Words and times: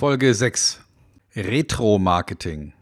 Folge 0.00 0.32
6. 0.32 0.80
Retro-Marketing. 1.36 2.72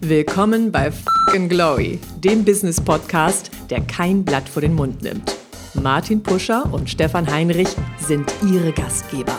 Willkommen 0.00 0.72
bei 0.72 0.90
Fucking 0.90 1.48
Glory, 1.48 2.00
dem 2.18 2.44
Business-Podcast, 2.44 3.52
der 3.70 3.82
kein 3.82 4.24
Blatt 4.24 4.48
vor 4.48 4.62
den 4.62 4.74
Mund 4.74 5.00
nimmt. 5.00 5.32
Martin 5.74 6.24
Puscher 6.24 6.74
und 6.74 6.90
Stefan 6.90 7.32
Heinrich 7.32 7.68
sind 7.98 8.34
ihre 8.52 8.72
Gastgeber. 8.72 9.38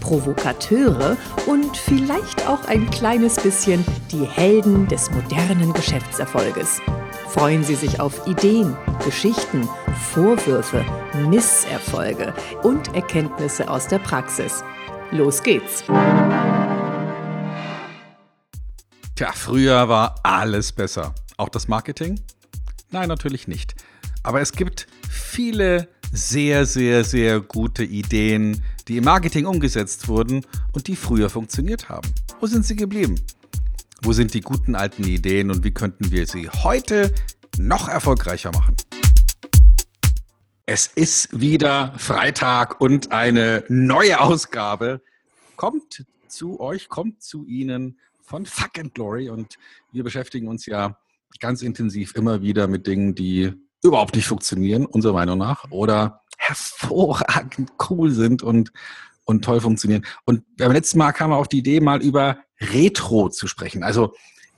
Provokateure 0.00 1.16
und 1.46 1.74
vielleicht 1.74 2.46
auch 2.46 2.62
ein 2.66 2.90
kleines 2.90 3.36
bisschen 3.36 3.86
die 4.10 4.26
Helden 4.26 4.86
des 4.88 5.10
modernen 5.10 5.72
Geschäftserfolges. 5.72 6.82
Freuen 7.32 7.64
Sie 7.64 7.76
sich 7.76 7.98
auf 7.98 8.26
Ideen, 8.26 8.76
Geschichten, 9.02 9.66
Vorwürfe, 10.12 10.84
Misserfolge 11.30 12.34
und 12.62 12.94
Erkenntnisse 12.94 13.70
aus 13.70 13.88
der 13.88 14.00
Praxis. 14.00 14.62
Los 15.12 15.42
geht's! 15.42 15.82
Tja, 19.16 19.32
früher 19.32 19.88
war 19.88 20.16
alles 20.22 20.72
besser. 20.72 21.14
Auch 21.38 21.48
das 21.48 21.68
Marketing? 21.68 22.20
Nein, 22.90 23.08
natürlich 23.08 23.48
nicht. 23.48 23.76
Aber 24.22 24.42
es 24.42 24.52
gibt 24.52 24.86
viele 25.08 25.88
sehr, 26.12 26.66
sehr, 26.66 27.02
sehr 27.02 27.40
gute 27.40 27.82
Ideen, 27.82 28.62
die 28.88 28.98
im 28.98 29.04
Marketing 29.04 29.46
umgesetzt 29.46 30.06
wurden 30.06 30.44
und 30.72 30.86
die 30.86 30.96
früher 30.96 31.30
funktioniert 31.30 31.88
haben. 31.88 32.12
Wo 32.40 32.46
sind 32.46 32.66
sie 32.66 32.76
geblieben? 32.76 33.14
Wo 34.04 34.12
sind 34.12 34.34
die 34.34 34.40
guten 34.40 34.74
alten 34.74 35.04
Ideen 35.04 35.52
und 35.52 35.62
wie 35.62 35.70
könnten 35.70 36.10
wir 36.10 36.26
sie 36.26 36.48
heute 36.48 37.14
noch 37.56 37.88
erfolgreicher 37.88 38.50
machen? 38.50 38.76
Es 40.66 40.88
ist 40.88 41.40
wieder 41.40 41.94
Freitag 41.98 42.80
und 42.80 43.12
eine 43.12 43.62
neue 43.68 44.20
Ausgabe 44.20 45.02
kommt 45.54 46.04
zu 46.26 46.58
euch, 46.58 46.88
kommt 46.88 47.22
zu 47.22 47.46
Ihnen 47.46 47.96
von 48.22 48.44
Fuck 48.44 48.80
and 48.80 48.92
Glory 48.92 49.30
und 49.30 49.56
wir 49.92 50.02
beschäftigen 50.02 50.48
uns 50.48 50.66
ja 50.66 50.98
ganz 51.38 51.62
intensiv 51.62 52.16
immer 52.16 52.42
wieder 52.42 52.66
mit 52.66 52.88
Dingen, 52.88 53.14
die 53.14 53.52
überhaupt 53.84 54.16
nicht 54.16 54.26
funktionieren, 54.26 54.84
unserer 54.84 55.12
Meinung 55.12 55.38
nach, 55.38 55.70
oder 55.70 56.22
hervorragend 56.38 57.70
cool 57.88 58.10
sind 58.10 58.42
und, 58.42 58.72
und 59.26 59.44
toll 59.44 59.60
funktionieren. 59.60 60.04
Und 60.24 60.42
beim 60.56 60.72
letzten 60.72 60.98
Mal 60.98 61.12
kam 61.12 61.32
auf 61.32 61.46
die 61.46 61.58
Idee, 61.58 61.78
mal 61.78 62.02
über 62.02 62.38
Retro 62.62 63.28
zu 63.28 63.46
sprechen. 63.46 63.82
Also 63.82 64.14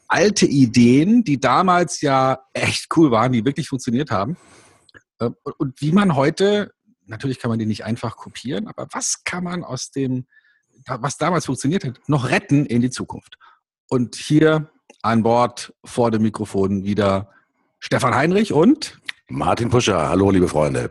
alte 0.08 0.46
Ideen, 0.46 1.24
die 1.24 1.40
damals 1.40 2.00
ja 2.00 2.40
echt 2.52 2.88
cool 2.96 3.10
waren, 3.10 3.32
die 3.32 3.44
wirklich 3.44 3.68
funktioniert 3.68 4.10
haben. 4.10 4.36
Äh, 5.18 5.30
und 5.58 5.80
wie 5.80 5.92
man 5.92 6.14
heute, 6.14 6.72
natürlich 7.06 7.38
kann 7.38 7.50
man 7.50 7.58
die 7.58 7.66
nicht 7.66 7.84
einfach 7.84 8.16
kopieren, 8.16 8.68
aber 8.68 8.86
was 8.92 9.24
kann 9.24 9.44
man 9.44 9.64
aus 9.64 9.90
dem, 9.90 10.26
was 10.86 11.16
damals 11.16 11.46
funktioniert 11.46 11.84
hat, 11.84 12.00
noch 12.06 12.30
retten 12.30 12.66
in 12.66 12.80
die 12.80 12.90
Zukunft? 12.90 13.38
Und 13.88 14.16
hier 14.16 14.70
an 15.02 15.22
Bord 15.22 15.74
vor 15.84 16.10
dem 16.10 16.22
Mikrofon 16.22 16.84
wieder 16.84 17.30
Stefan 17.78 18.14
Heinrich 18.14 18.52
und 18.52 18.98
Martin 19.28 19.70
Puscher. 19.70 20.08
Hallo, 20.08 20.30
liebe 20.30 20.48
Freunde. 20.48 20.90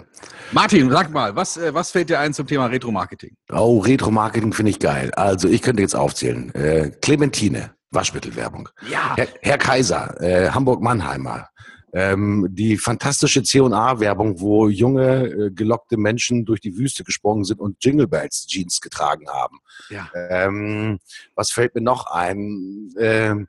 Martin, 0.52 0.89
sag 0.89 1.12
mal, 1.12 1.36
was, 1.36 1.58
äh, 1.58 1.73
was 1.73 1.92
fällt 1.92 2.09
dir 2.09 2.20
ein 2.20 2.34
zum 2.34 2.48
Thema 2.48 2.66
Retro-Marketing? 2.66 3.36
Oh, 3.52 3.80
Retro-Marketing 3.80 4.53
finde 4.53 4.72
ich 4.72 4.80
geil. 4.80 5.12
Also 5.16 5.48
ich 5.48 5.62
könnte 5.62 5.81
jetzt 5.81 5.95
aufzählen. 5.95 6.53
Äh, 6.56 6.92
Clementine, 7.02 7.75
Waschmittelwerbung. 7.92 8.70
Ja. 8.90 9.16
Herr, 9.16 9.28
Herr 9.42 9.58
Kaiser, 9.58 10.20
äh, 10.22 10.50
Hamburg-Mannheimer. 10.50 11.48
Ähm, 11.95 12.48
die 12.50 12.78
fantastische 12.78 13.44
C&A-Werbung, 13.44 14.40
wo 14.40 14.68
junge, 14.68 15.28
äh, 15.28 15.52
gelockte 15.52 15.95
Menschen 15.95 16.44
durch 16.44 16.59
die 16.59 16.75
Wüste 16.75 17.03
gesprungen 17.03 17.44
sind 17.44 17.59
und 17.59 17.78
Jingle 17.84 18.08
Bells 18.08 18.47
Jeans 18.47 18.81
getragen 18.81 19.30
haben. 19.30 19.59
Ja. 19.90 20.09
Ähm, 20.16 21.00
was 21.36 21.52
fällt 21.52 21.75
mir 21.75 21.81
noch 21.81 22.08
ein? 22.08 22.90
Ähm, 22.97 23.47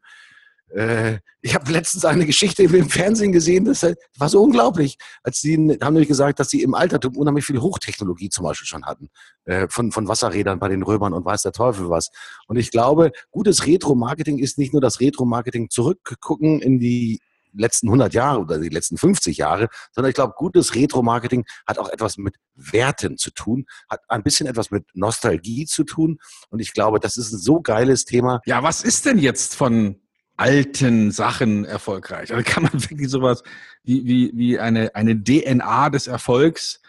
äh, 0.71 1.19
ich 1.41 1.55
habe 1.55 1.71
letztens 1.71 2.05
eine 2.05 2.27
Geschichte 2.27 2.63
im 2.63 2.89
Fernsehen 2.89 3.33
gesehen, 3.33 3.65
das 3.65 3.87
war 4.17 4.29
so 4.29 4.43
unglaublich. 4.43 4.97
Als 5.23 5.41
sie 5.41 5.57
haben 5.57 5.95
nämlich 5.95 6.09
gesagt, 6.09 6.41
dass 6.41 6.49
sie 6.49 6.63
im 6.63 6.75
Altertum 6.75 7.17
unheimlich 7.17 7.45
viel 7.45 7.61
Hochtechnologie 7.61 8.29
zum 8.31 8.45
Beispiel 8.45 8.67
schon 8.67 8.85
hatten. 8.85 9.09
Äh, 9.45 9.69
von, 9.69 9.93
von 9.93 10.09
Wasserrädern 10.09 10.59
bei 10.59 10.69
den 10.69 10.83
Römern 10.83 11.13
und 11.13 11.25
weiß 11.25 11.43
der 11.43 11.53
Teufel 11.53 11.91
was. 11.91 12.11
Und 12.47 12.57
ich 12.57 12.71
glaube, 12.71 13.13
gutes 13.31 13.67
Retro-Marketing 13.67 14.39
ist 14.39 14.59
nicht 14.59 14.73
nur 14.73 14.81
das 14.81 15.01
Retro-Marketing 15.01 15.71
zurückgucken 15.71 16.61
in 16.61 16.81
die 16.81 17.21
letzten 17.57 17.89
100 17.89 18.15
Jahre 18.15 18.41
oder 18.41 18.59
die 18.59 18.69
letzten 18.69 18.97
50 18.97 19.37
Jahre, 19.37 19.69
sondern 19.93 20.11
ich 20.11 20.15
glaube, 20.15 20.35
gutes 20.37 20.75
Retro-Marketing 20.75 21.45
hat 21.67 21.79
auch 21.79 21.89
etwas 21.89 22.17
mit 22.17 22.37
Werten 22.55 23.17
zu 23.17 23.31
tun, 23.31 23.67
hat 23.89 24.01
ein 24.09 24.23
bisschen 24.23 24.47
etwas 24.47 24.71
mit 24.71 24.87
Nostalgie 24.95 25.67
zu 25.67 25.85
tun. 25.85 26.19
Und 26.51 26.61
ich 26.61 26.73
glaube, 26.73 27.01
das 27.01 27.17
ist 27.17 27.33
ein 27.33 27.39
so 27.39 27.61
geiles 27.61 28.05
Thema. 28.05 28.41
Ja, 28.47 28.63
was 28.63 28.83
ist 28.83 29.07
denn 29.07 29.19
jetzt 29.19 29.55
von 29.55 30.01
alten 30.37 31.11
Sachen 31.11 31.65
erfolgreich? 31.65 32.33
Also 32.33 32.43
kann 32.45 32.65
man 32.65 32.73
wirklich 32.91 33.09
sowas 33.09 33.43
wie, 33.83 34.05
wie, 34.05 34.33
wie 34.35 34.59
eine, 34.59 34.95
eine 34.95 35.23
DNA 35.23 35.91
des 35.91 36.07
Erfolgs 36.07 36.81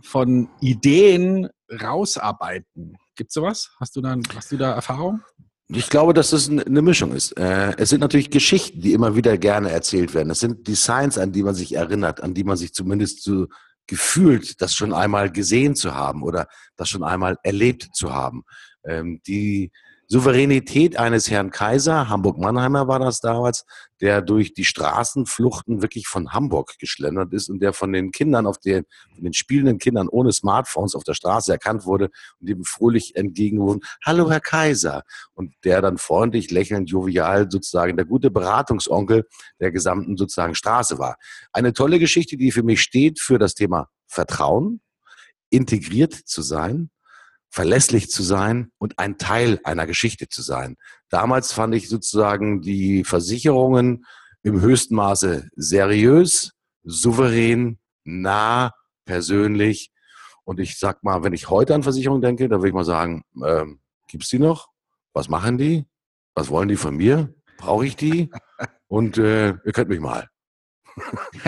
von 0.00 0.48
Ideen 0.60 1.48
rausarbeiten? 1.70 2.96
Gibt 3.16 3.30
es 3.30 3.34
sowas? 3.34 3.70
Hast 3.78 3.96
du, 3.96 4.00
da, 4.00 4.16
hast 4.34 4.52
du 4.52 4.56
da 4.56 4.72
Erfahrung? 4.72 5.22
Ich 5.68 5.88
glaube, 5.88 6.12
dass 6.12 6.30
das 6.30 6.50
eine 6.50 6.82
Mischung 6.82 7.12
ist. 7.12 7.32
Äh, 7.38 7.72
es 7.78 7.88
sind 7.88 8.00
natürlich 8.00 8.30
Geschichten, 8.30 8.80
die 8.80 8.92
immer 8.92 9.16
wieder 9.16 9.38
gerne 9.38 9.70
erzählt 9.70 10.12
werden. 10.12 10.30
Es 10.30 10.40
sind 10.40 10.68
Designs, 10.68 11.16
an 11.16 11.32
die 11.32 11.42
man 11.42 11.54
sich 11.54 11.74
erinnert, 11.74 12.22
an 12.22 12.34
die 12.34 12.44
man 12.44 12.56
sich 12.56 12.74
zumindest 12.74 13.22
so 13.22 13.46
gefühlt, 13.86 14.60
das 14.60 14.74
schon 14.74 14.92
einmal 14.92 15.30
gesehen 15.30 15.74
zu 15.74 15.94
haben 15.94 16.22
oder 16.22 16.48
das 16.76 16.90
schon 16.90 17.02
einmal 17.02 17.38
erlebt 17.42 17.88
zu 17.94 18.12
haben. 18.12 18.42
Ähm, 18.84 19.20
die 19.26 19.70
Souveränität 20.06 20.98
eines 20.98 21.30
Herrn 21.30 21.50
Kaiser, 21.50 22.08
Hamburg-Mannheimer 22.08 22.88
war 22.88 22.98
das 22.98 23.20
damals, 23.20 23.64
der 24.00 24.20
durch 24.20 24.52
die 24.52 24.64
Straßenfluchten 24.64 25.80
wirklich 25.80 26.06
von 26.06 26.32
Hamburg 26.32 26.74
geschlendert 26.78 27.32
ist 27.32 27.48
und 27.48 27.60
der 27.60 27.72
von 27.72 27.92
den 27.92 28.10
Kindern, 28.10 28.46
auf 28.46 28.58
den, 28.58 28.84
von 29.14 29.24
den 29.24 29.32
spielenden 29.32 29.78
Kindern 29.78 30.08
ohne 30.08 30.32
Smartphones 30.32 30.94
auf 30.94 31.04
der 31.04 31.14
Straße 31.14 31.52
erkannt 31.52 31.86
wurde 31.86 32.10
und 32.38 32.48
dem 32.48 32.64
fröhlich 32.64 33.16
entgegengerufen, 33.16 33.80
hallo 34.04 34.30
Herr 34.30 34.40
Kaiser. 34.40 35.02
Und 35.32 35.54
der 35.64 35.80
dann 35.80 35.96
freundlich, 35.96 36.50
lächelnd, 36.50 36.90
jovial 36.90 37.50
sozusagen 37.50 37.96
der 37.96 38.06
gute 38.06 38.30
Beratungsonkel 38.30 39.26
der 39.58 39.72
gesamten 39.72 40.16
sozusagen 40.16 40.54
Straße 40.54 40.98
war. 40.98 41.16
Eine 41.52 41.72
tolle 41.72 41.98
Geschichte, 41.98 42.36
die 42.36 42.52
für 42.52 42.62
mich 42.62 42.82
steht 42.82 43.20
für 43.20 43.38
das 43.38 43.54
Thema 43.54 43.88
Vertrauen, 44.06 44.80
integriert 45.50 46.12
zu 46.12 46.42
sein, 46.42 46.90
verlässlich 47.54 48.10
zu 48.10 48.24
sein 48.24 48.72
und 48.78 48.98
ein 48.98 49.16
Teil 49.16 49.60
einer 49.62 49.86
Geschichte 49.86 50.28
zu 50.28 50.42
sein. 50.42 50.74
Damals 51.08 51.52
fand 51.52 51.72
ich 51.76 51.88
sozusagen 51.88 52.62
die 52.62 53.04
Versicherungen 53.04 54.06
im 54.42 54.60
höchsten 54.60 54.96
Maße 54.96 55.48
seriös, 55.54 56.50
souverän, 56.82 57.78
nah, 58.02 58.72
persönlich. 59.04 59.92
Und 60.42 60.58
ich 60.58 60.80
sag 60.80 61.04
mal, 61.04 61.22
wenn 61.22 61.32
ich 61.32 61.48
heute 61.48 61.76
an 61.76 61.84
Versicherungen 61.84 62.22
denke, 62.22 62.48
dann 62.48 62.58
würde 62.58 62.70
ich 62.70 62.74
mal 62.74 62.84
sagen, 62.84 63.22
ähm, 63.46 63.78
gibt's 64.08 64.30
die 64.30 64.40
noch? 64.40 64.70
Was 65.12 65.28
machen 65.28 65.56
die? 65.56 65.84
Was 66.34 66.50
wollen 66.50 66.68
die 66.68 66.76
von 66.76 66.96
mir? 66.96 67.32
Brauche 67.56 67.86
ich 67.86 67.94
die? 67.94 68.32
Und 68.88 69.16
äh, 69.16 69.50
ihr 69.50 69.72
könnt 69.72 69.90
mich 69.90 70.00
mal. 70.00 70.28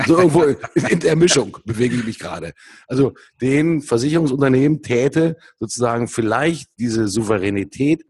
So 0.06 0.18
irgendwo 0.18 0.42
in 0.88 1.00
der 1.00 1.16
Mischung 1.16 1.58
bewege 1.64 1.96
ich 1.96 2.04
mich 2.04 2.18
gerade. 2.18 2.52
Also 2.88 3.14
den 3.40 3.80
Versicherungsunternehmen 3.80 4.82
täte 4.82 5.36
sozusagen 5.58 6.08
vielleicht 6.08 6.70
diese 6.78 7.08
Souveränität 7.08 8.04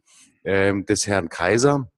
ähm, 0.45 0.87
des 0.87 1.07
Herrn 1.07 1.29
Kaiser 1.29 1.91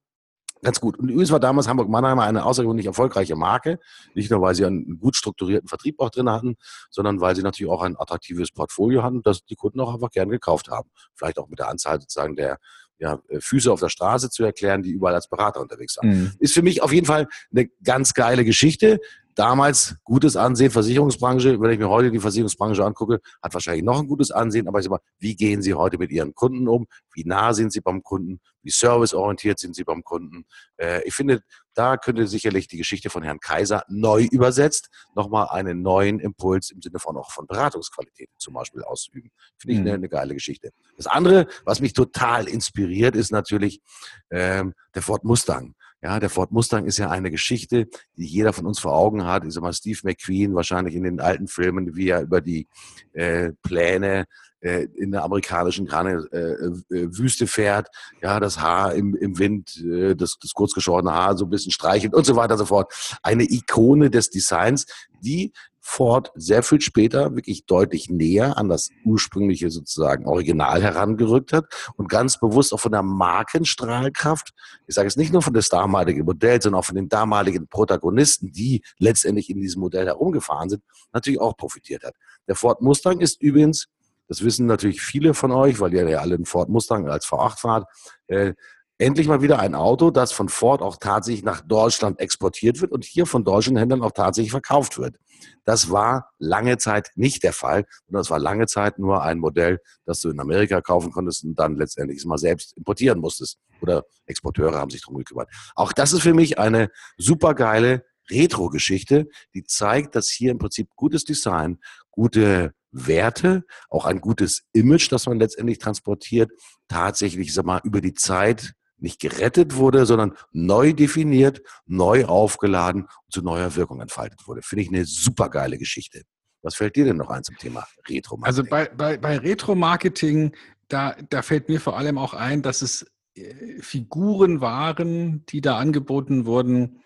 ganz 0.61 0.79
gut. 0.79 0.97
Und 0.97 1.09
übrigens 1.09 1.31
war 1.31 1.39
damals 1.39 1.67
Hamburg-Mannheimer 1.67 2.23
eine 2.23 2.45
außergewöhnlich 2.45 2.85
erfolgreiche 2.85 3.35
Marke. 3.35 3.79
Nicht 4.13 4.31
nur, 4.31 4.41
weil 4.41 4.55
sie 4.55 4.65
einen 4.65 4.99
gut 4.99 5.15
strukturierten 5.15 5.67
Vertrieb 5.67 5.99
auch 5.99 6.09
drin 6.09 6.29
hatten, 6.29 6.55
sondern 6.89 7.21
weil 7.21 7.35
sie 7.35 7.43
natürlich 7.43 7.71
auch 7.71 7.81
ein 7.81 7.97
attraktives 7.97 8.51
Portfolio 8.51 9.03
hatten, 9.03 9.21
das 9.23 9.45
die 9.45 9.55
Kunden 9.55 9.79
auch 9.79 9.93
einfach 9.93 10.11
gern 10.11 10.29
gekauft 10.29 10.69
haben. 10.69 10.89
Vielleicht 11.15 11.39
auch 11.39 11.47
mit 11.47 11.59
der 11.59 11.69
Anzahl 11.69 11.99
sozusagen 12.01 12.35
der 12.35 12.57
ja, 12.99 13.19
Füße 13.39 13.71
auf 13.71 13.79
der 13.79 13.87
Straße 13.87 14.29
zu 14.29 14.43
erklären, 14.43 14.83
die 14.83 14.91
überall 14.91 15.15
als 15.15 15.29
Berater 15.29 15.61
unterwegs 15.61 15.95
waren. 15.97 16.09
Mhm. 16.09 16.31
Ist 16.39 16.53
für 16.53 16.61
mich 16.61 16.81
auf 16.81 16.91
jeden 16.91 17.05
Fall 17.05 17.27
eine 17.51 17.67
ganz 17.81 18.13
geile 18.13 18.43
Geschichte 18.43 18.99
damals 19.35 19.95
gutes 20.03 20.35
Ansehen, 20.35 20.71
Versicherungsbranche. 20.71 21.59
Wenn 21.59 21.71
ich 21.71 21.79
mir 21.79 21.89
heute 21.89 22.11
die 22.11 22.19
Versicherungsbranche 22.19 22.83
angucke, 22.83 23.19
hat 23.41 23.53
wahrscheinlich 23.53 23.83
noch 23.83 23.99
ein 23.99 24.07
gutes 24.07 24.31
Ansehen. 24.31 24.67
Aber 24.67 24.79
ich 24.79 24.85
sage 24.85 24.95
mal, 24.95 25.01
wie 25.19 25.35
gehen 25.35 25.61
Sie 25.61 25.73
heute 25.73 25.97
mit 25.97 26.11
Ihren 26.11 26.35
Kunden 26.35 26.67
um? 26.67 26.87
Wie 27.13 27.23
nah 27.23 27.53
sind 27.53 27.71
Sie 27.71 27.81
beim 27.81 28.03
Kunden? 28.03 28.39
Wie 28.61 28.71
serviceorientiert 28.71 29.59
sind 29.59 29.75
Sie 29.75 29.83
beim 29.83 30.03
Kunden? 30.03 30.45
Äh, 30.77 31.01
ich 31.07 31.13
finde, 31.13 31.41
da 31.73 31.95
könnte 31.95 32.27
sicherlich 32.27 32.67
die 32.67 32.77
Geschichte 32.77 33.09
von 33.09 33.23
Herrn 33.23 33.39
Kaiser 33.39 33.83
neu 33.87 34.27
übersetzt 34.29 34.89
nochmal 35.15 35.47
einen 35.49 35.81
neuen 35.81 36.19
Impuls 36.19 36.71
im 36.71 36.81
Sinne 36.81 36.99
von 36.99 37.15
auch 37.15 37.31
von 37.31 37.47
Beratungsqualität 37.47 38.29
zum 38.37 38.53
Beispiel 38.55 38.83
ausüben. 38.83 39.31
Finde 39.57 39.73
ich 39.73 39.79
mhm. 39.79 39.87
eine, 39.87 39.95
eine, 39.95 40.09
geile 40.09 40.33
Geschichte. 40.33 40.71
Das 40.97 41.07
andere, 41.07 41.47
was 41.63 41.79
mich 41.79 41.93
total 41.93 42.49
inspiriert, 42.49 43.15
ist 43.15 43.31
natürlich 43.31 43.81
ähm, 44.29 44.73
der 44.93 45.01
Ford 45.01 45.23
Mustang. 45.23 45.75
Ja, 46.01 46.19
der 46.19 46.29
Ford 46.29 46.51
Mustang 46.51 46.85
ist 46.85 46.97
ja 46.97 47.09
eine 47.09 47.29
Geschichte, 47.29 47.87
die 48.15 48.25
jeder 48.25 48.53
von 48.53 48.65
uns 48.65 48.79
vor 48.79 48.93
Augen 48.93 49.25
hat. 49.25 49.43
Ich 49.43 49.53
sag 49.53 49.61
mal, 49.61 49.73
Steve 49.73 49.99
McQueen 50.03 50.55
wahrscheinlich 50.55 50.95
in 50.95 51.03
den 51.03 51.19
alten 51.19 51.47
Filmen, 51.47 51.95
wie 51.95 52.09
er 52.09 52.21
über 52.21 52.39
die 52.39 52.67
äh, 53.11 53.51
Pläne 53.63 54.25
äh, 54.61 54.87
in 54.95 55.11
der 55.11 55.23
amerikanischen 55.23 55.85
Grane, 55.85 56.25
äh, 56.31 56.37
äh, 56.37 57.17
Wüste 57.17 57.47
fährt, 57.47 57.87
ja, 58.21 58.39
das 58.39 58.59
Haar 58.59 58.93
im, 58.93 59.15
im 59.15 59.37
Wind, 59.39 59.77
äh, 59.77 60.15
das, 60.15 60.37
das 60.41 60.53
kurzgeschorene 60.53 61.13
Haar 61.13 61.37
so 61.37 61.45
ein 61.45 61.49
bisschen 61.49 61.71
streichelt 61.71 62.13
und 62.13 62.25
so 62.25 62.35
weiter 62.35 62.53
und 62.53 62.59
so 62.59 62.65
fort. 62.65 62.93
Eine 63.21 63.43
Ikone 63.43 64.09
des 64.09 64.29
Designs, 64.29 64.85
die 65.21 65.51
Ford 65.81 66.31
sehr 66.35 66.63
viel 66.63 66.81
später 66.81 67.35
wirklich 67.35 67.65
deutlich 67.65 68.09
näher 68.09 68.57
an 68.57 68.69
das 68.69 68.89
ursprüngliche 69.05 69.69
sozusagen 69.69 70.27
Original 70.27 70.81
herangerückt 70.81 71.53
hat 71.53 71.65
und 71.95 72.09
ganz 72.09 72.39
bewusst 72.39 72.73
auch 72.73 72.79
von 72.79 72.91
der 72.91 73.03
Markenstrahlkraft, 73.03 74.53
ich 74.87 74.95
sage 74.95 75.07
es 75.07 75.15
nicht 75.15 75.31
nur 75.31 75.41
von 75.41 75.53
des 75.53 75.69
damaligen 75.69 76.25
Modells, 76.25 76.63
sondern 76.63 76.79
auch 76.79 76.85
von 76.85 76.95
den 76.95 77.09
damaligen 77.09 77.67
Protagonisten, 77.67 78.51
die 78.51 78.81
letztendlich 78.97 79.49
in 79.49 79.61
diesem 79.61 79.81
Modell 79.81 80.05
herumgefahren 80.05 80.69
sind, 80.69 80.83
natürlich 81.13 81.39
auch 81.39 81.55
profitiert 81.55 82.03
hat. 82.03 82.15
Der 82.47 82.55
Ford 82.55 82.81
Mustang 82.81 83.19
ist 83.19 83.41
übrigens, 83.41 83.87
das 84.27 84.43
wissen 84.43 84.67
natürlich 84.67 85.01
viele 85.01 85.33
von 85.33 85.51
euch, 85.51 85.79
weil 85.79 85.93
ihr 85.93 86.07
ja 86.07 86.19
alle 86.19 86.35
einen 86.35 86.45
Ford 86.45 86.69
Mustang 86.69 87.09
als 87.09 87.25
V8 87.25 87.59
fahrt, 87.59 87.87
äh, 88.27 88.53
endlich 88.99 89.27
mal 89.27 89.41
wieder 89.41 89.59
ein 89.59 89.75
Auto, 89.75 90.11
das 90.11 90.33
von 90.33 90.49
Ford 90.49 90.81
auch 90.81 90.97
tatsächlich 90.97 91.43
nach 91.43 91.61
Deutschland 91.61 92.19
exportiert 92.19 92.81
wird 92.81 92.91
und 92.91 93.05
hier 93.05 93.25
von 93.25 93.45
deutschen 93.45 93.77
Händlern 93.77 94.03
auch 94.03 94.11
tatsächlich 94.11 94.51
verkauft 94.51 94.97
wird. 94.97 95.15
Das 95.63 95.89
war 95.89 96.31
lange 96.37 96.77
Zeit 96.77 97.11
nicht 97.15 97.43
der 97.43 97.53
Fall. 97.53 97.85
Und 98.07 98.15
das 98.15 98.29
war 98.29 98.39
lange 98.39 98.67
Zeit 98.67 98.99
nur 98.99 99.23
ein 99.23 99.39
Modell, 99.39 99.79
das 100.05 100.19
du 100.19 100.29
in 100.29 100.39
Amerika 100.39 100.81
kaufen 100.81 101.11
konntest 101.11 101.45
und 101.45 101.57
dann 101.57 101.77
letztendlich 101.77 102.23
mal 102.25 102.37
selbst 102.37 102.75
importieren 102.75 103.19
musstest. 103.19 103.57
Oder 103.81 104.03
Exporteure 104.25 104.77
haben 104.77 104.91
sich 104.91 105.01
darum 105.01 105.17
gekümmert. 105.17 105.49
Auch 105.75 105.93
das 105.93 106.11
ist 106.11 106.21
für 106.21 106.33
mich 106.33 106.59
eine 106.59 106.89
supergeile 107.17 108.03
Retro-Geschichte, 108.29 109.27
die 109.53 109.63
zeigt, 109.63 110.15
dass 110.15 110.29
hier 110.29 110.51
im 110.51 110.59
Prinzip 110.59 110.89
gutes 110.95 111.23
Design, 111.23 111.79
gute 112.11 112.73
Werte, 112.91 113.63
auch 113.89 114.05
ein 114.05 114.19
gutes 114.19 114.63
Image, 114.73 115.11
das 115.11 115.25
man 115.25 115.39
letztendlich 115.39 115.79
transportiert, 115.79 116.51
tatsächlich, 116.87 117.53
sag 117.53 117.65
mal, 117.65 117.81
über 117.83 118.01
die 118.01 118.13
Zeit 118.13 118.73
nicht 119.01 119.19
gerettet 119.19 119.75
wurde, 119.75 120.05
sondern 120.05 120.33
neu 120.51 120.93
definiert, 120.93 121.61
neu 121.85 122.25
aufgeladen 122.25 123.03
und 123.03 123.31
zu 123.31 123.41
neuer 123.41 123.75
Wirkung 123.75 124.01
entfaltet 124.01 124.47
wurde. 124.47 124.61
Finde 124.61 124.83
ich 124.83 124.89
eine 124.89 125.05
super 125.05 125.49
geile 125.49 125.77
Geschichte. 125.77 126.23
Was 126.61 126.75
fällt 126.75 126.95
dir 126.95 127.05
denn 127.05 127.17
noch 127.17 127.29
ein 127.29 127.43
zum 127.43 127.57
Thema 127.57 127.85
Retro-Marketing? 128.07 128.45
Also 128.45 128.63
bei, 128.69 128.85
bei, 128.89 129.17
bei 129.17 129.37
Retro-Marketing, 129.37 130.53
da, 130.87 131.15
da 131.29 131.41
fällt 131.41 131.69
mir 131.69 131.79
vor 131.79 131.97
allem 131.97 132.17
auch 132.17 132.33
ein, 132.33 132.61
dass 132.61 132.81
es 132.81 133.05
äh, 133.35 133.81
Figuren 133.81 134.61
waren, 134.61 135.45
die 135.47 135.61
da 135.61 135.77
angeboten 135.77 136.45
wurden, 136.45 136.99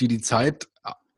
die 0.00 0.08
die 0.08 0.20
Zeit, 0.20 0.68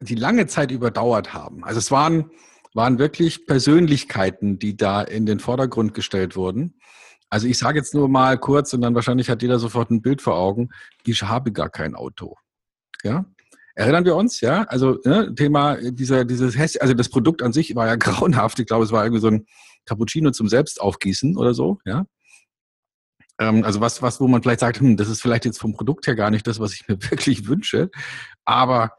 die 0.01 0.15
lange 0.15 0.47
Zeit 0.47 0.71
überdauert 0.71 1.33
haben. 1.33 1.63
Also 1.65 1.79
es 1.79 1.91
waren, 1.91 2.31
waren 2.75 2.99
wirklich 2.99 3.47
Persönlichkeiten, 3.47 4.59
die 4.59 4.77
da 4.77 5.03
in 5.03 5.27
den 5.27 5.39
Vordergrund 5.39 5.95
gestellt 5.95 6.35
wurden. 6.37 6.80
Also 7.31 7.47
ich 7.47 7.59
sage 7.59 7.79
jetzt 7.79 7.94
nur 7.94 8.09
mal 8.09 8.38
kurz 8.38 8.75
und 8.75 8.82
dann 8.82 8.94
wahrscheinlich 8.94 9.31
hat 9.31 9.43
jeder 9.43 9.59
sofort 9.59 9.91
ein 9.91 10.03
Bild 10.03 10.21
vor 10.21 10.37
Augen. 10.37 10.71
Ich 11.05 11.23
habe 11.23 11.53
gar 11.53 11.71
kein 11.71 11.94
Auto. 11.94 12.37
Ja, 13.03 13.25
Erinnern 13.81 14.05
wir 14.05 14.17
uns, 14.17 14.41
ja? 14.41 14.65
Also 14.65 14.99
ne, 15.05 15.35
Thema 15.35 15.77
dieser, 15.77 16.27
dieses 16.27 16.59
Häs 16.59 16.77
also 16.77 16.93
das 16.93 17.09
Produkt 17.09 17.43
an 17.43 17.53
sich 17.53 17.75
war 17.75 17.87
ja 17.87 17.97
grauenhaft. 17.97 18.59
Ich 18.59 18.67
glaube, 18.67 18.85
es 18.85 18.93
war 18.93 19.05
irgendwie 19.05 19.23
so 19.23 19.29
ein 19.29 19.47
Cappuccino 19.87 20.32
zum 20.32 20.49
Selbstaufgießen 20.49 21.37
oder 21.37 21.55
so, 21.55 21.79
ja. 21.87 22.05
Ähm, 23.38 23.65
also 23.65 23.81
was, 23.81 24.03
was, 24.03 24.21
wo 24.21 24.29
man 24.29 24.43
vielleicht 24.43 24.61
sagt, 24.61 24.81
hm, 24.81 24.99
das 24.99 25.09
ist 25.09 25.23
vielleicht 25.23 25.47
jetzt 25.47 25.59
vom 25.59 25.73
Produkt 25.73 26.06
her 26.06 26.15
gar 26.15 26.31
nicht 26.31 26.47
das, 26.47 26.61
was 26.61 26.75
ich 26.75 26.87
mir 26.88 26.99
wirklich 27.11 27.49
wünsche. 27.49 27.91
Aber, 28.44 28.93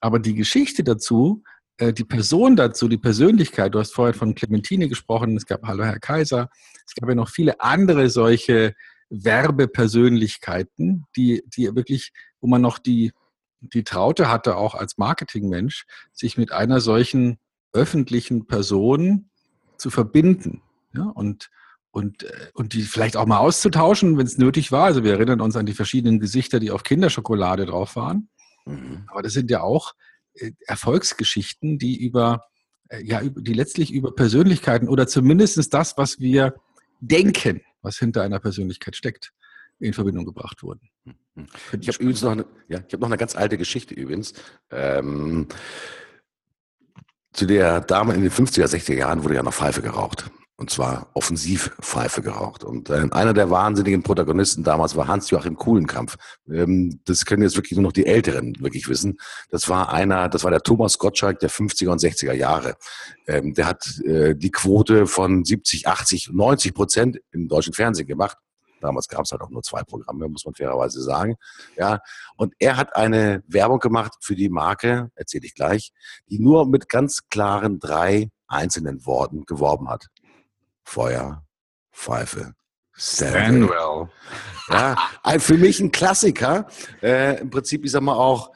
aber 0.00 0.18
die 0.18 0.34
Geschichte 0.34 0.82
dazu, 0.82 1.44
äh, 1.44 1.53
die 1.80 2.04
Person 2.04 2.56
dazu, 2.56 2.88
die 2.88 2.98
Persönlichkeit, 2.98 3.74
du 3.74 3.80
hast 3.80 3.94
vorher 3.94 4.14
von 4.14 4.34
Clementine 4.34 4.88
gesprochen, 4.88 5.36
es 5.36 5.46
gab 5.46 5.64
Hallo 5.64 5.84
Herr 5.84 5.98
Kaiser, 5.98 6.48
es 6.86 6.94
gab 6.94 7.08
ja 7.08 7.14
noch 7.14 7.28
viele 7.28 7.60
andere 7.60 8.10
solche 8.10 8.74
Werbepersönlichkeiten, 9.10 11.04
die, 11.16 11.42
die 11.46 11.74
wirklich, 11.74 12.12
wo 12.40 12.46
man 12.46 12.62
noch 12.62 12.78
die, 12.78 13.12
die 13.60 13.84
Traute 13.84 14.30
hatte, 14.30 14.56
auch 14.56 14.74
als 14.74 14.98
Marketingmensch, 14.98 15.86
sich 16.12 16.36
mit 16.36 16.52
einer 16.52 16.80
solchen 16.80 17.38
öffentlichen 17.72 18.46
Person 18.46 19.30
zu 19.76 19.90
verbinden. 19.90 20.62
Ja, 20.92 21.04
und, 21.06 21.50
und, 21.90 22.22
äh, 22.22 22.50
und 22.54 22.72
die 22.72 22.82
vielleicht 22.82 23.16
auch 23.16 23.26
mal 23.26 23.38
auszutauschen, 23.38 24.16
wenn 24.16 24.26
es 24.26 24.38
nötig 24.38 24.70
war. 24.70 24.84
Also 24.84 25.02
wir 25.02 25.12
erinnern 25.12 25.40
uns 25.40 25.56
an 25.56 25.66
die 25.66 25.74
verschiedenen 25.74 26.20
Gesichter, 26.20 26.60
die 26.60 26.70
auf 26.70 26.84
Kinderschokolade 26.84 27.66
drauf 27.66 27.96
waren. 27.96 28.28
Mhm. 28.64 29.04
Aber 29.08 29.22
das 29.22 29.32
sind 29.32 29.50
ja 29.50 29.62
auch 29.62 29.92
äh, 29.92 30.03
Erfolgsgeschichten, 30.66 31.78
die 31.78 31.96
über, 31.96 32.44
äh, 32.88 33.02
ja, 33.02 33.20
die 33.22 33.52
letztlich 33.52 33.92
über 33.92 34.14
Persönlichkeiten 34.14 34.88
oder 34.88 35.06
zumindest 35.06 35.72
das, 35.72 35.96
was 35.96 36.20
wir 36.20 36.54
denken, 37.00 37.62
was 37.82 37.98
hinter 37.98 38.22
einer 38.22 38.40
Persönlichkeit 38.40 38.96
steckt, 38.96 39.32
in 39.78 39.92
Verbindung 39.92 40.24
gebracht 40.24 40.62
wurden. 40.62 40.88
Hm. 41.04 41.46
Ich 41.80 41.88
habe 41.88 41.98
übrigens 41.98 42.22
noch 42.22 42.32
eine, 42.32 42.46
ja, 42.68 42.78
ich 42.86 42.92
habe 42.92 43.00
noch 43.00 43.08
eine 43.08 43.16
ganz 43.16 43.34
alte 43.36 43.58
Geschichte 43.58 43.94
übrigens. 43.94 44.34
Ähm, 44.70 45.48
zu 47.32 47.46
der 47.46 47.80
Dame 47.80 48.14
in 48.14 48.22
den 48.22 48.30
50er, 48.30 48.66
60er 48.66 48.94
Jahren 48.94 49.24
wurde 49.24 49.34
ja 49.34 49.42
noch 49.42 49.52
Pfeife 49.52 49.82
geraucht. 49.82 50.30
Und 50.56 50.70
zwar 50.70 51.10
offensiv 51.14 51.74
Pfeife 51.80 52.22
geraucht. 52.22 52.62
Und 52.62 52.88
äh, 52.88 53.08
einer 53.10 53.34
der 53.34 53.50
wahnsinnigen 53.50 54.04
Protagonisten 54.04 54.62
damals 54.62 54.94
war 54.94 55.08
Hans-Joachim 55.08 55.56
Kuhlenkampf. 55.56 56.16
Ähm, 56.48 57.00
das 57.06 57.24
können 57.24 57.42
jetzt 57.42 57.56
wirklich 57.56 57.72
nur 57.72 57.82
noch 57.82 57.92
die 57.92 58.06
Älteren 58.06 58.54
wirklich 58.60 58.88
wissen. 58.88 59.18
Das 59.50 59.68
war 59.68 59.92
einer, 59.92 60.28
das 60.28 60.44
war 60.44 60.52
der 60.52 60.60
Thomas 60.60 60.98
Gottschalk 60.98 61.40
der 61.40 61.50
50er 61.50 61.88
und 61.88 62.00
60er 62.00 62.34
Jahre. 62.34 62.76
Ähm, 63.26 63.54
der 63.54 63.66
hat 63.66 63.98
äh, 64.04 64.36
die 64.36 64.52
Quote 64.52 65.08
von 65.08 65.44
70, 65.44 65.88
80, 65.88 66.30
90 66.32 66.72
Prozent 66.72 67.20
im 67.32 67.48
deutschen 67.48 67.72
Fernsehen 67.72 68.06
gemacht. 68.06 68.36
Damals 68.80 69.08
gab 69.08 69.24
es 69.24 69.32
halt 69.32 69.40
auch 69.40 69.50
nur 69.50 69.62
zwei 69.62 69.82
Programme, 69.82 70.28
muss 70.28 70.44
man 70.44 70.54
fairerweise 70.54 71.02
sagen. 71.02 71.36
Ja, 71.76 72.00
und 72.36 72.54
er 72.58 72.76
hat 72.76 72.94
eine 72.94 73.42
Werbung 73.48 73.80
gemacht 73.80 74.12
für 74.20 74.36
die 74.36 74.50
Marke, 74.50 75.10
erzähle 75.14 75.46
ich 75.46 75.54
gleich, 75.54 75.90
die 76.28 76.38
nur 76.38 76.66
mit 76.66 76.88
ganz 76.88 77.22
klaren 77.28 77.80
drei 77.80 78.28
einzelnen 78.46 79.04
Worten 79.06 79.46
geworben 79.46 79.88
hat. 79.88 80.08
Feuer, 80.84 81.44
Pfeife, 81.92 82.54
Stanwell. 82.96 84.08
Ja, 84.68 84.96
für 85.38 85.58
mich 85.58 85.80
ein 85.80 85.90
Klassiker. 85.90 86.68
Äh, 87.02 87.40
Im 87.40 87.50
Prinzip, 87.50 87.84
ich 87.84 87.90
sag 87.90 88.02
mal 88.02 88.14
auch, 88.14 88.52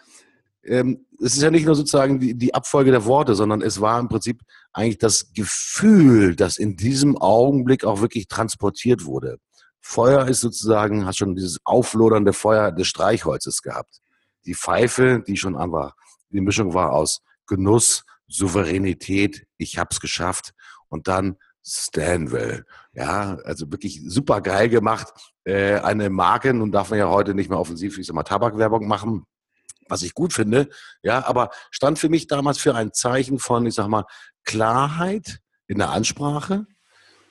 ähm, 0.64 1.06
es 1.20 1.34
ist 1.34 1.42
ja 1.42 1.50
nicht 1.50 1.66
nur 1.66 1.74
sozusagen 1.74 2.20
die, 2.20 2.34
die 2.34 2.54
Abfolge 2.54 2.90
der 2.90 3.04
Worte, 3.04 3.34
sondern 3.34 3.62
es 3.62 3.80
war 3.80 3.98
im 3.98 4.08
Prinzip 4.08 4.40
eigentlich 4.72 4.98
das 4.98 5.32
Gefühl, 5.32 6.36
das 6.36 6.58
in 6.58 6.76
diesem 6.76 7.16
Augenblick 7.16 7.84
auch 7.84 8.00
wirklich 8.00 8.28
transportiert 8.28 9.04
wurde. 9.04 9.38
Feuer 9.80 10.28
ist 10.28 10.40
sozusagen, 10.40 11.06
hat 11.06 11.16
schon 11.16 11.34
dieses 11.34 11.58
auflodernde 11.64 12.32
Feuer 12.32 12.70
des 12.70 12.86
Streichholzes 12.86 13.62
gehabt. 13.62 14.00
Die 14.44 14.54
Pfeife, 14.54 15.22
die 15.26 15.36
schon 15.36 15.56
einfach, 15.56 15.94
die 16.30 16.40
Mischung 16.40 16.74
war 16.74 16.92
aus 16.92 17.20
Genuss, 17.46 18.04
Souveränität, 18.28 19.46
ich 19.56 19.78
hab's 19.78 20.00
geschafft 20.00 20.52
und 20.88 21.08
dann 21.08 21.36
Stanwell. 21.68 22.64
Ja, 22.94 23.38
also 23.44 23.70
wirklich 23.70 24.00
super 24.06 24.40
geil 24.40 24.68
gemacht. 24.68 25.08
Äh, 25.44 25.80
eine 25.80 26.08
Marke, 26.10 26.54
nun 26.54 26.72
darf 26.72 26.90
man 26.90 26.98
ja 26.98 27.08
heute 27.08 27.34
nicht 27.34 27.50
mehr 27.50 27.58
offensiv, 27.58 27.98
ich 27.98 28.06
sag 28.06 28.14
mal, 28.14 28.22
Tabakwerbung 28.22 28.86
machen, 28.88 29.24
was 29.88 30.02
ich 30.02 30.14
gut 30.14 30.32
finde. 30.32 30.68
Ja, 31.02 31.26
aber 31.26 31.50
stand 31.70 31.98
für 31.98 32.08
mich 32.08 32.26
damals 32.26 32.58
für 32.58 32.74
ein 32.74 32.92
Zeichen 32.92 33.38
von, 33.38 33.66
ich 33.66 33.74
sag 33.74 33.88
mal, 33.88 34.04
Klarheit 34.44 35.40
in 35.66 35.78
der 35.78 35.90
Ansprache, 35.90 36.66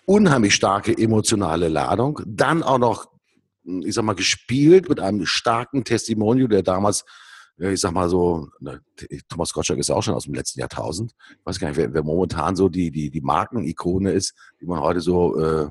unheimlich 0.06 0.54
starke 0.54 0.96
emotionale 0.96 1.68
Ladung, 1.68 2.22
dann 2.26 2.62
auch 2.62 2.78
noch, 2.78 3.12
ich 3.64 3.96
sag 3.96 4.04
mal, 4.04 4.14
gespielt 4.14 4.88
mit 4.88 5.00
einem 5.00 5.26
starken 5.26 5.84
Testimonial, 5.84 6.48
der 6.48 6.62
damals 6.62 7.06
ich 7.58 7.82
sag 7.82 7.92
mal 7.92 8.10
so, 8.10 8.50
ne, 8.60 8.82
Thomas 9.30 9.52
Gottschalk 9.52 9.80
ist 9.80 9.90
auch 9.90 10.04
schon 10.04 10.14
aus 10.14 10.26
dem 10.26 10.36
letzten 10.36 10.60
Jahrtausend. 10.60 11.14
Ich 11.32 11.46
weiß 11.46 11.60
gar 11.60 11.70
nicht, 11.70 11.78
wer, 11.78 11.94
wer 11.94 12.04
momentan 12.04 12.56
so 12.56 12.70
die, 12.70 12.92
die, 12.92 13.10
die 13.10 13.22
Markenikone 13.22 14.12
ist, 14.12 14.34
die 14.62 14.66
man 14.66 14.80
heute 14.80 15.02
so 15.02 15.40
äh, 15.40 15.68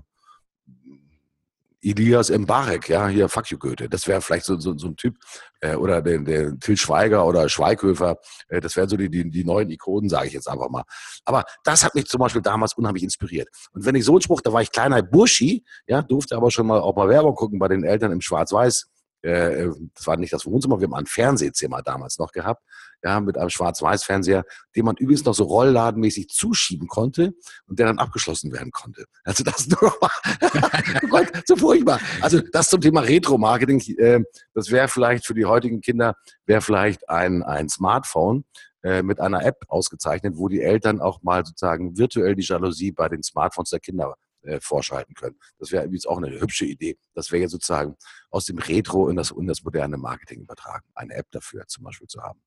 Elias 1.87 2.31
Mbarek, 2.31 2.89
ja, 2.89 3.07
hier 3.07 3.29
Fuck 3.29 3.53
you 3.53 3.59
Goethe. 3.59 3.89
Das 3.89 4.09
wäre 4.09 4.21
vielleicht 4.21 4.45
so, 4.45 4.59
so, 4.59 4.77
so 4.77 4.89
ein 4.89 4.97
Typ. 4.97 5.17
Äh, 5.61 5.77
oder 5.77 6.03
der, 6.03 6.19
der 6.19 6.59
Till 6.59 6.77
Schweiger 6.77 7.25
oder 7.25 7.49
Schweighöfer. 7.49 8.17
Äh, 8.49 8.61
das 8.61 8.75
wären 8.75 8.89
so 8.89 8.97
die, 8.97 9.09
die, 9.09 9.31
die 9.31 9.45
neuen 9.45 9.71
Ikonen, 9.71 10.09
sage 10.09 10.27
ich 10.27 10.33
jetzt 10.33 10.49
einfach 10.49 10.69
mal. 10.69 10.83
Aber 11.25 11.45
das 11.63 11.85
hat 11.85 11.95
mich 11.95 12.07
zum 12.07 12.19
Beispiel 12.19 12.43
damals 12.43 12.75
unheimlich 12.75 13.05
inspiriert. 13.05 13.49
Und 13.73 13.85
wenn 13.85 13.95
ich 13.95 14.05
so 14.05 14.13
einen 14.13 14.23
Spruch, 14.23 14.41
da 14.41 14.53
war 14.53 14.63
ich 14.63 14.73
kleiner 14.73 15.01
Burschi, 15.03 15.65
ja, 15.87 16.03
durfte 16.03 16.37
aber 16.37 16.51
schon 16.51 16.67
mal 16.67 16.81
auch 16.81 16.97
mal 16.97 17.09
Werbung 17.09 17.37
gucken 17.37 17.61
bei 17.61 17.69
den 17.69 17.85
Eltern 17.85 18.11
im 18.11 18.21
Schwarz-Weiß 18.21 18.89
äh, 19.27 19.71
das 19.95 20.07
war 20.07 20.17
nicht 20.17 20.33
das 20.33 20.47
Wohnzimmer, 20.47 20.81
wir 20.81 20.87
haben 20.87 20.95
ein 20.95 21.07
Fernsehzimmer 21.07 21.83
damals 21.83 22.19
noch 22.19 22.33
gehabt, 22.33 22.63
ja, 23.03 23.21
mit 23.21 23.37
einem 23.37 23.51
Schwarz-Weiß-Fernseher, 23.51 24.45
den 24.75 24.85
man 24.85 24.97
übrigens 24.97 25.25
noch 25.25 25.35
so 25.35 25.45
rollladenmäßig 25.45 26.29
zuschieben 26.29 26.87
konnte 26.87 27.35
und 27.67 27.79
der 27.79 27.87
dann 27.87 27.99
abgeschlossen 27.99 28.53
werden 28.53 28.71
konnte. 28.71 29.05
Also 29.25 29.43
das 29.43 29.67
nur 29.69 29.93
oh 30.01 31.07
Gott, 31.11 31.27
so 31.47 31.57
furchtbar. 31.57 32.01
Also 32.21 32.41
das 32.53 32.69
zum 32.69 32.81
Thema 32.81 33.01
Retro-Marketing, 33.01 33.81
äh, 33.99 34.21
das 34.55 34.71
wäre 34.71 34.89
vielleicht 34.89 35.27
für 35.27 35.35
die 35.35 35.45
heutigen 35.45 35.81
Kinder, 35.81 36.15
wäre 36.47 36.61
vielleicht 36.61 37.09
ein, 37.09 37.43
ein 37.43 37.69
Smartphone, 37.69 38.45
äh, 38.83 39.03
mit 39.03 39.19
einer 39.19 39.45
App 39.45 39.65
ausgezeichnet, 39.67 40.35
wo 40.37 40.49
die 40.49 40.63
Eltern 40.63 41.01
auch 41.01 41.21
mal 41.23 41.45
sozusagen 41.45 41.99
virtuell 41.99 42.37
die 42.37 42.45
Jalousie 42.45 42.93
bei 42.93 43.09
den 43.09 43.25
Smartphones 43.25 43.71
der 43.71 43.81
Kinder 43.81 44.15
äh, 44.47 44.61
vorschalten 44.61 45.15
können. 45.15 45.37
Das 45.59 45.73
wäre 45.73 45.85
übrigens 45.85 46.07
auch 46.07 46.19
eine 46.19 46.41
hübsche 46.41 46.65
Idee. 46.65 46.99
Das 47.15 47.31
wäre 47.33 47.43
ja 47.43 47.49
sozusagen 47.49 47.97
aus 48.31 48.45
dem 48.47 48.59
Retro 48.59 49.09
in 49.09 49.17
das, 49.17 49.31
in 49.31 49.47
das 49.47 49.63
moderne 49.63 49.97
Marketing 49.97 50.43
übertragen, 50.43 50.85
eine 50.95 51.15
App 51.15 51.27
dafür 51.31 51.67
zum 51.67 51.85
Beispiel 51.85 52.09
zu 52.09 52.23
haben. 52.23 52.41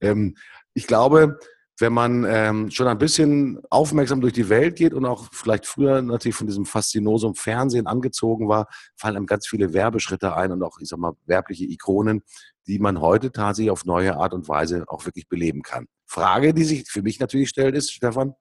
Ähm, 0.00 0.36
ich 0.74 0.86
glaube, 0.86 1.38
wenn 1.80 1.92
man 1.92 2.26
ähm, 2.28 2.70
schon 2.70 2.88
ein 2.88 2.98
bisschen 2.98 3.60
aufmerksam 3.70 4.20
durch 4.20 4.32
die 4.32 4.48
Welt 4.48 4.76
geht 4.76 4.92
und 4.92 5.04
auch 5.04 5.28
vielleicht 5.32 5.66
früher 5.66 6.02
natürlich 6.02 6.34
von 6.34 6.46
diesem 6.46 6.66
Faszinosum 6.66 7.34
Fernsehen 7.34 7.86
angezogen 7.86 8.48
war, 8.48 8.66
fallen 8.96 9.16
einem 9.16 9.26
ganz 9.26 9.46
viele 9.46 9.72
Werbeschritte 9.72 10.34
ein 10.34 10.50
und 10.50 10.62
auch, 10.62 10.78
ich 10.80 10.88
sag 10.88 10.98
mal, 10.98 11.12
werbliche 11.26 11.64
Ikonen, 11.64 12.22
die 12.66 12.78
man 12.78 13.00
heute 13.00 13.30
tatsächlich 13.30 13.70
auf 13.70 13.84
neue 13.84 14.16
Art 14.16 14.34
und 14.34 14.48
Weise 14.48 14.84
auch 14.88 15.06
wirklich 15.06 15.28
beleben 15.28 15.62
kann. 15.62 15.86
Frage, 16.06 16.52
die 16.52 16.64
sich 16.64 16.90
für 16.90 17.02
mich 17.02 17.20
natürlich 17.20 17.48
stellt, 17.48 17.76
ist, 17.76 17.92
Stefan, 17.92 18.34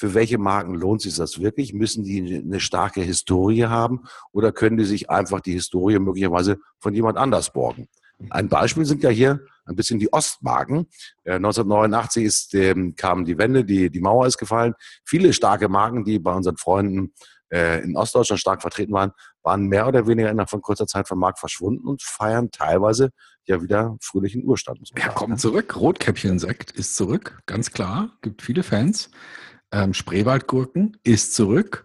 für 0.00 0.14
welche 0.14 0.38
Marken 0.38 0.76
lohnt 0.76 1.02
sich 1.02 1.14
das 1.14 1.42
wirklich? 1.42 1.74
Müssen 1.74 2.04
die 2.04 2.42
eine 2.42 2.58
starke 2.58 3.02
Historie 3.02 3.66
haben 3.66 4.04
oder 4.32 4.50
können 4.50 4.78
die 4.78 4.86
sich 4.86 5.10
einfach 5.10 5.40
die 5.40 5.52
Historie 5.52 5.98
möglicherweise 5.98 6.56
von 6.78 6.94
jemand 6.94 7.18
anders 7.18 7.52
borgen? 7.52 7.86
Ein 8.30 8.48
Beispiel 8.48 8.86
sind 8.86 9.02
ja 9.02 9.10
hier 9.10 9.40
ein 9.66 9.76
bisschen 9.76 9.98
die 9.98 10.10
Ostmarken. 10.10 10.86
1989 11.26 12.22
äh, 12.22 12.26
ist, 12.26 12.54
ähm, 12.54 12.94
kam 12.96 13.26
die 13.26 13.36
Wende, 13.36 13.62
die, 13.62 13.90
die 13.90 14.00
Mauer 14.00 14.26
ist 14.26 14.38
gefallen. 14.38 14.72
Viele 15.04 15.34
starke 15.34 15.68
Marken, 15.68 16.02
die 16.02 16.18
bei 16.18 16.32
unseren 16.32 16.56
Freunden 16.56 17.12
äh, 17.52 17.84
in 17.84 17.94
Ostdeutschland 17.94 18.40
stark 18.40 18.62
vertreten 18.62 18.94
waren, 18.94 19.12
waren 19.42 19.66
mehr 19.66 19.86
oder 19.86 20.06
weniger 20.06 20.30
innerhalb 20.30 20.48
von 20.48 20.62
kurzer 20.62 20.86
Zeit 20.86 21.08
vom 21.08 21.18
Markt 21.18 21.38
verschwunden 21.38 21.86
und 21.86 22.02
feiern 22.02 22.50
teilweise 22.50 23.10
ja 23.44 23.60
wieder 23.60 23.98
fröhlichen 24.00 24.46
Urstand. 24.46 24.80
Ja, 24.96 25.08
kommt 25.08 25.40
zurück. 25.40 25.76
Rotkäppchen-Sekt 25.76 26.70
ist 26.70 26.96
zurück, 26.96 27.38
ganz 27.44 27.70
klar. 27.70 28.12
Gibt 28.22 28.40
viele 28.40 28.62
Fans. 28.62 29.10
Ähm, 29.72 29.94
Spreewaldgurken 29.94 30.96
ist 31.04 31.34
zurück. 31.34 31.84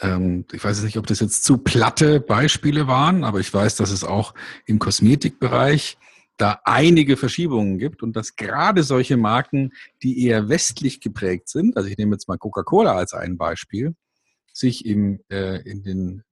Ähm, 0.00 0.44
ich 0.52 0.64
weiß 0.64 0.82
nicht, 0.82 0.96
ob 0.96 1.06
das 1.06 1.20
jetzt 1.20 1.44
zu 1.44 1.58
platte 1.58 2.20
Beispiele 2.20 2.86
waren, 2.86 3.24
aber 3.24 3.40
ich 3.40 3.52
weiß, 3.52 3.76
dass 3.76 3.90
es 3.90 4.04
auch 4.04 4.34
im 4.66 4.78
Kosmetikbereich 4.78 5.98
da 6.36 6.60
einige 6.64 7.16
Verschiebungen 7.16 7.78
gibt 7.78 8.02
und 8.02 8.14
dass 8.14 8.36
gerade 8.36 8.84
solche 8.84 9.16
Marken, 9.16 9.72
die 10.02 10.24
eher 10.24 10.48
westlich 10.48 11.00
geprägt 11.00 11.48
sind, 11.48 11.76
also 11.76 11.88
ich 11.88 11.98
nehme 11.98 12.14
jetzt 12.14 12.28
mal 12.28 12.38
Coca-Cola 12.38 12.92
als 12.92 13.12
ein 13.12 13.36
Beispiel, 13.36 13.94
sich 14.52 14.86
im, 14.86 15.20
äh, 15.30 15.60
in 15.68 15.82
den 15.82 16.22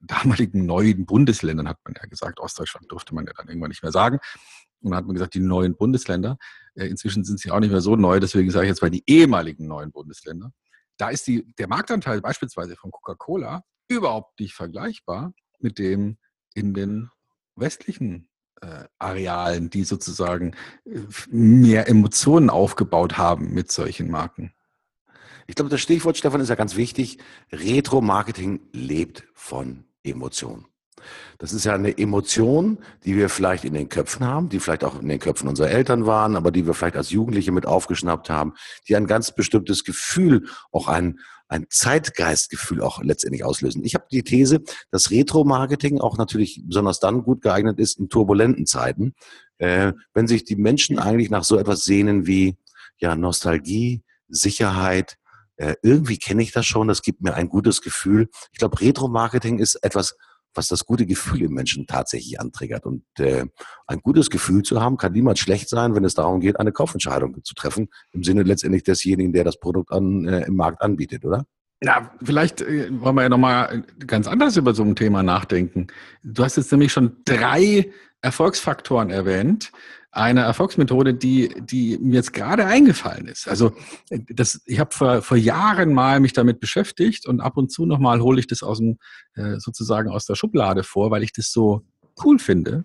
damaligen 0.00 0.66
neuen 0.66 1.06
Bundesländern, 1.06 1.68
hat 1.68 1.78
man 1.84 1.94
ja 2.00 2.06
gesagt, 2.06 2.40
Ostdeutschland 2.40 2.90
durfte 2.92 3.14
man 3.14 3.26
ja 3.26 3.32
dann 3.36 3.48
irgendwann 3.48 3.70
nicht 3.70 3.82
mehr 3.82 3.92
sagen, 3.92 4.18
und 4.80 4.90
dann 4.90 4.98
hat 4.98 5.06
man 5.06 5.14
gesagt, 5.14 5.34
die 5.34 5.40
neuen 5.40 5.76
Bundesländer, 5.76 6.36
inzwischen 6.74 7.24
sind 7.24 7.40
sie 7.40 7.50
auch 7.50 7.60
nicht 7.60 7.70
mehr 7.70 7.80
so 7.80 7.96
neu, 7.96 8.20
deswegen 8.20 8.50
sage 8.50 8.66
ich 8.66 8.70
jetzt 8.70 8.82
mal 8.82 8.90
die 8.90 9.04
ehemaligen 9.06 9.66
neuen 9.66 9.92
Bundesländer, 9.92 10.52
da 10.96 11.08
ist 11.08 11.26
die, 11.26 11.44
der 11.58 11.68
Marktanteil 11.68 12.20
beispielsweise 12.20 12.76
von 12.76 12.90
Coca-Cola 12.90 13.62
überhaupt 13.88 14.38
nicht 14.40 14.54
vergleichbar 14.54 15.32
mit 15.58 15.78
dem 15.78 16.18
in 16.54 16.74
den 16.74 17.10
westlichen 17.56 18.28
äh, 18.60 18.84
Arealen, 18.98 19.70
die 19.70 19.84
sozusagen 19.84 20.54
äh, 20.84 21.00
mehr 21.28 21.88
Emotionen 21.88 22.50
aufgebaut 22.50 23.18
haben 23.18 23.52
mit 23.52 23.72
solchen 23.72 24.10
Marken. 24.10 24.54
Ich 25.46 25.56
glaube, 25.56 25.70
das 25.70 25.80
Stichwort, 25.80 26.16
Stefan, 26.16 26.40
ist 26.40 26.48
ja 26.48 26.54
ganz 26.54 26.76
wichtig. 26.76 27.18
Retro-Marketing 27.52 28.60
lebt 28.72 29.24
von 29.34 29.84
Emotionen. 30.02 30.66
Das 31.38 31.52
ist 31.52 31.64
ja 31.64 31.74
eine 31.74 31.96
Emotion, 31.98 32.78
die 33.04 33.16
wir 33.16 33.28
vielleicht 33.28 33.64
in 33.64 33.74
den 33.74 33.88
Köpfen 33.88 34.26
haben, 34.26 34.48
die 34.48 34.60
vielleicht 34.60 34.84
auch 34.84 35.00
in 35.00 35.08
den 35.08 35.18
Köpfen 35.18 35.48
unserer 35.48 35.70
Eltern 35.70 36.06
waren, 36.06 36.36
aber 36.36 36.50
die 36.50 36.66
wir 36.66 36.74
vielleicht 36.74 36.96
als 36.96 37.10
Jugendliche 37.10 37.52
mit 37.52 37.66
aufgeschnappt 37.66 38.30
haben, 38.30 38.54
die 38.88 38.96
ein 38.96 39.06
ganz 39.06 39.34
bestimmtes 39.34 39.84
Gefühl, 39.84 40.46
auch 40.72 40.88
ein, 40.88 41.18
ein 41.48 41.66
Zeitgeistgefühl 41.68 42.80
auch 42.80 43.02
letztendlich 43.02 43.44
auslösen. 43.44 43.84
Ich 43.84 43.94
habe 43.94 44.06
die 44.10 44.22
These, 44.22 44.62
dass 44.90 45.10
Retro-Marketing 45.10 46.00
auch 46.00 46.16
natürlich 46.16 46.62
besonders 46.64 47.00
dann 47.00 47.22
gut 47.22 47.42
geeignet 47.42 47.78
ist 47.78 47.98
in 47.98 48.08
turbulenten 48.08 48.66
Zeiten, 48.66 49.14
äh, 49.58 49.92
wenn 50.14 50.26
sich 50.26 50.44
die 50.44 50.56
Menschen 50.56 50.98
eigentlich 50.98 51.30
nach 51.30 51.44
so 51.44 51.58
etwas 51.58 51.84
sehnen 51.84 52.26
wie 52.26 52.56
ja 52.98 53.16
Nostalgie, 53.16 54.02
Sicherheit, 54.28 55.16
äh, 55.56 55.74
irgendwie 55.82 56.18
kenne 56.18 56.42
ich 56.42 56.52
das 56.52 56.66
schon, 56.66 56.88
das 56.88 57.02
gibt 57.02 57.20
mir 57.22 57.34
ein 57.34 57.48
gutes 57.48 57.80
Gefühl. 57.80 58.28
Ich 58.52 58.58
glaube, 58.58 58.80
Retro-Marketing 58.80 59.58
ist 59.58 59.76
etwas, 59.76 60.16
was 60.54 60.68
das 60.68 60.86
gute 60.86 61.06
Gefühl 61.06 61.42
im 61.42 61.52
Menschen 61.52 61.86
tatsächlich 61.86 62.40
antriggert. 62.40 62.86
Und 62.86 63.04
äh, 63.18 63.46
ein 63.86 64.00
gutes 64.00 64.30
Gefühl 64.30 64.62
zu 64.62 64.80
haben, 64.80 64.96
kann 64.96 65.12
niemals 65.12 65.38
schlecht 65.38 65.68
sein, 65.68 65.94
wenn 65.94 66.04
es 66.04 66.14
darum 66.14 66.40
geht, 66.40 66.58
eine 66.58 66.72
Kaufentscheidung 66.72 67.42
zu 67.44 67.54
treffen, 67.54 67.88
im 68.12 68.22
Sinne 68.22 68.42
letztendlich 68.42 68.82
desjenigen, 68.82 69.32
der 69.32 69.44
das 69.44 69.58
Produkt 69.58 69.92
an, 69.92 70.26
äh, 70.26 70.46
im 70.46 70.56
Markt 70.56 70.82
anbietet, 70.82 71.24
oder? 71.24 71.46
Ja, 71.82 72.10
vielleicht 72.22 72.62
äh, 72.62 72.88
wollen 73.00 73.16
wir 73.16 73.22
ja 73.22 73.28
nochmal 73.28 73.84
ganz 74.06 74.26
anders 74.26 74.56
über 74.56 74.74
so 74.74 74.82
ein 74.82 74.96
Thema 74.96 75.22
nachdenken. 75.22 75.88
Du 76.22 76.44
hast 76.44 76.56
jetzt 76.56 76.72
nämlich 76.72 76.92
schon 76.92 77.16
drei 77.24 77.90
Erfolgsfaktoren 78.22 79.10
erwähnt, 79.10 79.70
eine 80.14 80.42
Erfolgsmethode, 80.42 81.12
die, 81.12 81.52
die 81.60 81.98
mir 81.98 82.16
jetzt 82.16 82.32
gerade 82.32 82.66
eingefallen 82.66 83.26
ist. 83.26 83.48
Also 83.48 83.72
das, 84.10 84.62
ich 84.64 84.78
habe 84.78 84.94
vor, 84.94 85.22
vor 85.22 85.36
Jahren 85.36 85.92
mal 85.92 86.20
mich 86.20 86.32
damit 86.32 86.60
beschäftigt 86.60 87.26
und 87.26 87.40
ab 87.40 87.56
und 87.56 87.72
zu 87.72 87.84
nochmal 87.84 88.20
hole 88.20 88.38
ich 88.38 88.46
das 88.46 88.62
aus 88.62 88.78
dem, 88.78 88.98
äh, 89.34 89.58
sozusagen 89.58 90.10
aus 90.10 90.24
der 90.24 90.36
Schublade 90.36 90.84
vor, 90.84 91.10
weil 91.10 91.24
ich 91.24 91.32
das 91.32 91.50
so 91.50 91.82
cool 92.24 92.38
finde. 92.38 92.84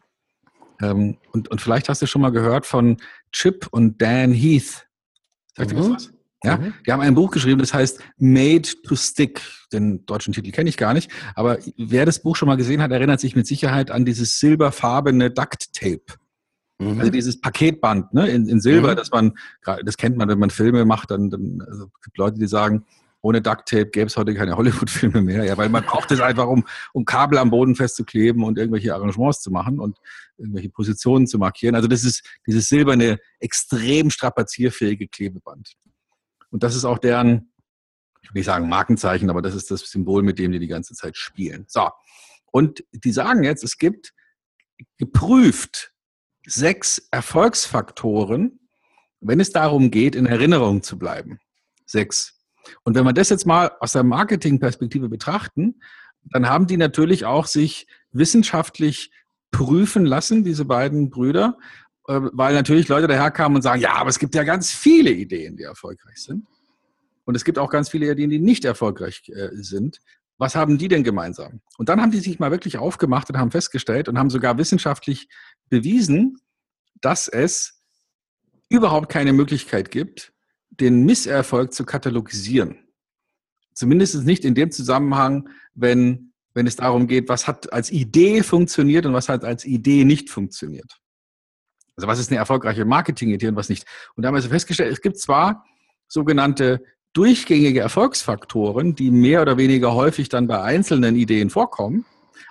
Ähm, 0.81 1.17
und, 1.31 1.49
und 1.49 1.61
vielleicht 1.61 1.87
hast 1.87 2.01
du 2.01 2.07
schon 2.07 2.21
mal 2.21 2.31
gehört 2.31 2.65
von 2.65 2.97
Chip 3.31 3.67
und 3.69 4.01
Dan 4.01 4.31
Heath. 4.31 4.87
Sagt 5.55 5.71
mhm. 5.71 5.75
dir 5.75 5.81
das 5.81 5.89
was? 5.89 6.13
Ja, 6.43 6.57
mhm. 6.57 6.73
die 6.87 6.91
haben 6.91 7.01
ein 7.01 7.15
Buch 7.15 7.31
geschrieben, 7.31 7.59
das 7.59 7.73
heißt 7.73 7.99
Made 8.17 8.69
to 8.83 8.95
Stick. 8.95 9.41
Den 9.71 10.05
deutschen 10.05 10.33
Titel 10.33 10.51
kenne 10.51 10.69
ich 10.69 10.77
gar 10.77 10.93
nicht, 10.93 11.11
aber 11.35 11.59
wer 11.77 12.05
das 12.05 12.23
Buch 12.23 12.35
schon 12.35 12.47
mal 12.47 12.55
gesehen 12.55 12.81
hat, 12.81 12.91
erinnert 12.91 13.19
sich 13.19 13.35
mit 13.35 13.45
Sicherheit 13.45 13.91
an 13.91 14.03
dieses 14.03 14.39
silberfarbene 14.39 15.29
Duct 15.29 15.73
Tape. 15.73 16.17
Mhm. 16.79 16.99
Also 16.99 17.11
dieses 17.11 17.39
Paketband 17.39 18.13
ne, 18.13 18.27
in, 18.29 18.47
in 18.47 18.61
Silber, 18.61 18.91
mhm. 18.91 18.95
dass 18.95 19.11
man, 19.11 19.33
das 19.83 19.97
kennt 19.97 20.17
man, 20.17 20.29
wenn 20.29 20.39
man 20.39 20.49
Filme 20.49 20.85
macht, 20.85 21.11
dann, 21.11 21.29
dann 21.29 21.61
also 21.67 21.85
es 21.85 22.01
gibt 22.01 22.17
Leute, 22.17 22.39
die 22.39 22.47
sagen, 22.47 22.85
ohne 23.21 23.41
Duct 23.41 23.67
Tape 23.67 23.87
gäbe 23.87 24.05
es 24.05 24.15
heute 24.15 24.33
keine 24.33 24.55
Hollywood-Filme 24.55 25.21
mehr, 25.21 25.43
ja, 25.43 25.57
weil 25.57 25.67
man 25.67 25.83
braucht 25.83 26.09
es 26.11 26.21
einfach, 26.21 26.47
um, 26.47 26.65
um 26.93 27.03
Kabel 27.03 27.37
am 27.37 27.49
Boden 27.49 27.75
festzukleben 27.75 28.43
und 28.43 28.57
irgendwelche 28.57 28.95
Arrangements 28.95 29.41
zu 29.41 29.51
machen 29.51 29.79
und 29.79 29.97
irgendwelche 30.37 30.69
Positionen 30.69 31.27
zu 31.27 31.37
markieren. 31.37 31.75
Also 31.75 31.89
das 31.89 32.05
ist 32.05 32.25
dieses 32.47 32.69
silberne, 32.69 33.19
extrem 33.39 34.09
strapazierfähige 34.09 35.09
Klebeband. 35.09 35.73
Und 36.49 36.63
das 36.63 36.75
ist 36.75 36.85
auch 36.85 36.97
deren, 36.97 37.51
ich 38.21 38.29
will 38.29 38.39
nicht 38.39 38.45
sagen 38.45 38.69
Markenzeichen, 38.69 39.29
aber 39.29 39.41
das 39.41 39.53
ist 39.53 39.69
das 39.69 39.81
Symbol, 39.81 40.23
mit 40.23 40.39
dem 40.39 40.53
die 40.53 40.59
die 40.59 40.67
ganze 40.67 40.93
Zeit 40.93 41.17
spielen. 41.17 41.65
So. 41.67 41.89
Und 42.51 42.85
die 42.91 43.11
sagen 43.11 43.43
jetzt, 43.43 43.65
es 43.65 43.77
gibt 43.77 44.13
geprüft 44.97 45.91
sechs 46.49 47.07
Erfolgsfaktoren, 47.11 48.59
wenn 49.21 49.39
es 49.39 49.51
darum 49.51 49.91
geht, 49.91 50.15
in 50.15 50.25
Erinnerung 50.25 50.81
zu 50.81 50.97
bleiben. 50.97 51.39
Sechs. 51.85 52.39
Und 52.83 52.95
wenn 52.95 53.03
wir 53.03 53.13
das 53.13 53.29
jetzt 53.29 53.45
mal 53.45 53.71
aus 53.79 53.93
der 53.93 54.03
Marketingperspektive 54.03 55.09
betrachten, 55.09 55.81
dann 56.23 56.49
haben 56.49 56.67
die 56.67 56.77
natürlich 56.77 57.25
auch 57.25 57.45
sich 57.45 57.87
wissenschaftlich 58.11 59.11
prüfen 59.51 60.05
lassen, 60.05 60.43
diese 60.43 60.65
beiden 60.65 61.09
Brüder, 61.09 61.57
äh, 62.07 62.19
weil 62.33 62.53
natürlich 62.53 62.87
Leute 62.87 63.07
daherkamen 63.07 63.57
und 63.57 63.61
sagen, 63.61 63.81
ja, 63.81 63.95
aber 63.95 64.09
es 64.09 64.19
gibt 64.19 64.35
ja 64.35 64.43
ganz 64.43 64.71
viele 64.71 65.11
Ideen, 65.11 65.57
die 65.57 65.63
erfolgreich 65.63 66.17
sind. 66.17 66.45
Und 67.25 67.35
es 67.35 67.45
gibt 67.45 67.59
auch 67.59 67.69
ganz 67.69 67.89
viele 67.89 68.11
Ideen, 68.11 68.29
die 68.29 68.39
nicht 68.39 68.65
erfolgreich 68.65 69.29
äh, 69.29 69.49
sind. 69.53 69.99
Was 70.37 70.55
haben 70.55 70.77
die 70.77 70.87
denn 70.87 71.03
gemeinsam? 71.03 71.61
Und 71.77 71.89
dann 71.89 72.01
haben 72.01 72.11
die 72.11 72.19
sich 72.19 72.39
mal 72.39 72.51
wirklich 72.51 72.77
aufgemacht 72.77 73.29
und 73.29 73.37
haben 73.37 73.51
festgestellt 73.51 74.07
und 74.07 74.17
haben 74.17 74.29
sogar 74.29 74.57
wissenschaftlich 74.57 75.27
bewiesen, 75.69 76.39
dass 77.01 77.27
es 77.27 77.81
überhaupt 78.69 79.09
keine 79.09 79.33
Möglichkeit 79.33 79.91
gibt, 79.91 80.33
den 80.69 81.05
Misserfolg 81.05 81.73
zu 81.73 81.85
katalogisieren. 81.85 82.87
Zumindest 83.73 84.25
nicht 84.25 84.45
in 84.45 84.55
dem 84.55 84.71
Zusammenhang, 84.71 85.49
wenn, 85.73 86.33
wenn 86.53 86.67
es 86.67 86.75
darum 86.75 87.07
geht, 87.07 87.29
was 87.29 87.47
hat 87.47 87.71
als 87.71 87.91
Idee 87.91 88.43
funktioniert 88.43 89.05
und 89.05 89.13
was 89.13 89.29
hat 89.29 89.43
als 89.43 89.65
Idee 89.65 90.03
nicht 90.03 90.29
funktioniert. 90.29 90.99
Also 91.95 92.07
was 92.07 92.19
ist 92.19 92.29
eine 92.29 92.39
erfolgreiche 92.39 92.85
Marketing-Idee 92.85 93.49
und 93.49 93.55
was 93.55 93.69
nicht. 93.69 93.85
Und 94.15 94.23
da 94.23 94.27
haben 94.27 94.35
wir 94.35 94.41
festgestellt, 94.41 94.91
es 94.91 95.01
gibt 95.01 95.17
zwar 95.17 95.65
sogenannte 96.07 96.83
durchgängige 97.13 97.79
Erfolgsfaktoren, 97.79 98.95
die 98.95 99.11
mehr 99.11 99.41
oder 99.41 99.57
weniger 99.57 99.93
häufig 99.93 100.29
dann 100.29 100.47
bei 100.47 100.61
einzelnen 100.61 101.15
Ideen 101.15 101.49
vorkommen, 101.49 102.05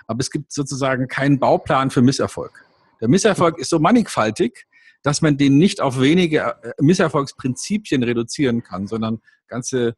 aber 0.07 0.19
es 0.19 0.31
gibt 0.31 0.51
sozusagen 0.51 1.07
keinen 1.07 1.39
Bauplan 1.39 1.89
für 1.91 2.01
Misserfolg. 2.01 2.68
Der 3.01 3.07
Misserfolg 3.07 3.57
ist 3.57 3.69
so 3.69 3.79
mannigfaltig, 3.79 4.65
dass 5.01 5.21
man 5.21 5.37
den 5.37 5.57
nicht 5.57 5.81
auf 5.81 5.99
wenige 5.99 6.39
äh, 6.61 6.73
Misserfolgsprinzipien 6.79 8.03
reduzieren 8.03 8.63
kann, 8.63 8.87
sondern 8.87 9.21
ganze 9.47 9.95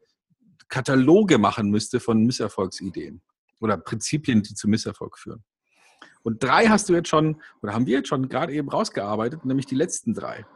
Kataloge 0.68 1.38
machen 1.38 1.70
müsste 1.70 2.00
von 2.00 2.24
Misserfolgsideen 2.24 3.20
oder 3.60 3.76
Prinzipien, 3.76 4.42
die 4.42 4.54
zu 4.54 4.68
Misserfolg 4.68 5.18
führen. 5.18 5.44
Und 6.22 6.42
drei 6.42 6.66
hast 6.66 6.88
du 6.88 6.94
jetzt 6.94 7.08
schon, 7.08 7.40
oder 7.62 7.74
haben 7.74 7.86
wir 7.86 7.98
jetzt 7.98 8.08
schon 8.08 8.28
gerade 8.28 8.52
eben 8.52 8.68
rausgearbeitet, 8.68 9.44
nämlich 9.44 9.66
die 9.66 9.74
letzten 9.74 10.14
drei. 10.14 10.46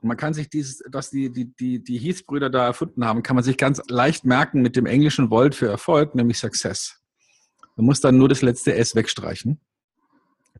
Und 0.00 0.08
man 0.08 0.16
kann 0.16 0.34
sich 0.34 0.50
dieses, 0.50 0.82
dass 0.90 1.10
die, 1.10 1.30
die, 1.30 1.54
die, 1.54 1.82
die 1.82 1.98
Heath-Brüder 1.98 2.50
da 2.50 2.66
erfunden 2.66 3.04
haben, 3.04 3.22
kann 3.22 3.36
man 3.36 3.44
sich 3.44 3.56
ganz 3.56 3.80
leicht 3.88 4.24
merken 4.24 4.60
mit 4.60 4.74
dem 4.74 4.86
englischen 4.86 5.30
Wort 5.30 5.54
für 5.54 5.68
Erfolg, 5.68 6.16
nämlich 6.16 6.38
Success. 6.38 7.00
Man 7.76 7.86
muss 7.86 8.00
dann 8.00 8.18
nur 8.18 8.28
das 8.28 8.42
letzte 8.42 8.74
S 8.74 8.96
wegstreichen. 8.96 9.60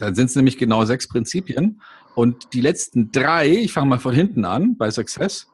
Dann 0.02 0.16
sind 0.16 0.26
es 0.26 0.34
nämlich 0.34 0.58
genau 0.58 0.84
sechs 0.84 1.06
Prinzipien. 1.06 1.80
Und 2.16 2.54
die 2.54 2.60
letzten 2.60 3.12
drei, 3.12 3.48
ich 3.48 3.72
fange 3.72 3.86
mal 3.86 4.00
von 4.00 4.12
hinten 4.12 4.44
an 4.44 4.76
bei 4.76 4.90
Success, 4.90 5.46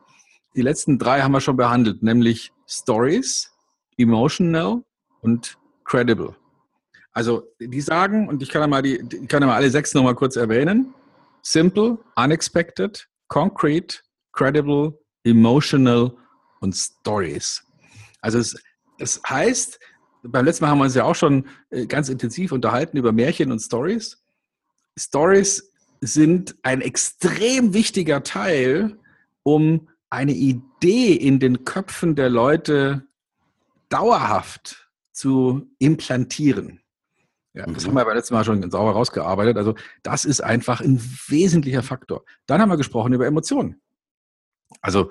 die 0.57 0.63
letzten 0.63 0.99
drei 0.99 1.21
haben 1.21 1.33
wir 1.33 1.43
schon 1.43 1.59
behandelt, 1.59 2.03
nämlich 2.03 2.51
Stories, 2.67 3.53
Emotional 3.99 4.83
und 5.21 5.59
Credible. 5.85 6.35
Also 7.13 7.43
die 7.61 7.83
sagen, 7.83 8.27
und 8.27 8.43
ich 8.43 8.49
kann 8.49 8.63
ja 8.63 8.67
mal, 8.69 8.81
die, 8.81 8.95
ich 8.97 9.29
kann 9.29 9.43
ja 9.43 9.49
mal 9.49 9.57
alle 9.57 9.69
sechs 9.69 9.93
nochmal 9.93 10.15
kurz 10.15 10.37
erwähnen, 10.37 10.95
Simple, 11.43 11.99
Unexpected, 12.17 13.07
Concrete, 13.29 13.99
Credible, 14.33 14.99
Emotional 15.25 16.11
und 16.61 16.75
Stories. 16.75 17.63
Also 18.23 18.39
es, 18.39 18.57
es 18.99 19.21
heißt, 19.29 19.79
beim 20.23 20.47
letzten 20.47 20.65
Mal 20.65 20.71
haben 20.71 20.79
wir 20.79 20.85
uns 20.85 20.95
ja 20.95 21.05
auch 21.05 21.15
schon 21.15 21.47
äh, 21.69 21.85
ganz 21.85 22.09
intensiv 22.09 22.53
unterhalten 22.53 22.97
über 22.97 23.13
Märchen 23.13 23.53
und 23.53 23.59
Stories. 23.59 24.17
Stories 24.99 25.73
sind 26.01 26.57
ein 26.63 26.81
extrem 26.81 27.75
wichtiger 27.75 28.23
Teil, 28.23 28.99
um 29.43 29.89
eine 30.11 30.33
Idee 30.33 31.15
in 31.15 31.39
den 31.39 31.65
Köpfen 31.65 32.15
der 32.15 32.31
Leute 32.31 33.07
dauerhaft 33.89 34.89
zu 35.13 35.71
implantieren. 35.79 36.81
Ja, 37.55 37.67
das 37.67 37.85
mhm. 37.85 37.89
haben 37.89 37.95
wir 37.97 38.05
beim 38.05 38.17
letzten 38.17 38.35
Mal 38.35 38.45
schon 38.45 38.71
sauber 38.71 38.93
rausgearbeitet. 38.93 39.57
Also 39.57 39.75
das 40.03 40.25
ist 40.25 40.41
einfach 40.41 40.81
ein 40.81 41.01
wesentlicher 41.27 41.83
Faktor. 41.83 42.25
Dann 42.47 42.61
haben 42.61 42.69
wir 42.69 42.77
gesprochen 42.77 43.13
über 43.13 43.27
Emotionen. 43.27 43.81
Also 44.81 45.11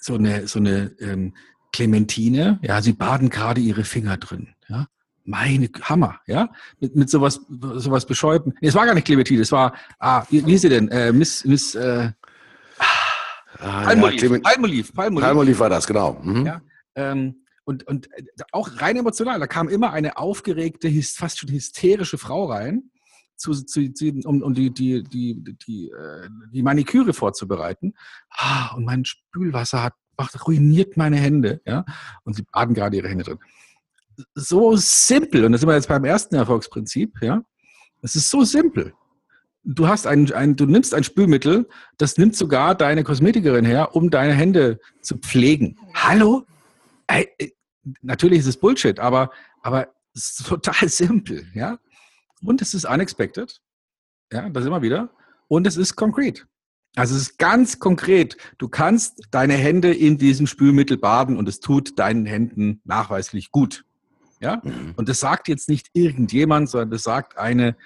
so 0.00 0.14
eine, 0.14 0.46
so 0.46 0.58
eine 0.58 0.94
ähm, 1.00 1.34
Clementine, 1.72 2.58
ja, 2.62 2.80
sie 2.82 2.92
baden 2.92 3.28
gerade 3.28 3.60
ihre 3.60 3.84
Finger 3.84 4.16
drin. 4.16 4.54
Ja, 4.68 4.88
meine 5.24 5.68
Hammer, 5.82 6.20
ja, 6.26 6.50
mit, 6.80 6.96
mit 6.96 7.10
sowas, 7.10 7.40
sowas 7.48 8.06
bescheuerten. 8.06 8.54
Nee, 8.60 8.68
es 8.68 8.74
war 8.74 8.86
gar 8.86 8.94
nicht 8.94 9.06
Clementine, 9.06 9.42
es 9.42 9.52
war, 9.52 9.74
ah, 9.98 10.24
wie, 10.30 10.44
wie 10.46 10.54
ist 10.54 10.62
sie 10.62 10.68
denn? 10.68 10.88
Äh, 10.88 11.12
Miss, 11.12 11.44
Miss, 11.44 11.74
äh, 11.74 12.10
ah, 12.78 13.84
Palmolive, 13.84 14.34
ja, 14.34 14.40
Palmolive, 14.40 14.92
Palmolive. 14.92 15.26
Palmolive 15.26 15.58
war 15.58 15.70
das, 15.70 15.86
genau. 15.86 16.18
Mhm. 16.22 16.46
Ja, 16.46 16.60
ähm, 16.94 17.44
und, 17.64 17.86
und 17.86 18.10
äh, 18.12 18.24
auch 18.52 18.80
rein 18.80 18.96
emotional, 18.96 19.38
da 19.38 19.46
kam 19.46 19.68
immer 19.68 19.92
eine 19.92 20.16
aufgeregte, 20.16 20.90
fast 21.02 21.38
schon 21.38 21.50
hysterische 21.50 22.18
Frau 22.18 22.46
rein, 22.46 22.90
zu, 23.36 23.52
zu, 23.52 23.92
zu, 23.92 24.10
um, 24.24 24.42
um 24.42 24.54
die, 24.54 24.70
die, 24.70 25.02
die, 25.02 25.42
die, 25.66 25.90
äh, 25.90 26.28
die 26.52 26.62
Maniküre 26.62 27.12
vorzubereiten. 27.12 27.94
Ah, 28.30 28.74
und 28.74 28.84
mein 28.84 29.04
Spülwasser 29.04 29.82
hat 29.82 29.94
macht, 30.20 30.46
ruiniert 30.46 30.96
meine 30.96 31.16
Hände. 31.16 31.60
Ja? 31.64 31.84
Und 32.24 32.34
sie 32.34 32.42
baden 32.42 32.74
gerade 32.74 32.96
ihre 32.96 33.08
Hände 33.08 33.24
drin. 33.24 33.38
So 34.34 34.76
simpel, 34.76 35.44
und 35.44 35.52
das 35.52 35.60
sind 35.60 35.68
wir 35.68 35.74
jetzt 35.74 35.88
beim 35.88 36.04
ersten 36.04 36.34
Erfolgsprinzip, 36.34 37.20
ja. 37.22 37.42
Es 38.02 38.16
ist 38.16 38.30
so 38.30 38.44
simpel. 38.44 38.94
Du 39.62 39.88
hast 39.88 40.06
ein, 40.06 40.32
ein, 40.32 40.56
du 40.56 40.64
nimmst 40.64 40.94
ein 40.94 41.04
Spülmittel, 41.04 41.68
das 41.98 42.16
nimmt 42.16 42.34
sogar 42.34 42.74
deine 42.74 43.04
Kosmetikerin 43.04 43.64
her, 43.64 43.94
um 43.94 44.10
deine 44.10 44.32
Hände 44.32 44.78
zu 45.02 45.18
pflegen. 45.18 45.78
Hallo? 45.94 46.46
Ey, 47.06 47.28
natürlich 48.00 48.38
ist 48.40 48.46
es 48.46 48.56
Bullshit, 48.56 48.98
aber, 48.98 49.30
aber 49.62 49.88
es 50.14 50.40
ist 50.40 50.46
total 50.46 50.88
simpel, 50.88 51.46
ja. 51.54 51.78
Und 52.42 52.62
es 52.62 52.72
ist 52.72 52.86
unexpected, 52.86 53.60
ja, 54.32 54.48
das 54.48 54.64
immer 54.64 54.80
wieder. 54.80 55.10
Und 55.48 55.66
es 55.66 55.76
ist 55.76 55.94
konkret. 55.96 56.46
Also 56.96 57.14
es 57.14 57.22
ist 57.22 57.38
ganz 57.38 57.78
konkret. 57.78 58.36
Du 58.58 58.68
kannst 58.68 59.26
deine 59.30 59.54
Hände 59.54 59.92
in 59.92 60.18
diesem 60.18 60.46
Spülmittel 60.46 60.96
baden 60.96 61.36
und 61.36 61.48
es 61.48 61.60
tut 61.60 61.98
deinen 61.98 62.26
Händen 62.26 62.80
nachweislich 62.84 63.50
gut. 63.50 63.84
Ja? 64.40 64.60
Mhm. 64.64 64.94
Und 64.96 65.08
das 65.08 65.20
sagt 65.20 65.48
jetzt 65.48 65.68
nicht 65.68 65.88
irgendjemand, 65.92 66.68
sondern 66.68 66.90
das 66.90 67.02
sagt 67.02 67.38
eine, 67.38 67.76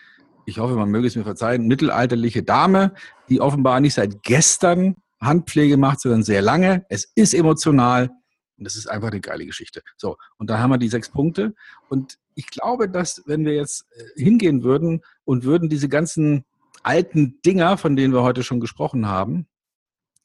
ich 0.46 0.58
hoffe, 0.58 0.76
man 0.76 0.90
möge 0.90 1.07
es 1.07 1.16
mir 1.16 1.24
verzeihen, 1.24 1.66
mittelalterliche 1.66 2.42
Dame, 2.42 2.94
die 3.29 3.40
offenbar 3.40 3.81
nicht 3.81 3.94
seit 3.94 4.22
gestern 4.22 4.96
Handpflege 5.20 5.76
macht, 5.76 6.00
sondern 6.00 6.22
sehr 6.22 6.42
lange. 6.42 6.85
Es 6.88 7.11
ist 7.14 7.35
emotional. 7.35 8.11
Und 8.57 8.64
das 8.64 8.76
ist 8.76 8.87
einfach 8.87 9.11
eine 9.11 9.20
geile 9.20 9.46
Geschichte. 9.46 9.83
So, 9.96 10.16
und 10.37 10.48
da 10.48 10.59
haben 10.59 10.70
wir 10.70 10.79
die 10.79 10.88
sechs 10.88 11.09
Punkte. 11.09 11.55
Und 11.88 12.18
ich 12.35 12.46
glaube, 12.46 12.88
dass 12.88 13.22
wenn 13.26 13.44
wir 13.44 13.55
jetzt 13.55 13.87
äh, 13.96 14.22
hingehen 14.22 14.62
würden 14.62 15.00
und 15.24 15.44
würden 15.44 15.68
diese 15.68 15.88
ganzen 15.88 16.44
alten 16.83 17.40
Dinger, 17.44 17.79
von 17.79 17.96
denen 17.96 18.12
wir 18.12 18.22
heute 18.22 18.42
schon 18.42 18.61
gesprochen 18.61 19.07
haben, 19.09 19.46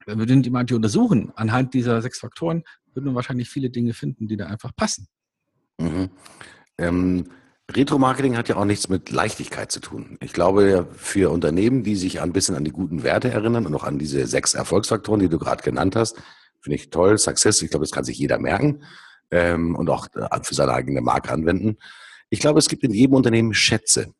wenn 0.05 0.19
wir 0.19 0.25
die 0.25 0.49
manche 0.49 0.75
untersuchen, 0.75 1.31
anhand 1.35 1.73
dieser 1.73 2.01
sechs 2.01 2.19
Faktoren, 2.19 2.63
würden 2.93 3.05
wir 3.05 3.15
wahrscheinlich 3.15 3.49
viele 3.49 3.69
Dinge 3.69 3.93
finden, 3.93 4.27
die 4.27 4.37
da 4.37 4.47
einfach 4.47 4.75
passen. 4.75 5.07
Mhm. 5.79 6.09
Ähm, 6.77 7.25
Retro-Marketing 7.71 8.35
hat 8.35 8.49
ja 8.49 8.55
auch 8.55 8.65
nichts 8.65 8.89
mit 8.89 9.11
Leichtigkeit 9.11 9.71
zu 9.71 9.79
tun. 9.79 10.17
Ich 10.21 10.33
glaube, 10.33 10.87
für 10.91 11.31
Unternehmen, 11.31 11.83
die 11.83 11.95
sich 11.95 12.19
ein 12.21 12.33
bisschen 12.33 12.55
an 12.55 12.63
die 12.63 12.71
guten 12.71 13.03
Werte 13.03 13.29
erinnern 13.29 13.65
und 13.65 13.75
auch 13.75 13.83
an 13.83 13.99
diese 13.99 14.25
sechs 14.27 14.53
Erfolgsfaktoren, 14.55 15.19
die 15.19 15.29
du 15.29 15.37
gerade 15.37 15.63
genannt 15.63 15.95
hast, 15.95 16.17
Finde 16.61 16.75
ich 16.75 16.89
toll. 16.89 17.17
Success, 17.17 17.61
ich 17.61 17.69
glaube, 17.69 17.85
das 17.85 17.91
kann 17.91 18.03
sich 18.03 18.17
jeder 18.17 18.39
merken 18.39 18.83
ähm, 19.31 19.75
und 19.75 19.89
auch 19.89 20.07
äh, 20.15 20.39
für 20.43 20.55
seine 20.55 20.73
eigene 20.73 21.01
Marke 21.01 21.31
anwenden. 21.31 21.77
Ich 22.29 22.39
glaube, 22.39 22.59
es 22.59 22.67
gibt 22.67 22.83
in 22.83 22.91
jedem 22.91 23.15
Unternehmen 23.15 23.53
Schätze. 23.53 24.13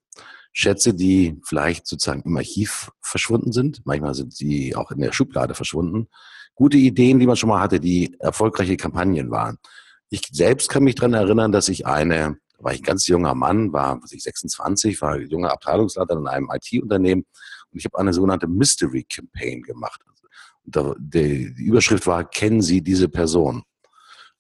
Schätze, 0.52 0.94
die 0.94 1.40
vielleicht 1.44 1.86
sozusagen 1.86 2.24
im 2.24 2.36
Archiv 2.38 2.92
verschwunden 3.02 3.52
sind. 3.52 3.82
Manchmal 3.86 4.16
sind 4.16 4.40
die 4.40 4.76
auch 4.76 4.92
in 4.92 5.00
der 5.00 5.12
Schublade 5.12 5.54
verschwunden. 5.54 6.08
Gute 6.56 6.78
Ideen, 6.78 7.20
die 7.20 7.28
man 7.28 7.36
schon 7.36 7.50
mal 7.50 7.62
hatte, 7.62 7.80
die 7.80 8.16
erfolgreiche 8.20 8.76
Kampagnen 8.76 9.30
waren. 9.30 9.58
Ich 10.10 10.24
selbst 10.32 10.70
kann 10.70 10.84
mich 10.84 10.96
daran 10.96 11.14
erinnern, 11.14 11.52
dass 11.52 11.70
ich 11.70 11.86
eine, 11.86 12.38
da 12.58 12.64
war 12.64 12.74
ich 12.74 12.82
ein 12.82 12.84
ganz 12.84 13.08
junger 13.08 13.36
Mann, 13.36 13.74
war 13.74 14.02
was 14.02 14.12
ich 14.12 14.24
26, 14.24 15.02
war 15.02 15.20
junger 15.20 15.52
Abteilungsleiter 15.52 16.18
in 16.18 16.28
einem 16.28 16.50
IT-Unternehmen 16.52 17.26
und 17.72 17.80
ich 17.80 17.86
habe 17.86 18.00
eine 18.00 18.14
sogenannte 18.14 18.48
Mystery 18.48 19.04
Campaign 19.04 19.62
gemacht 19.62 20.02
die 20.98 21.54
Überschrift 21.58 22.08
war, 22.08 22.24
kennen 22.24 22.62
Sie 22.62 22.82
diese 22.82 23.10
Person? 23.10 23.64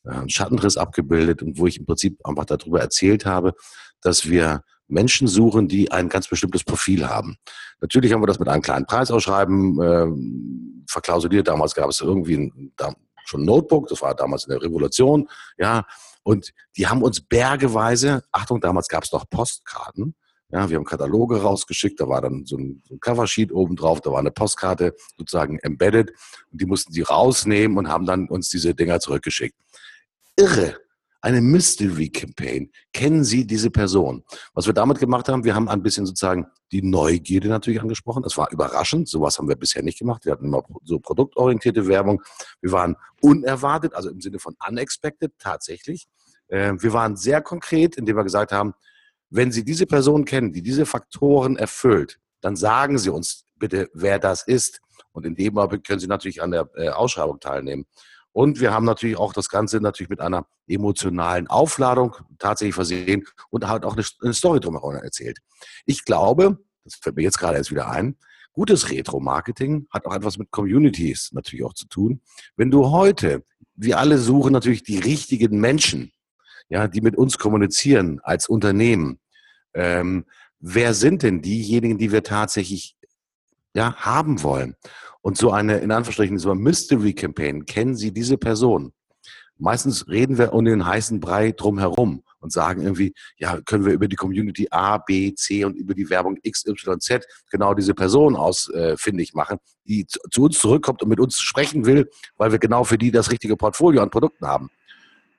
Ein 0.03 0.29
Schattenriss 0.29 0.77
abgebildet 0.77 1.43
und 1.43 1.57
wo 1.57 1.67
ich 1.67 1.77
im 1.77 1.85
Prinzip 1.85 2.19
einfach 2.23 2.45
darüber 2.45 2.79
erzählt 2.79 3.25
habe, 3.25 3.53
dass 4.01 4.29
wir 4.29 4.63
Menschen 4.87 5.27
suchen, 5.27 5.67
die 5.67 5.91
ein 5.91 6.09
ganz 6.09 6.27
bestimmtes 6.27 6.63
Profil 6.63 7.07
haben. 7.07 7.35
Natürlich 7.81 8.11
haben 8.11 8.21
wir 8.21 8.27
das 8.27 8.39
mit 8.39 8.47
einem 8.47 8.61
kleinen 8.61 8.85
Preisausschreiben 8.85 9.81
äh, 9.81 10.83
verklausuliert. 10.89 11.47
Damals 11.47 11.75
gab 11.75 11.89
es 11.89 12.01
irgendwie 12.01 12.37
ein, 12.37 12.73
da, 12.75 12.93
schon 13.29 13.45
Notebook, 13.45 13.87
das 13.87 14.01
war 14.01 14.15
damals 14.15 14.45
in 14.45 14.51
der 14.51 14.61
Revolution, 14.61 15.29
ja. 15.57 15.85
Und 16.23 16.53
die 16.75 16.87
haben 16.87 17.01
uns 17.01 17.21
bergeweise, 17.21 18.23
Achtung, 18.31 18.59
damals 18.59 18.87
gab 18.87 19.03
es 19.03 19.11
noch 19.11 19.29
Postkarten, 19.29 20.15
ja, 20.51 20.69
wir 20.69 20.77
haben 20.77 20.85
Kataloge 20.85 21.41
rausgeschickt, 21.41 21.99
da 21.99 22.09
war 22.09 22.21
dann 22.21 22.45
so 22.45 22.57
ein, 22.57 22.81
so 22.87 22.95
ein 22.95 22.99
Coversheet 22.99 23.51
oben 23.51 23.75
drauf, 23.75 24.01
da 24.01 24.11
war 24.11 24.19
eine 24.19 24.31
Postkarte 24.31 24.95
sozusagen 25.17 25.59
embedded 25.59 26.11
und 26.51 26.59
die 26.59 26.65
mussten 26.65 26.91
die 26.91 27.01
rausnehmen 27.01 27.77
und 27.77 27.87
haben 27.87 28.05
dann 28.05 28.27
uns 28.27 28.49
diese 28.49 28.73
Dinger 28.73 28.99
zurückgeschickt. 28.99 29.55
Irre! 30.35 30.77
Eine 31.21 31.41
Mystery 31.41 32.09
Campaign. 32.09 32.71
Kennen 32.93 33.25
Sie 33.25 33.45
diese 33.45 33.69
Person? 33.69 34.23
Was 34.53 34.67
wir 34.67 34.73
damit 34.73 34.99
gemacht 34.99 35.27
haben, 35.27 35.43
wir 35.43 35.53
haben 35.53 35.67
ein 35.67 35.83
bisschen 35.83 36.05
sozusagen 36.05 36.47
die 36.71 36.81
Neugierde 36.81 37.49
natürlich 37.49 37.81
angesprochen. 37.81 38.23
Das 38.23 38.37
war 38.37 38.49
überraschend. 38.51 39.09
Sowas 39.09 39.37
haben 39.37 39.49
wir 39.49 39.57
bisher 39.57 39.83
nicht 39.83 39.99
gemacht. 39.99 40.25
Wir 40.25 40.31
hatten 40.31 40.45
immer 40.45 40.63
so 40.85 40.99
produktorientierte 40.99 41.87
Werbung. 41.87 42.21
Wir 42.61 42.71
waren 42.71 42.95
unerwartet, 43.21 43.95
also 43.95 44.09
im 44.09 44.21
Sinne 44.21 44.39
von 44.39 44.55
unexpected 44.65 45.33
tatsächlich. 45.39 46.07
Ähm, 46.49 46.81
wir 46.81 46.93
waren 46.93 47.17
sehr 47.17 47.41
konkret, 47.41 47.97
indem 47.97 48.15
wir 48.15 48.23
gesagt 48.23 48.53
haben, 48.53 48.73
wenn 49.29 49.51
Sie 49.51 49.65
diese 49.65 49.85
Person 49.85 50.25
kennen, 50.25 50.53
die 50.53 50.63
diese 50.63 50.85
Faktoren 50.85 51.57
erfüllt, 51.57 52.19
dann 52.41 52.55
sagen 52.55 52.97
Sie 52.97 53.09
uns 53.09 53.45
bitte, 53.57 53.89
wer 53.93 54.19
das 54.19 54.43
ist. 54.47 54.79
Und 55.11 55.25
in 55.25 55.35
dem 55.35 55.57
Augenblick 55.57 55.85
können 55.85 55.99
Sie 55.99 56.07
natürlich 56.07 56.41
an 56.41 56.51
der 56.51 56.69
äh, 56.75 56.89
Ausschreibung 56.89 57.39
teilnehmen. 57.39 57.85
Und 58.31 58.59
wir 58.59 58.73
haben 58.73 58.85
natürlich 58.85 59.17
auch 59.17 59.33
das 59.33 59.49
Ganze 59.49 59.81
natürlich 59.81 60.09
mit 60.09 60.21
einer 60.21 60.45
emotionalen 60.67 61.47
Aufladung 61.47 62.15
tatsächlich 62.37 62.75
versehen 62.75 63.25
und 63.49 63.67
halt 63.67 63.85
auch 63.85 63.95
eine, 63.95 64.33
Story 64.33 64.59
drumherum 64.59 64.95
erzählt. 64.95 65.39
Ich 65.85 66.05
glaube, 66.05 66.59
das 66.83 66.95
fällt 66.95 67.15
mir 67.15 67.23
jetzt 67.23 67.39
gerade 67.39 67.57
erst 67.57 67.71
wieder 67.71 67.89
ein, 67.89 68.17
gutes 68.53 68.89
Retro-Marketing 68.89 69.87
hat 69.89 70.05
auch 70.05 70.13
etwas 70.13 70.37
mit 70.37 70.51
Communities 70.51 71.31
natürlich 71.31 71.63
auch 71.65 71.73
zu 71.73 71.87
tun. 71.87 72.21
Wenn 72.55 72.71
du 72.71 72.89
heute, 72.89 73.43
wir 73.75 73.97
alle 73.97 74.17
suchen 74.17 74.53
natürlich 74.53 74.83
die 74.83 74.99
richtigen 74.99 75.59
Menschen, 75.59 76.11
ja, 76.67 76.87
die 76.87 77.01
mit 77.01 77.15
uns 77.15 77.37
kommunizieren 77.37 78.19
als 78.21 78.47
Unternehmen. 78.47 79.19
Ähm, 79.73 80.25
wer 80.59 80.93
sind 80.93 81.23
denn 81.23 81.41
diejenigen, 81.41 81.97
die 81.97 82.11
wir 82.11 82.23
tatsächlich 82.23 82.95
ja, 83.73 83.95
haben 83.95 84.43
wollen? 84.43 84.75
Und 85.21 85.37
so 85.37 85.51
eine, 85.51 85.79
in 85.79 85.91
Anführungsstrichen, 85.91 86.37
so 86.37 86.51
eine 86.51 86.59
Mystery 86.59 87.13
Campaign, 87.13 87.65
kennen 87.65 87.95
Sie 87.95 88.11
diese 88.11 88.37
Person? 88.37 88.93
Meistens 89.57 90.07
reden 90.07 90.37
wir 90.37 90.53
um 90.53 90.63
den 90.63 90.85
heißen 90.85 91.19
Brei 91.19 91.51
drumherum 91.51 92.23
und 92.39 92.53
sagen 92.53 92.81
irgendwie, 92.81 93.13
ja, 93.37 93.59
können 93.61 93.85
wir 93.85 93.91
über 93.91 94.07
die 94.07 94.15
Community 94.15 94.67
A, 94.71 94.97
B, 94.97 95.33
C 95.33 95.65
und 95.65 95.75
über 95.75 95.93
die 95.93 96.09
Werbung 96.09 96.37
X, 96.41 96.65
Y, 96.65 97.01
Z 97.01 97.25
genau 97.51 97.73
diese 97.73 97.93
Person 97.93 98.37
ausfindig 98.37 99.33
äh, 99.33 99.37
machen, 99.37 99.57
die 99.83 100.05
zu, 100.07 100.19
zu, 100.31 100.43
uns 100.43 100.59
zurückkommt 100.59 101.03
und 101.03 101.09
mit 101.09 101.19
uns 101.19 101.41
sprechen 101.41 101.85
will, 101.85 102.09
weil 102.37 102.53
wir 102.53 102.59
genau 102.59 102.85
für 102.85 102.97
die 102.97 103.11
das 103.11 103.31
richtige 103.31 103.57
Portfolio 103.57 104.01
an 104.01 104.09
Produkten 104.09 104.47
haben. 104.47 104.69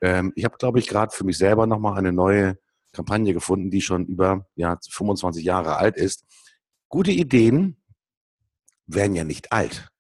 Ähm, 0.03 0.33
ich 0.37 0.45
habe, 0.45 0.59
glaube 0.59 0.79
ich, 0.79 0.87
gerade 0.87 1.15
für 1.15 1.25
mich 1.25 1.39
selber 1.39 1.67
nochmal 1.67 1.97
eine 1.97 2.13
neue 2.13 2.59
Kampagne 2.93 3.33
gefunden, 3.33 3.71
die 3.71 3.81
schon 3.81 4.05
über 4.05 4.47
ja, 4.57 4.77
25 4.91 5.43
Jahre 5.43 5.79
alt 5.79 5.97
ist. 5.97 6.25
Gute 6.91 7.13
Ideen 7.13 7.80
werden 8.95 9.15
ja 9.15 9.25
nicht 9.25 9.53
alt 9.53 9.91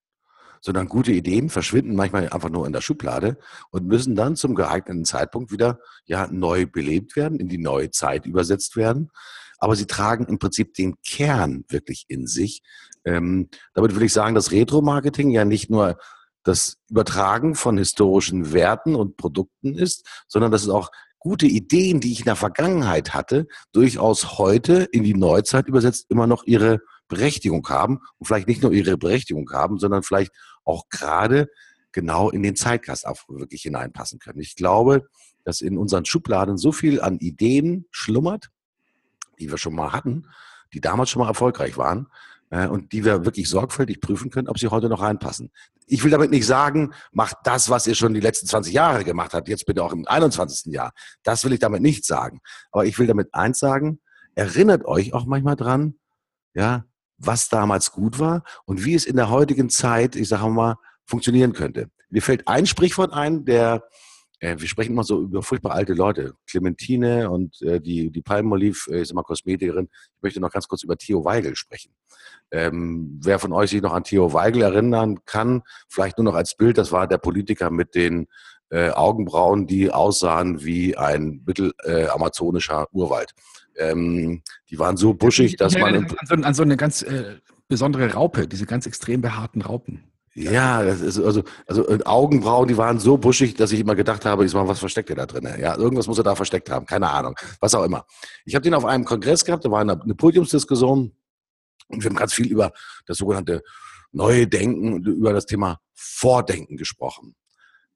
sondern 0.61 0.89
gute 0.89 1.13
Ideen 1.13 1.49
verschwinden 1.49 1.97
manchmal 1.97 2.29
einfach 2.29 2.51
nur 2.51 2.67
in 2.67 2.73
der 2.73 2.81
Schublade 2.81 3.39
und 3.71 3.87
müssen 3.87 4.15
dann 4.15 4.37
zum 4.37 4.55
geeigneten 4.55 5.05
Zeitpunkt 5.05 5.51
wieder 5.51 5.81
ja 6.05 6.27
neu 6.31 6.67
belebt 6.67 7.17
werden, 7.17 7.41
in 7.41 7.49
die 7.49 7.59
neue 7.59 7.91
Zeit 7.91 8.27
übersetzt 8.27 8.77
werden. 8.77 9.11
Aber 9.59 9.77
sie 9.77 9.87
tragen 9.87 10.27
im 10.27 10.39
Prinzip 10.39 10.75
den 10.75 10.97
Kern 11.07 11.65
wirklich 11.69 12.05
in 12.09 12.27
sich. 12.27 12.63
Ähm, 13.05 13.49
damit 13.75 13.95
will 13.95 14.03
ich 14.03 14.13
sagen, 14.13 14.35
dass 14.35 14.53
Retro-Marketing 14.53 15.31
ja 15.31 15.45
nicht 15.45 15.71
nur 15.71 15.99
das 16.43 16.79
Übertragen 16.89 17.55
von 17.55 17.77
historischen 17.77 18.53
Werten 18.53 18.95
und 18.95 19.19
Produkten 19.19 19.75
ist, 19.75 20.07
sondern 20.29 20.51
dass 20.51 20.63
es 20.63 20.71
auch 20.71 20.91
gute 21.19 21.47
Ideen, 21.47 22.01
die 22.01 22.13
ich 22.13 22.21
in 22.21 22.25
der 22.25 22.37
Vergangenheit 22.37 23.13
hatte, 23.13 23.47
durchaus 23.73 24.39
heute 24.39 24.85
in 24.91 25.05
die 25.05 25.15
Neuzeit 25.15 25.69
übersetzt 25.69 26.07
immer 26.09 26.27
noch 26.27 26.45
ihre 26.45 26.81
Berechtigung 27.11 27.69
haben 27.69 28.01
und 28.19 28.27
vielleicht 28.27 28.49
nicht 28.49 28.63
nur 28.63 28.73
ihre 28.73 28.97
Berechtigung 28.97 29.51
haben, 29.53 29.79
sondern 29.79 30.03
vielleicht 30.03 30.33
auch 30.65 30.89
gerade 30.89 31.49
genau 31.93 32.31
in 32.31 32.43
den 32.43 32.57
Zeitgeist 32.57 33.07
auch 33.07 33.19
wirklich 33.29 33.63
hineinpassen 33.63 34.19
können. 34.19 34.41
Ich 34.41 34.57
glaube, 34.57 35.09
dass 35.45 35.61
in 35.61 35.77
unseren 35.77 36.05
Schubladen 36.05 36.57
so 36.57 36.73
viel 36.73 37.01
an 37.01 37.19
Ideen 37.19 37.87
schlummert, 37.91 38.51
die 39.39 39.51
wir 39.51 39.59
schon 39.59 39.75
mal 39.75 39.93
hatten, 39.93 40.27
die 40.73 40.81
damals 40.81 41.11
schon 41.11 41.21
mal 41.21 41.29
erfolgreich 41.29 41.77
waren 41.77 42.07
äh, 42.51 42.67
und 42.67 42.93
die 42.93 43.05
wir 43.05 43.25
wirklich 43.25 43.49
sorgfältig 43.49 44.01
prüfen 44.01 44.31
können, 44.31 44.49
ob 44.49 44.59
sie 44.59 44.69
heute 44.69 44.89
noch 44.89 45.03
reinpassen. 45.03 45.51
Ich 45.87 46.05
will 46.05 46.11
damit 46.11 46.31
nicht 46.31 46.47
sagen, 46.47 46.93
macht 47.11 47.39
das, 47.45 47.69
was 47.69 47.87
ihr 47.87 47.97
schon 47.97 48.15
die 48.15 48.21
letzten 48.21 48.47
20 48.47 48.73
Jahre 48.73 49.05
gemacht 49.05 49.35
habt, 49.35 49.49
jetzt 49.49 49.67
bitte 49.67 49.83
auch 49.83 49.93
im 49.93 50.07
21. 50.07 50.73
Jahr. 50.73 50.93
Das 51.25 51.45
will 51.45 51.53
ich 51.53 51.59
damit 51.59 51.83
nicht 51.83 52.05
sagen. 52.05 52.41
Aber 52.71 52.85
ich 52.85 52.99
will 52.99 53.09
damit 53.09 53.35
eins 53.35 53.59
sagen, 53.59 53.99
erinnert 54.37 54.85
euch 54.85 55.13
auch 55.15 55.27
manchmal 55.27 55.57
dran, 55.57 55.99
ja, 56.55 56.85
was 57.21 57.49
damals 57.49 57.93
gut 57.93 58.19
war 58.19 58.43
und 58.65 58.85
wie 58.85 58.95
es 58.95 59.05
in 59.05 59.17
der 59.17 59.31
heutigen 59.31 59.71
Zeit, 59.71 60.17
ich 60.17 60.29
sage 60.29 60.49
mal, 60.49 60.77
funktionieren 61.05 61.53
könnte. 61.53 61.91
Mir 62.09 62.23
fällt 62.23 62.49
ein 62.49 62.67
Sprichwort 62.67 63.13
ein, 63.13 63.45
der, 63.45 63.85
äh, 64.41 64.57
wir 64.59 64.69
sprechen 64.69 64.93
immer 64.93 65.05
so 65.05 65.23
über 65.23 65.43
furchtbar 65.43 65.73
alte 65.73 65.93
Leute, 65.93 66.35
Clementine 66.49 67.31
und 67.31 67.61
äh, 67.63 67.81
die, 67.81 68.11
die 68.11 68.23
Palmolive, 68.23 68.91
äh, 68.91 69.05
sag 69.05 69.15
mal 69.15 69.23
Kosmetikerin. 69.23 69.89
Ich 69.93 70.23
möchte 70.23 70.41
noch 70.41 70.51
ganz 70.51 70.67
kurz 70.67 70.83
über 70.83 70.97
Theo 70.97 71.25
Weigel 71.25 71.55
sprechen. 71.57 71.93
Ähm, 72.51 73.21
wer 73.23 73.39
von 73.39 73.53
euch 73.53 73.71
sich 73.71 73.83
noch 73.83 73.93
an 73.93 74.05
Theo 74.05 74.33
Weigel 74.33 74.63
erinnern 74.63 75.21
kann, 75.25 75.63
vielleicht 75.89 76.19
nur 76.19 76.25
noch 76.25 76.35
als 76.35 76.57
Bild, 76.57 76.79
das 76.79 76.91
war 76.91 77.07
der 77.07 77.19
Politiker 77.19 77.71
mit 77.71 77.95
den 77.95 78.27
äh, 78.71 78.91
Augenbrauen, 78.91 79.67
die 79.67 79.91
aussahen 79.91 80.65
wie 80.65 80.97
ein 80.97 81.43
mittelamazonischer 81.45 82.83
äh, 82.83 82.87
Urwald. 82.97 83.35
Ähm, 83.81 84.43
die 84.69 84.79
waren 84.79 84.97
so 84.97 85.15
buschig, 85.15 85.57
dass 85.57 85.77
man. 85.77 85.95
An 86.19 86.27
so, 86.27 86.35
an 86.35 86.55
so 86.55 86.63
eine 86.63 86.77
ganz 86.77 87.03
äh, 87.03 87.39
besondere 87.69 88.13
Raupe, 88.13 88.47
diese 88.47 88.67
ganz 88.67 88.87
extrem 88.87 89.21
behaarten 89.21 89.63
Raupen. 89.63 90.05
Ja, 90.35 90.79
also, 90.79 91.25
also 91.67 91.89
äh, 91.89 92.05
Augenbrauen, 92.05 92.69
die 92.69 92.77
waren 92.77 93.01
so 93.01 93.19
buschig, 93.19 93.55
dass 93.55 93.73
ich 93.73 93.81
immer 93.81 93.97
gedacht 93.97 94.25
habe, 94.25 94.45
ich 94.45 94.55
mal, 94.55 94.69
was 94.69 94.79
versteckt 94.79 95.11
er 95.11 95.17
da 95.17 95.27
drin? 95.27 95.49
Ja, 95.59 95.77
irgendwas 95.77 96.07
muss 96.07 96.19
er 96.19 96.25
da 96.25 96.37
versteckt 96.37 96.71
haben, 96.71 96.87
keine 96.87 97.11
Ahnung, 97.11 97.35
was 97.61 97.75
auch 97.75 97.85
immer. 97.85 98.07
Ich 98.45 98.55
habe 98.55 98.63
den 98.63 98.75
auf 98.75 98.85
einem 98.85 99.05
Kongress 99.05 99.45
gehabt, 99.45 99.65
da 99.65 99.71
war 99.71 99.81
eine, 99.81 100.01
eine 100.01 100.15
Podiumsdiskussion 100.15 101.13
und 101.89 102.03
wir 102.03 102.09
haben 102.09 102.17
ganz 102.17 102.33
viel 102.33 102.47
über 102.47 102.73
das 103.07 103.19
sogenannte 103.19 103.63
neue 104.13 104.47
Denken, 104.47 105.03
über 105.03 105.33
das 105.33 105.47
Thema 105.47 105.81
Vordenken 105.95 106.77
gesprochen. 106.77 107.35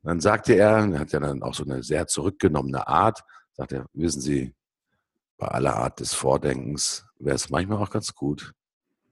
Und 0.03 0.09
dann 0.09 0.21
sagte 0.21 0.55
er, 0.55 0.89
er 0.93 0.99
hat 0.99 1.13
ja 1.13 1.21
dann 1.21 1.43
auch 1.43 1.55
so 1.55 1.65
eine 1.65 1.83
sehr 1.83 2.07
zurückgenommene 2.09 2.87
Art, 2.87 3.21
sagt 3.53 3.73
er, 3.73 3.87
wissen 3.93 4.21
Sie, 4.21 4.55
bei 5.37 5.49
aller 5.49 5.77
Art 5.77 6.01
des 6.01 6.15
Vordenkens 6.15 7.07
wäre 7.19 7.37
es 7.37 7.51
manchmal 7.51 7.79
auch 7.79 7.91
ganz 7.91 8.15
gut, 8.15 8.53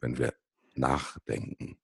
wenn 0.01 0.19
wir 0.19 0.35
nachdenken. 0.75 1.79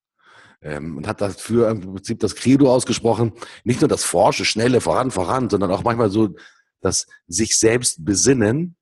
Ähm, 0.61 0.96
und 0.96 1.07
hat 1.07 1.20
dafür 1.20 1.70
im 1.70 1.81
Prinzip 1.81 2.18
das 2.20 2.35
Credo 2.35 2.72
ausgesprochen, 2.72 3.33
nicht 3.64 3.81
nur 3.81 3.88
das 3.88 4.05
Forsche, 4.05 4.44
Schnelle, 4.44 4.81
voran, 4.81 5.11
voran, 5.11 5.48
sondern 5.48 5.70
auch 5.70 5.85
manchmal 5.85 6.11
so 6.11 6.35
das 6.81 7.07
sich 7.27 7.59
selbst 7.59 8.05
besinnen 8.05 8.77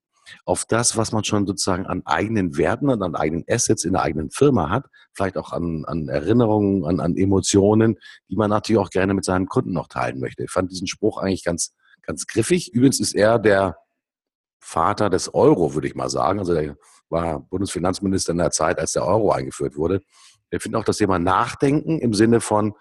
auf 0.44 0.64
das, 0.64 0.96
was 0.96 1.12
man 1.12 1.24
schon 1.24 1.46
sozusagen 1.46 1.86
an 1.86 2.02
eigenen 2.04 2.56
Werten 2.56 2.88
und 2.88 3.02
an 3.02 3.14
eigenen 3.14 3.44
Assets 3.48 3.84
in 3.84 3.92
der 3.92 4.02
eigenen 4.02 4.30
Firma 4.30 4.70
hat, 4.70 4.86
vielleicht 5.12 5.36
auch 5.36 5.52
an, 5.52 5.84
an 5.86 6.08
Erinnerungen, 6.08 6.84
an, 6.84 7.00
an 7.00 7.16
Emotionen, 7.16 7.96
die 8.28 8.36
man 8.36 8.50
natürlich 8.50 8.80
auch 8.80 8.90
gerne 8.90 9.14
mit 9.14 9.24
seinen 9.24 9.46
Kunden 9.46 9.72
noch 9.72 9.88
teilen 9.88 10.18
möchte. 10.18 10.44
Ich 10.44 10.50
fand 10.50 10.70
diesen 10.70 10.88
Spruch 10.88 11.18
eigentlich 11.18 11.44
ganz, 11.44 11.74
ganz 12.02 12.26
griffig. 12.26 12.72
Übrigens 12.72 13.00
ist 13.00 13.14
er 13.14 13.38
der 13.38 13.76
Vater 14.66 15.10
des 15.10 15.32
Euro, 15.32 15.74
würde 15.74 15.86
ich 15.86 15.94
mal 15.94 16.10
sagen. 16.10 16.40
Also 16.40 16.52
der 16.52 16.76
war 17.08 17.38
Bundesfinanzminister 17.38 18.32
in 18.32 18.38
der 18.38 18.50
Zeit, 18.50 18.80
als 18.80 18.92
der 18.92 19.06
Euro 19.06 19.30
eingeführt 19.30 19.76
wurde. 19.76 20.00
Wir 20.50 20.60
finden 20.60 20.76
auch 20.76 20.84
das 20.84 20.96
Thema 20.96 21.20
Nachdenken 21.20 22.00
im 22.00 22.14
Sinne 22.14 22.40
von 22.40 22.74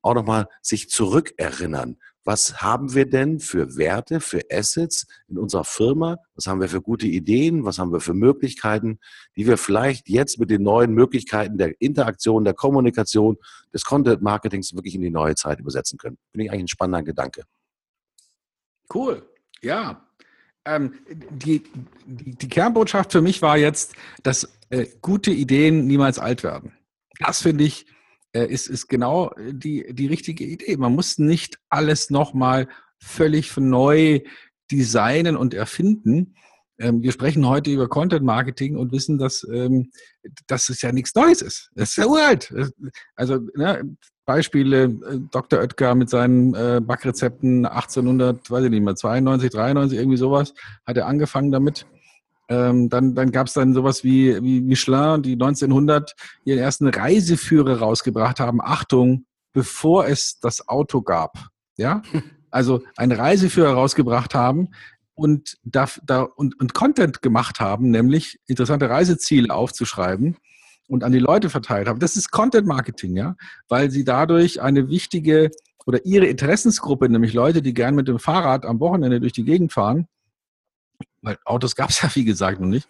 auch 0.00 0.14
nochmal 0.14 0.48
sich 0.62 0.88
zurückerinnern. 0.88 1.98
Was 2.24 2.62
haben 2.62 2.94
wir 2.94 3.08
denn 3.08 3.40
für 3.40 3.76
Werte, 3.76 4.20
für 4.20 4.40
Assets 4.50 5.06
in 5.28 5.36
unserer 5.38 5.64
Firma? 5.64 6.16
Was 6.34 6.46
haben 6.46 6.62
wir 6.62 6.68
für 6.70 6.80
gute 6.80 7.06
Ideen? 7.06 7.66
Was 7.66 7.78
haben 7.78 7.92
wir 7.92 8.00
für 8.00 8.14
Möglichkeiten, 8.14 8.98
die 9.36 9.46
wir 9.46 9.58
vielleicht 9.58 10.08
jetzt 10.08 10.38
mit 10.38 10.50
den 10.50 10.62
neuen 10.62 10.94
Möglichkeiten 10.94 11.58
der 11.58 11.78
Interaktion, 11.78 12.44
der 12.44 12.54
Kommunikation, 12.54 13.36
des 13.74 13.84
Content 13.84 14.22
Marketings 14.22 14.74
wirklich 14.74 14.94
in 14.94 15.02
die 15.02 15.10
neue 15.10 15.34
Zeit 15.34 15.60
übersetzen 15.60 15.98
können? 15.98 16.16
Finde 16.30 16.46
ich 16.46 16.50
eigentlich 16.50 16.64
ein 16.64 16.68
spannender 16.68 17.02
Gedanke. 17.02 17.44
Cool. 18.92 19.28
Ja, 19.60 20.07
ähm, 20.68 20.94
die, 21.30 21.62
die, 22.06 22.34
die, 22.36 22.48
Kernbotschaft 22.48 23.12
für 23.12 23.22
mich 23.22 23.42
war 23.42 23.56
jetzt, 23.56 23.94
dass 24.22 24.48
äh, 24.70 24.86
gute 25.02 25.30
Ideen 25.30 25.86
niemals 25.86 26.18
alt 26.18 26.42
werden. 26.42 26.72
Das 27.20 27.42
finde 27.42 27.64
ich, 27.64 27.86
äh, 28.32 28.46
ist, 28.46 28.68
ist 28.68 28.88
genau 28.88 29.32
die, 29.38 29.92
die 29.94 30.06
richtige 30.06 30.44
Idee. 30.44 30.76
Man 30.76 30.94
muss 30.94 31.18
nicht 31.18 31.58
alles 31.68 32.10
nochmal 32.10 32.68
völlig 32.98 33.56
neu 33.56 34.20
designen 34.70 35.36
und 35.36 35.54
erfinden. 35.54 36.34
Ähm, 36.78 37.02
wir 37.02 37.12
sprechen 37.12 37.46
heute 37.46 37.70
über 37.70 37.88
Content 37.88 38.24
Marketing 38.24 38.76
und 38.76 38.92
wissen, 38.92 39.18
dass, 39.18 39.46
ähm, 39.50 39.90
dass 40.46 40.68
es 40.68 40.82
ja 40.82 40.92
nichts 40.92 41.14
Neues 41.14 41.42
ist. 41.42 41.70
Das 41.74 41.90
ist 41.90 41.96
ja 41.96 42.06
uralt. 42.06 42.54
Also 43.16 43.40
ne, 43.54 43.96
Beispiele, 44.28 44.84
äh, 44.84 45.18
Dr. 45.30 45.58
Oetker 45.58 45.94
mit 45.94 46.10
seinen 46.10 46.54
äh, 46.54 46.82
Backrezepten 46.84 47.64
1800, 47.64 48.50
weiß 48.50 48.64
ich 48.64 48.70
nicht 48.70 48.84
mehr, 48.84 48.94
92, 48.94 49.50
93, 49.50 49.98
irgendwie 49.98 50.18
sowas, 50.18 50.52
hat 50.86 50.98
er 50.98 51.06
angefangen 51.06 51.50
damit. 51.50 51.86
Ähm, 52.50 52.90
dann 52.90 53.14
dann 53.14 53.32
gab 53.32 53.46
es 53.46 53.54
dann 53.54 53.72
sowas 53.72 54.04
wie, 54.04 54.42
wie 54.42 54.60
Michelin, 54.60 55.22
die 55.22 55.32
1900 55.32 56.14
ihren 56.44 56.58
ersten 56.58 56.88
Reiseführer 56.88 57.78
rausgebracht 57.78 58.38
haben. 58.38 58.60
Achtung, 58.60 59.24
bevor 59.54 60.06
es 60.06 60.38
das 60.40 60.68
Auto 60.68 61.00
gab. 61.00 61.48
Ja, 61.78 62.02
also 62.50 62.82
einen 62.98 63.12
Reiseführer 63.12 63.72
rausgebracht 63.72 64.34
haben 64.34 64.68
und, 65.14 65.56
da, 65.64 65.88
da, 66.04 66.20
und, 66.20 66.60
und 66.60 66.74
Content 66.74 67.22
gemacht 67.22 67.60
haben, 67.60 67.90
nämlich 67.90 68.38
interessante 68.46 68.90
Reiseziele 68.90 69.54
aufzuschreiben 69.54 70.36
und 70.88 71.04
an 71.04 71.12
die 71.12 71.18
Leute 71.18 71.50
verteilt 71.50 71.86
haben. 71.86 72.00
Das 72.00 72.16
ist 72.16 72.30
Content 72.30 72.66
Marketing, 72.66 73.16
ja, 73.16 73.36
weil 73.68 73.90
sie 73.90 74.04
dadurch 74.04 74.60
eine 74.60 74.88
wichtige 74.88 75.50
oder 75.86 76.04
ihre 76.04 76.26
Interessensgruppe, 76.26 77.08
nämlich 77.08 77.32
Leute, 77.32 77.62
die 77.62 77.74
gern 77.74 77.94
mit 77.94 78.08
dem 78.08 78.18
Fahrrad 78.18 78.66
am 78.66 78.80
Wochenende 78.80 79.20
durch 79.20 79.32
die 79.32 79.44
Gegend 79.44 79.72
fahren, 79.72 80.06
weil 81.22 81.38
Autos 81.44 81.76
gab 81.76 81.90
es 81.90 82.02
ja 82.02 82.14
wie 82.14 82.24
gesagt 82.24 82.60
noch 82.60 82.68
nicht, 82.68 82.88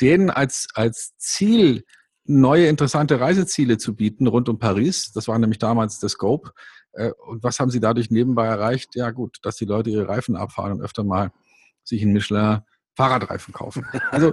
denen 0.00 0.30
als, 0.30 0.68
als 0.74 1.14
Ziel 1.18 1.84
neue 2.24 2.66
interessante 2.66 3.20
Reiseziele 3.20 3.78
zu 3.78 3.94
bieten 3.94 4.26
rund 4.26 4.48
um 4.48 4.58
Paris. 4.58 5.12
Das 5.12 5.28
war 5.28 5.38
nämlich 5.38 5.58
damals 5.58 5.98
der 5.98 6.08
Scope. 6.08 6.52
Äh, 6.92 7.10
und 7.26 7.42
was 7.42 7.58
haben 7.58 7.70
sie 7.70 7.80
dadurch 7.80 8.10
nebenbei 8.10 8.46
erreicht? 8.46 8.94
Ja 8.94 9.10
gut, 9.10 9.38
dass 9.42 9.56
die 9.56 9.64
Leute 9.64 9.90
ihre 9.90 10.08
Reifen 10.08 10.36
abfahren 10.36 10.72
und 10.72 10.82
öfter 10.82 11.04
mal 11.04 11.32
sich 11.84 12.02
in 12.02 12.12
Michelin 12.12 12.60
Fahrradreifen 12.94 13.54
kaufen. 13.54 13.86
Also 14.10 14.30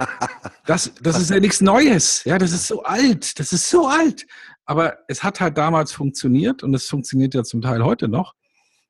das, 0.66 0.92
das 1.00 1.20
ist 1.20 1.30
ja 1.30 1.40
nichts 1.40 1.60
Neues. 1.60 2.24
Ja, 2.24 2.38
das 2.38 2.52
ist 2.52 2.66
so 2.66 2.82
alt. 2.82 3.38
Das 3.38 3.52
ist 3.52 3.68
so 3.68 3.86
alt. 3.86 4.26
Aber 4.64 4.98
es 5.08 5.22
hat 5.22 5.40
halt 5.40 5.56
damals 5.56 5.92
funktioniert 5.92 6.62
und 6.62 6.74
es 6.74 6.86
funktioniert 6.86 7.34
ja 7.34 7.42
zum 7.42 7.62
Teil 7.62 7.84
heute 7.84 8.08
noch. 8.08 8.34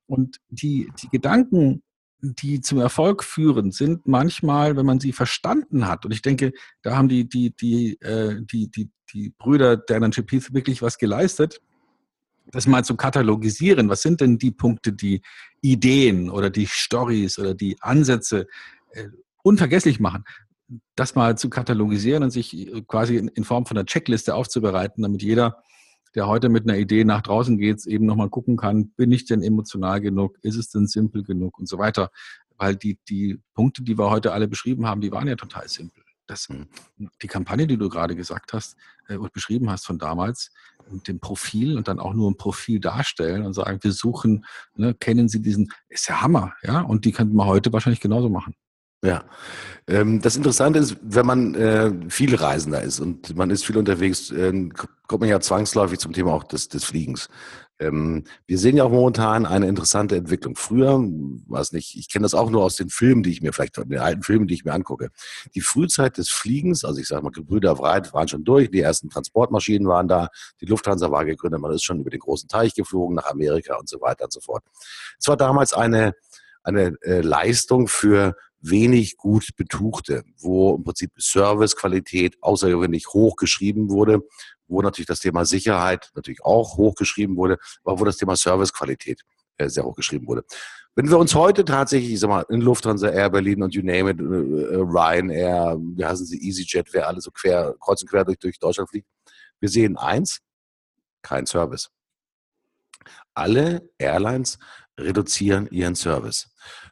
Und 0.06 0.38
die, 0.48 0.90
die 1.00 1.08
Gedanken 1.08 1.82
die 2.22 2.60
zum 2.60 2.78
Erfolg 2.78 3.24
führen, 3.24 3.70
sind 3.70 4.06
manchmal, 4.06 4.76
wenn 4.76 4.86
man 4.86 5.00
sie 5.00 5.12
verstanden 5.12 5.88
hat. 5.88 6.04
Und 6.04 6.12
ich 6.12 6.22
denke, 6.22 6.52
da 6.82 6.96
haben 6.96 7.08
die, 7.08 7.28
die, 7.28 7.54
die, 7.54 8.00
äh, 8.00 8.36
die, 8.42 8.70
die, 8.70 8.90
die 9.12 9.30
Brüder 9.38 9.76
Dan 9.76 10.04
und 10.04 10.14
Chip 10.14 10.30
Heath 10.30 10.52
wirklich 10.52 10.82
was 10.82 10.98
geleistet, 10.98 11.60
das 12.52 12.66
mal 12.66 12.84
zu 12.84 12.96
katalogisieren. 12.96 13.88
Was 13.88 14.02
sind 14.02 14.20
denn 14.20 14.38
die 14.38 14.50
Punkte, 14.50 14.92
die 14.92 15.22
Ideen 15.62 16.30
oder 16.30 16.50
die 16.50 16.66
Stories 16.66 17.38
oder 17.38 17.54
die 17.54 17.76
Ansätze 17.80 18.46
äh, 18.92 19.08
unvergesslich 19.42 20.00
machen? 20.00 20.24
Das 20.94 21.14
mal 21.14 21.36
zu 21.36 21.50
katalogisieren 21.50 22.22
und 22.22 22.30
sich 22.30 22.56
äh, 22.56 22.82
quasi 22.82 23.16
in, 23.16 23.44
Form 23.44 23.66
von 23.66 23.76
einer 23.76 23.86
Checkliste 23.86 24.34
aufzubereiten, 24.34 25.02
damit 25.02 25.22
jeder 25.22 25.62
der 26.14 26.26
heute 26.26 26.48
mit 26.48 26.64
einer 26.64 26.78
Idee 26.78 27.04
nach 27.04 27.22
draußen 27.22 27.58
geht, 27.58 27.86
eben 27.86 28.06
nochmal 28.06 28.30
gucken 28.30 28.56
kann, 28.56 28.90
bin 28.90 29.12
ich 29.12 29.26
denn 29.26 29.42
emotional 29.42 30.00
genug, 30.00 30.36
ist 30.42 30.56
es 30.56 30.68
denn 30.68 30.86
simpel 30.86 31.22
genug 31.22 31.58
und 31.58 31.68
so 31.68 31.78
weiter. 31.78 32.10
Weil 32.56 32.76
die, 32.76 32.98
die 33.08 33.40
Punkte, 33.54 33.82
die 33.82 33.96
wir 33.96 34.10
heute 34.10 34.32
alle 34.32 34.48
beschrieben 34.48 34.86
haben, 34.86 35.00
die 35.00 35.12
waren 35.12 35.28
ja 35.28 35.36
total 35.36 35.68
simpel. 35.68 36.02
Das, 36.26 36.48
hm. 36.48 36.68
die 37.22 37.26
Kampagne, 37.26 37.66
die 37.66 37.76
du 37.76 37.88
gerade 37.88 38.14
gesagt 38.14 38.52
hast 38.52 38.76
äh, 39.08 39.16
und 39.16 39.32
beschrieben 39.32 39.70
hast 39.70 39.86
von 39.86 39.98
damals, 39.98 40.52
mit 40.88 41.08
dem 41.08 41.20
Profil 41.20 41.76
und 41.76 41.88
dann 41.88 41.98
auch 41.98 42.14
nur 42.14 42.30
ein 42.30 42.36
Profil 42.36 42.80
darstellen 42.80 43.44
und 43.44 43.52
sagen, 43.52 43.78
wir 43.82 43.92
suchen, 43.92 44.44
ne, 44.74 44.94
kennen 44.94 45.28
Sie 45.28 45.40
diesen, 45.40 45.72
ist 45.88 46.08
ja 46.08 46.20
Hammer, 46.20 46.54
ja, 46.62 46.80
und 46.80 47.04
die 47.04 47.12
könnten 47.12 47.36
wir 47.36 47.46
heute 47.46 47.72
wahrscheinlich 47.72 48.00
genauso 48.00 48.28
machen. 48.28 48.54
Ja, 49.02 49.24
ähm, 49.88 50.20
das 50.20 50.36
Interessante 50.36 50.78
ist, 50.78 50.96
wenn 51.00 51.24
man 51.24 51.54
äh, 51.54 51.90
viel 52.10 52.34
Reisender 52.34 52.82
ist 52.82 53.00
und 53.00 53.34
man 53.34 53.48
ist 53.48 53.64
viel 53.64 53.78
unterwegs, 53.78 54.30
äh, 54.30 54.68
kommt 55.06 55.20
man 55.20 55.28
ja 55.30 55.40
zwangsläufig 55.40 55.98
zum 55.98 56.12
Thema 56.12 56.34
auch 56.34 56.44
des, 56.44 56.68
des 56.68 56.84
Fliegens. 56.84 57.28
Ähm, 57.78 58.24
wir 58.46 58.58
sehen 58.58 58.76
ja 58.76 58.84
auch 58.84 58.90
momentan 58.90 59.46
eine 59.46 59.68
interessante 59.68 60.16
Entwicklung. 60.16 60.54
Früher, 60.54 60.98
weiß 60.98 61.72
nicht, 61.72 61.96
ich 61.96 62.10
kenne 62.10 62.24
das 62.24 62.34
auch 62.34 62.50
nur 62.50 62.62
aus 62.62 62.76
den 62.76 62.90
Filmen, 62.90 63.22
die 63.22 63.30
ich 63.30 63.40
mir 63.40 63.54
vielleicht, 63.54 63.78
den 63.78 63.98
alten 63.98 64.22
Filmen, 64.22 64.46
die 64.46 64.52
ich 64.52 64.66
mir 64.66 64.74
angucke. 64.74 65.08
Die 65.54 65.62
Frühzeit 65.62 66.18
des 66.18 66.28
Fliegens, 66.28 66.84
also 66.84 67.00
ich 67.00 67.08
sage 67.08 67.22
mal, 67.22 67.30
Gebrüder 67.30 67.78
Wright 67.78 68.12
waren 68.12 68.28
schon 68.28 68.44
durch, 68.44 68.70
die 68.70 68.80
ersten 68.80 69.08
Transportmaschinen 69.08 69.88
waren 69.88 70.08
da, 70.08 70.28
die 70.60 70.66
Lufthansa 70.66 71.10
war 71.10 71.24
gegründet, 71.24 71.58
man 71.60 71.72
ist 71.72 71.84
schon 71.84 72.00
über 72.00 72.10
den 72.10 72.20
großen 72.20 72.50
Teich 72.50 72.74
geflogen 72.74 73.16
nach 73.16 73.30
Amerika 73.30 73.76
und 73.76 73.88
so 73.88 73.98
weiter 74.02 74.24
und 74.24 74.32
so 74.32 74.40
fort. 74.40 74.62
Es 75.18 75.26
war 75.26 75.38
damals 75.38 75.72
eine, 75.72 76.12
eine 76.62 76.96
äh, 77.00 77.22
Leistung 77.22 77.88
für 77.88 78.36
wenig 78.60 79.16
gut 79.16 79.50
betuchte, 79.56 80.24
wo 80.38 80.76
im 80.76 80.84
Prinzip 80.84 81.12
Servicequalität 81.16 82.36
außergewöhnlich 82.42 83.08
hoch 83.08 83.36
geschrieben 83.36 83.90
wurde, 83.90 84.20
wo 84.68 84.82
natürlich 84.82 85.06
das 85.06 85.20
Thema 85.20 85.44
Sicherheit 85.44 86.10
natürlich 86.14 86.44
auch 86.44 86.76
hoch 86.76 86.94
geschrieben 86.94 87.36
wurde, 87.36 87.58
aber 87.84 88.00
wo 88.00 88.04
das 88.04 88.16
Thema 88.16 88.36
Servicequalität 88.36 89.22
äh, 89.56 89.68
sehr 89.68 89.84
hoch 89.84 89.96
geschrieben 89.96 90.26
wurde. 90.26 90.44
Wenn 90.94 91.08
wir 91.08 91.18
uns 91.18 91.34
heute 91.34 91.64
tatsächlich, 91.64 92.12
ich 92.12 92.20
sag 92.20 92.28
mal, 92.28 92.44
in 92.50 92.60
Lufthansa, 92.60 93.08
Air 93.08 93.30
Berlin 93.30 93.62
und 93.62 93.74
you 93.74 93.82
name 93.82 94.10
it, 94.10 94.20
äh, 94.20 94.24
äh, 94.24 94.76
Ryanair, 94.76 95.78
wie 95.78 96.04
heißen 96.04 96.26
sie, 96.26 96.38
EasyJet, 96.38 96.92
wer 96.92 97.08
alle 97.08 97.20
so 97.20 97.30
quer, 97.30 97.74
kreuz 97.80 98.02
und 98.02 98.10
quer 98.10 98.24
durch, 98.24 98.38
durch 98.38 98.58
Deutschland 98.58 98.90
fliegt, 98.90 99.06
wir 99.60 99.68
sehen 99.68 99.96
eins, 99.96 100.40
kein 101.22 101.46
Service. 101.46 101.90
Alle 103.34 103.88
Airlines 103.98 104.58
reduzieren 104.98 105.68
ihren 105.70 105.94
Service. 105.94 106.50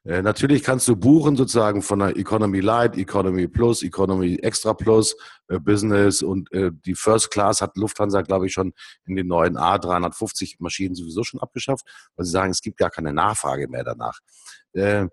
Äh, 0.09 0.23
natürlich 0.23 0.62
kannst 0.62 0.88
du 0.88 0.97
buchen 0.97 1.37
sozusagen 1.37 1.83
von 1.83 1.99
der 1.99 2.16
Economy 2.16 2.61
Light, 2.61 2.97
Economy 2.97 3.47
Plus, 3.47 3.83
Economy 3.83 4.37
Extra 4.37 4.73
Plus, 4.73 5.14
äh, 5.49 5.61
Business 5.61 6.23
und 6.23 6.51
äh, 6.51 6.71
die 6.73 6.94
First 6.94 7.31
Class 7.31 7.61
hat 7.61 7.77
Lufthansa, 7.77 8.23
glaube 8.23 8.47
ich, 8.47 8.55
schon 8.55 8.73
in 9.05 9.16
den 9.16 9.27
neuen 9.27 9.59
A350 9.59 10.57
Maschinen 10.61 10.94
sowieso 10.94 11.25
schon 11.25 11.40
abgeschafft, 11.40 11.85
weil 12.16 12.25
sie 12.25 12.33
sagen, 12.33 12.51
es 12.53 12.62
gibt 12.62 12.79
gar 12.79 12.88
keine 12.88 13.12
Nachfrage 13.12 13.68
mehr 13.68 13.85
danach. 13.85 14.18
Äh, 14.73 15.09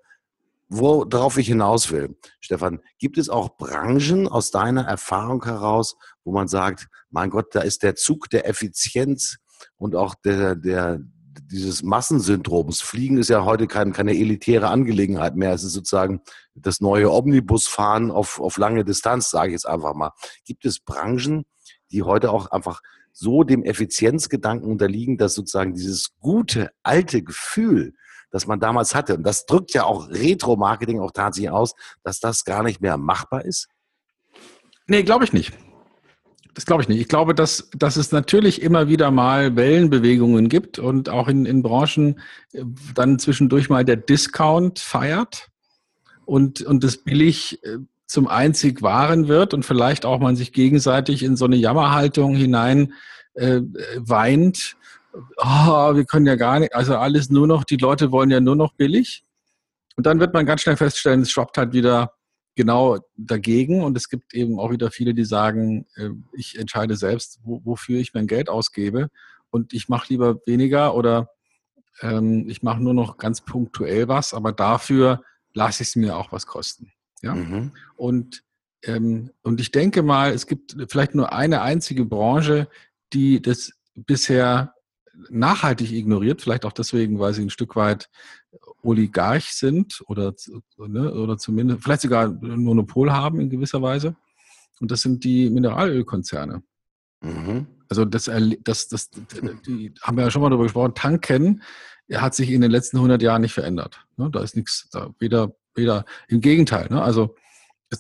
worauf 0.70 1.38
ich 1.38 1.48
hinaus 1.48 1.92
will, 1.92 2.16
Stefan, 2.40 2.80
gibt 2.98 3.18
es 3.18 3.28
auch 3.28 3.58
Branchen 3.58 4.30
aus 4.30 4.50
deiner 4.50 4.86
Erfahrung 4.86 5.44
heraus, 5.44 5.98
wo 6.24 6.32
man 6.32 6.48
sagt, 6.48 6.88
mein 7.10 7.32
Gott, 7.32 7.54
da 7.54 7.60
ist 7.60 7.84
der 7.84 7.96
Zug 7.96 8.30
der 8.30 8.48
Effizienz 8.48 9.40
und 9.76 9.94
auch 9.94 10.16
der, 10.16 10.56
der, 10.56 11.00
dieses 11.44 11.84
Massensyndroms. 11.84 12.82
Fliegen 12.82 13.18
ist 13.18 13.30
ja 13.30 13.46
heute 13.46 13.68
kein, 13.68 13.94
keine 13.94 14.12
elitäre 14.12 14.70
Angelegenheit 14.70 15.36
mehr. 15.36 15.54
Es 15.54 15.64
ist 15.64 15.74
sozusagen 15.74 16.22
das 16.56 16.82
neue 16.82 17.12
Omnibusfahren 17.12 18.12
auf, 18.12 18.40
auf 18.40 18.58
lange 18.58 18.86
Distanz, 18.86 19.30
sage 19.30 19.50
ich 19.50 19.54
jetzt 19.54 19.68
einfach 19.68 19.94
mal. 19.94 20.12
Gibt 20.46 20.66
es 20.66 20.80
Branchen, 20.80 21.46
die 21.92 22.04
heute 22.04 22.32
auch 22.32 22.52
einfach 22.52 22.82
so 23.12 23.44
dem 23.44 23.64
Effizienzgedanken 23.64 24.70
unterliegen, 24.70 25.18
dass 25.18 25.36
sozusagen 25.36 25.74
dieses 25.74 26.10
gute, 26.20 26.72
alte 26.84 27.24
Gefühl, 27.24 27.94
das 28.30 28.48
man 28.48 28.60
damals 28.60 28.94
hatte, 28.94 29.16
und 29.16 29.24
das 29.24 29.46
drückt 29.46 29.74
ja 29.74 29.86
auch 29.86 30.10
Retro-Marketing 30.10 31.00
auch 31.00 31.12
tatsächlich 31.12 31.52
aus, 31.52 31.74
dass 32.04 32.20
das 32.20 32.44
gar 32.44 32.64
nicht 32.64 32.82
mehr 32.82 32.98
machbar 32.98 33.46
ist? 33.46 33.70
Nee, 34.88 35.04
glaube 35.04 35.24
ich 35.24 35.32
nicht. 35.32 35.54
Das 36.56 36.66
glaube 36.66 36.82
ich 36.82 36.88
nicht. 36.88 37.02
Ich 37.02 37.10
glaube, 37.10 37.36
dass, 37.36 37.70
dass 37.78 37.98
es 37.98 38.14
natürlich 38.14 38.62
immer 38.62 38.88
wieder 38.88 39.12
mal 39.12 39.58
Wellenbewegungen 39.58 40.48
gibt 40.48 40.80
und 40.80 41.10
auch 41.10 41.28
in, 41.28 41.46
in 41.46 41.62
Branchen 41.62 42.22
äh, 42.54 42.64
dann 42.96 43.20
zwischendurch 43.20 43.70
mal 43.70 43.84
der 43.84 43.98
Discount 43.98 44.80
feiert 44.80 45.50
und, 46.26 46.62
und 46.62 46.84
das 46.84 46.98
billig 46.98 47.62
äh, 47.66 47.80
zum 48.08 48.28
einzig 48.28 48.82
wahren 48.82 49.28
wird 49.28 49.54
und 49.54 49.66
vielleicht 49.66 50.06
auch 50.06 50.20
man 50.20 50.38
sich 50.38 50.54
gegenseitig 50.54 51.24
in 51.24 51.36
so 51.36 51.46
eine 51.46 51.58
Jammerhaltung 51.58 52.36
hinein 52.36 52.94
äh, 53.34 53.62
weint. 53.98 54.78
Oh, 55.38 55.96
wir 55.96 56.06
können 56.06 56.26
ja 56.26 56.36
gar 56.36 56.60
nicht, 56.60 56.74
also 56.74 56.96
alles 56.96 57.30
nur 57.30 57.48
noch, 57.48 57.66
die 57.66 57.78
Leute 57.78 58.12
wollen 58.14 58.32
ja 58.32 58.40
nur 58.40 58.56
noch 58.56 58.74
billig. 58.74 59.24
Und 59.98 60.06
dann 60.06 60.20
wird 60.22 60.34
man 60.34 60.46
ganz 60.46 60.62
schnell 60.62 60.78
feststellen, 60.78 61.22
es 61.22 61.32
schwappt 61.32 61.58
halt 61.58 61.74
wieder 61.74 62.14
genau 62.56 63.00
dagegen. 63.18 63.84
Und 63.84 63.98
es 63.98 64.10
gibt 64.10 64.34
eben 64.34 64.60
auch 64.60 64.72
wieder 64.72 64.92
viele, 64.92 65.14
die 65.14 65.26
sagen, 65.26 65.86
äh, 65.96 66.10
ich 66.34 66.58
entscheide 66.58 66.96
selbst, 66.96 67.40
wofür 67.44 68.00
ich 68.00 68.14
mein 68.14 68.28
Geld 68.28 68.50
ausgebe. 68.50 69.10
Und 69.50 69.74
ich 69.74 69.90
mache 69.90 70.08
lieber 70.10 70.40
weniger 70.46 70.96
oder 70.96 71.30
ähm, 72.02 72.50
ich 72.50 72.64
mache 72.64 72.82
nur 72.82 72.94
noch 72.94 73.18
ganz 73.18 73.42
punktuell 73.42 74.08
was, 74.08 74.34
aber 74.34 74.52
dafür 74.52 75.24
lasse 75.54 75.84
ich 75.84 75.90
es 75.90 75.96
mir 75.96 76.18
auch 76.18 76.32
was 76.32 76.46
kosten. 76.46 76.92
Ja? 77.22 77.36
Mhm. 77.36 77.72
Und, 77.96 78.44
ähm, 78.84 79.32
und 79.42 79.62
ich 79.62 79.72
denke 79.72 80.04
mal, 80.04 80.32
es 80.32 80.48
gibt 80.48 80.76
vielleicht 80.90 81.16
nur 81.16 81.32
eine 81.32 81.62
einzige 81.62 82.06
Branche, 82.06 82.68
die 83.14 83.42
das 83.42 83.72
bisher 83.96 84.74
nachhaltig 85.30 85.92
ignoriert, 85.94 86.42
vielleicht 86.42 86.66
auch 86.66 86.74
deswegen, 86.74 87.20
weil 87.20 87.34
sie 87.34 87.44
ein 87.44 87.50
Stück 87.50 87.76
weit 87.76 88.10
Oligarch 88.86 89.54
sind 89.54 90.02
oder, 90.08 90.34
ne, 90.78 91.14
oder 91.14 91.38
zumindest 91.38 91.84
vielleicht 91.84 92.02
sogar 92.02 92.28
ein 92.28 92.64
Monopol 92.64 93.12
haben 93.12 93.40
in 93.40 93.50
gewisser 93.50 93.82
Weise. 93.82 94.16
Und 94.80 94.92
das 94.92 95.02
sind 95.02 95.24
die 95.24 95.50
Mineralölkonzerne. 95.50 96.64
Mhm. 97.22 97.68
Also 97.90 98.06
das, 98.06 98.30
das, 98.64 98.88
das, 98.88 99.10
die 99.10 99.94
haben 100.02 100.18
wir 100.18 100.24
ja 100.24 100.32
schon 100.32 100.42
mal 100.42 100.50
darüber 100.50 100.66
gesprochen, 100.66 100.96
Tanken 100.96 101.62
hat 102.14 102.36
sich 102.36 102.52
in 102.52 102.62
den 102.62 102.72
letzten 102.72 102.98
100 102.98 103.22
Jahren 103.22 103.42
nicht 103.42 103.54
verändert. 103.54 104.06
Ne? 104.18 104.30
Da 104.32 104.42
ist 104.42 104.56
nichts, 104.56 104.90
da 104.92 105.14
weder, 105.20 105.56
weder, 105.74 106.06
im 106.28 106.42
Gegenteil. 106.42 106.88
Ne? 106.90 107.02
Also 107.02 107.36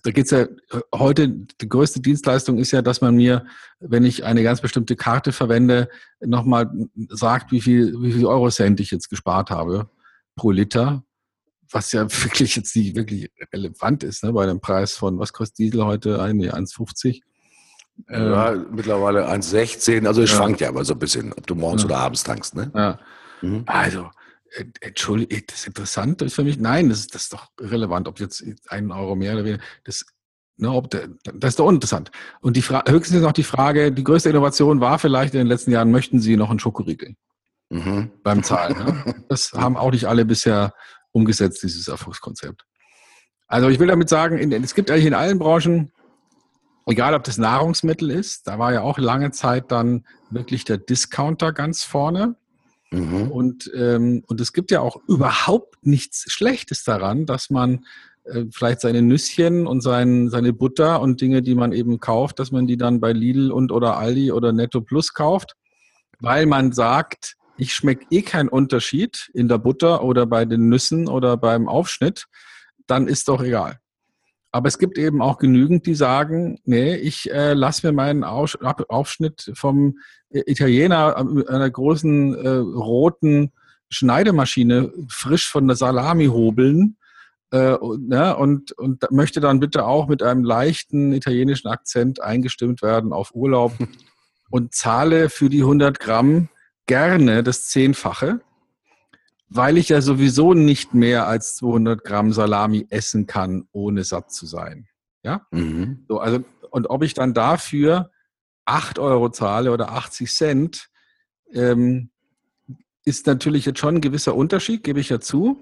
da 0.03 0.11
geht 0.11 0.25
es 0.25 0.31
ja 0.31 0.47
heute, 0.93 1.29
die 1.29 1.69
größte 1.69 2.01
Dienstleistung 2.01 2.57
ist 2.57 2.71
ja, 2.71 2.81
dass 2.81 3.01
man 3.01 3.15
mir, 3.15 3.45
wenn 3.79 4.03
ich 4.03 4.25
eine 4.25 4.43
ganz 4.43 4.61
bestimmte 4.61 4.95
Karte 4.95 5.31
verwende, 5.31 5.89
nochmal 6.19 6.71
sagt, 7.09 7.51
wie 7.51 7.61
viel, 7.61 7.93
wie 8.01 8.11
viel 8.11 8.25
Eurocent 8.25 8.79
ich 8.79 8.91
jetzt 8.91 9.09
gespart 9.09 9.51
habe 9.51 9.89
pro 10.35 10.51
Liter, 10.51 11.03
was 11.71 11.91
ja 11.91 12.03
wirklich 12.23 12.55
jetzt 12.55 12.75
nicht 12.75 12.95
wirklich 12.95 13.31
relevant 13.53 14.03
ist, 14.03 14.23
ne, 14.23 14.33
bei 14.33 14.43
einem 14.43 14.61
Preis 14.61 14.93
von, 14.93 15.19
was 15.19 15.33
kostet 15.33 15.59
Diesel 15.59 15.85
heute? 15.85 16.21
1,50? 16.21 17.21
Ja, 18.09 18.51
ähm, 18.51 18.67
mittlerweile 18.71 19.29
1,16, 19.29 20.05
also 20.05 20.21
es 20.21 20.31
ja. 20.31 20.37
schwankt 20.37 20.61
ja 20.61 20.69
aber 20.69 20.83
so 20.83 20.93
ein 20.93 20.99
bisschen, 20.99 21.31
ob 21.33 21.47
du 21.47 21.55
morgens 21.55 21.83
ja. 21.83 21.87
oder 21.87 21.97
abends 21.99 22.23
tankst, 22.23 22.55
ne? 22.55 22.71
Ja. 22.75 22.99
Mhm. 23.41 23.63
Also, 23.65 24.09
Entschuldigung, 24.81 25.41
das 25.47 25.59
ist 25.59 25.67
interessant 25.67 26.21
ist 26.21 26.35
für 26.35 26.43
mich. 26.43 26.57
Nein, 26.57 26.89
das 26.89 26.99
ist, 26.99 27.15
das 27.15 27.23
ist 27.23 27.33
doch 27.33 27.47
relevant, 27.59 28.07
ob 28.07 28.19
jetzt 28.19 28.43
einen 28.67 28.91
Euro 28.91 29.15
mehr 29.15 29.33
oder 29.33 29.45
weniger. 29.45 29.63
Das, 29.83 30.05
ne, 30.57 30.71
ob 30.71 30.89
das 30.89 31.49
ist 31.49 31.59
doch 31.59 31.65
uninteressant. 31.65 32.11
Und 32.41 32.55
die 32.55 32.61
Frage, 32.61 32.91
höchstens 32.91 33.21
noch 33.21 33.33
die 33.33 33.43
Frage, 33.43 33.91
die 33.91 34.03
größte 34.03 34.29
Innovation 34.29 34.79
war 34.79 34.99
vielleicht 34.99 35.33
in 35.33 35.39
den 35.39 35.47
letzten 35.47 35.71
Jahren, 35.71 35.91
möchten 35.91 36.19
Sie 36.19 36.37
noch 36.37 36.49
einen 36.49 36.59
Schokoriegel? 36.59 37.15
Mhm. 37.75 38.11
beim 38.23 38.43
Zahlen. 38.43 38.77
Ne? 38.77 39.15
Das 39.29 39.53
haben 39.53 39.75
auch 39.77 39.91
nicht 39.91 40.05
alle 40.05 40.25
bisher 40.25 40.73
umgesetzt, 41.11 41.63
dieses 41.63 41.87
Erfolgskonzept. 41.87 42.65
Also 43.47 43.69
ich 43.69 43.79
will 43.79 43.87
damit 43.87 44.09
sagen, 44.09 44.51
es 44.51 44.75
gibt 44.75 44.89
eigentlich 44.89 45.05
in 45.05 45.13
allen 45.13 45.39
Branchen, 45.39 45.91
egal 46.87 47.13
ob 47.13 47.23
das 47.23 47.37
Nahrungsmittel 47.37 48.09
ist, 48.09 48.47
da 48.47 48.59
war 48.59 48.73
ja 48.73 48.81
auch 48.81 48.97
lange 48.97 49.31
Zeit 49.31 49.71
dann 49.71 50.05
wirklich 50.29 50.65
der 50.65 50.77
Discounter 50.77 51.53
ganz 51.53 51.83
vorne. 51.83 52.35
Mhm. 52.91 53.31
Und, 53.31 53.71
ähm, 53.75 54.23
und 54.27 54.41
es 54.41 54.53
gibt 54.53 54.71
ja 54.71 54.81
auch 54.81 54.97
überhaupt 55.07 55.85
nichts 55.85 56.25
Schlechtes 56.31 56.83
daran, 56.83 57.25
dass 57.25 57.49
man 57.49 57.85
äh, 58.25 58.45
vielleicht 58.51 58.81
seine 58.81 59.01
Nüsschen 59.01 59.67
und 59.67 59.81
sein, 59.81 60.29
seine 60.29 60.53
Butter 60.53 61.01
und 61.01 61.21
Dinge, 61.21 61.41
die 61.41 61.55
man 61.55 61.71
eben 61.71 61.99
kauft, 61.99 62.39
dass 62.39 62.51
man 62.51 62.67
die 62.67 62.77
dann 62.77 62.99
bei 62.99 63.11
Lidl 63.11 63.51
und 63.51 63.71
oder 63.71 63.97
Aldi 63.97 64.31
oder 64.31 64.51
Netto 64.51 64.81
Plus 64.81 65.13
kauft, 65.13 65.55
weil 66.19 66.45
man 66.45 66.71
sagt, 66.71 67.35
ich 67.57 67.73
schmecke 67.73 68.05
eh 68.11 68.21
keinen 68.21 68.49
Unterschied 68.49 69.29
in 69.33 69.47
der 69.47 69.57
Butter 69.57 70.03
oder 70.03 70.25
bei 70.25 70.45
den 70.45 70.69
Nüssen 70.69 71.07
oder 71.07 71.37
beim 71.37 71.67
Aufschnitt, 71.67 72.25
dann 72.87 73.07
ist 73.07 73.27
doch 73.27 73.41
egal. 73.41 73.79
Aber 74.51 74.67
es 74.67 74.77
gibt 74.77 74.97
eben 74.97 75.21
auch 75.21 75.37
genügend, 75.37 75.85
die 75.85 75.95
sagen, 75.95 76.59
nee, 76.63 76.95
ich 76.95 77.29
äh, 77.29 77.53
lasse 77.53 77.85
mir 77.85 77.93
meinen 77.93 78.23
Aufschnitt 78.23 79.51
vom 79.53 79.97
Italiener 80.29 81.17
einer 81.17 81.69
großen 81.69 82.35
äh, 82.35 82.49
roten 82.49 83.51
Schneidemaschine 83.89 84.93
frisch 85.09 85.51
von 85.51 85.67
der 85.67 85.75
Salami 85.75 86.27
hobeln 86.27 86.97
äh, 87.51 87.73
und, 87.73 88.07
ne, 88.07 88.35
und, 88.37 88.71
und 88.73 89.03
möchte 89.11 89.39
dann 89.39 89.59
bitte 89.59 89.85
auch 89.85 90.07
mit 90.07 90.23
einem 90.23 90.43
leichten 90.43 91.13
italienischen 91.13 91.67
Akzent 91.67 92.21
eingestimmt 92.21 92.81
werden 92.81 93.13
auf 93.13 93.35
Urlaub 93.35 93.73
und 94.49 94.73
zahle 94.73 95.29
für 95.29 95.49
die 95.49 95.61
100 95.61 95.99
Gramm 95.99 96.49
gerne 96.85 97.43
das 97.43 97.67
Zehnfache, 97.67 98.41
weil 99.49 99.77
ich 99.77 99.89
ja 99.89 100.01
sowieso 100.01 100.53
nicht 100.53 100.93
mehr 100.93 101.27
als 101.27 101.55
200 101.55 102.03
Gramm 102.03 102.33
Salami 102.33 102.87
essen 102.89 103.27
kann, 103.27 103.67
ohne 103.71 104.03
satt 104.03 104.31
zu 104.31 104.45
sein. 104.45 104.87
Ja? 105.23 105.45
Mhm. 105.51 106.05
So, 106.07 106.19
also, 106.19 106.43
und 106.71 106.89
ob 106.89 107.03
ich 107.03 107.13
dann 107.13 107.33
dafür 107.33 108.11
8 108.65 108.99
Euro 108.99 109.29
zahle 109.29 109.71
oder 109.71 109.91
80 109.91 110.33
Cent, 110.33 110.89
ähm, 111.53 112.09
ist 113.05 113.27
natürlich 113.27 113.65
jetzt 113.65 113.79
schon 113.79 113.95
ein 113.95 114.01
gewisser 114.01 114.35
Unterschied, 114.35 114.83
gebe 114.83 114.99
ich 114.99 115.09
ja 115.09 115.19
zu. 115.19 115.59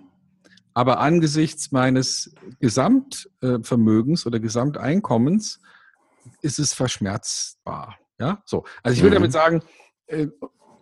Aber 0.74 1.00
angesichts 1.00 1.72
meines 1.72 2.34
Gesamtvermögens 2.60 4.26
oder 4.26 4.40
Gesamteinkommens 4.40 5.60
ist 6.42 6.58
es 6.58 6.74
verschmerzbar. 6.74 8.00
Ja, 8.18 8.42
so. 8.46 8.64
Also 8.82 8.98
ich 8.98 9.04
will 9.04 9.12
mhm. 9.12 9.16
damit 9.16 9.32
sagen, 9.34 9.62
äh, 10.08 10.28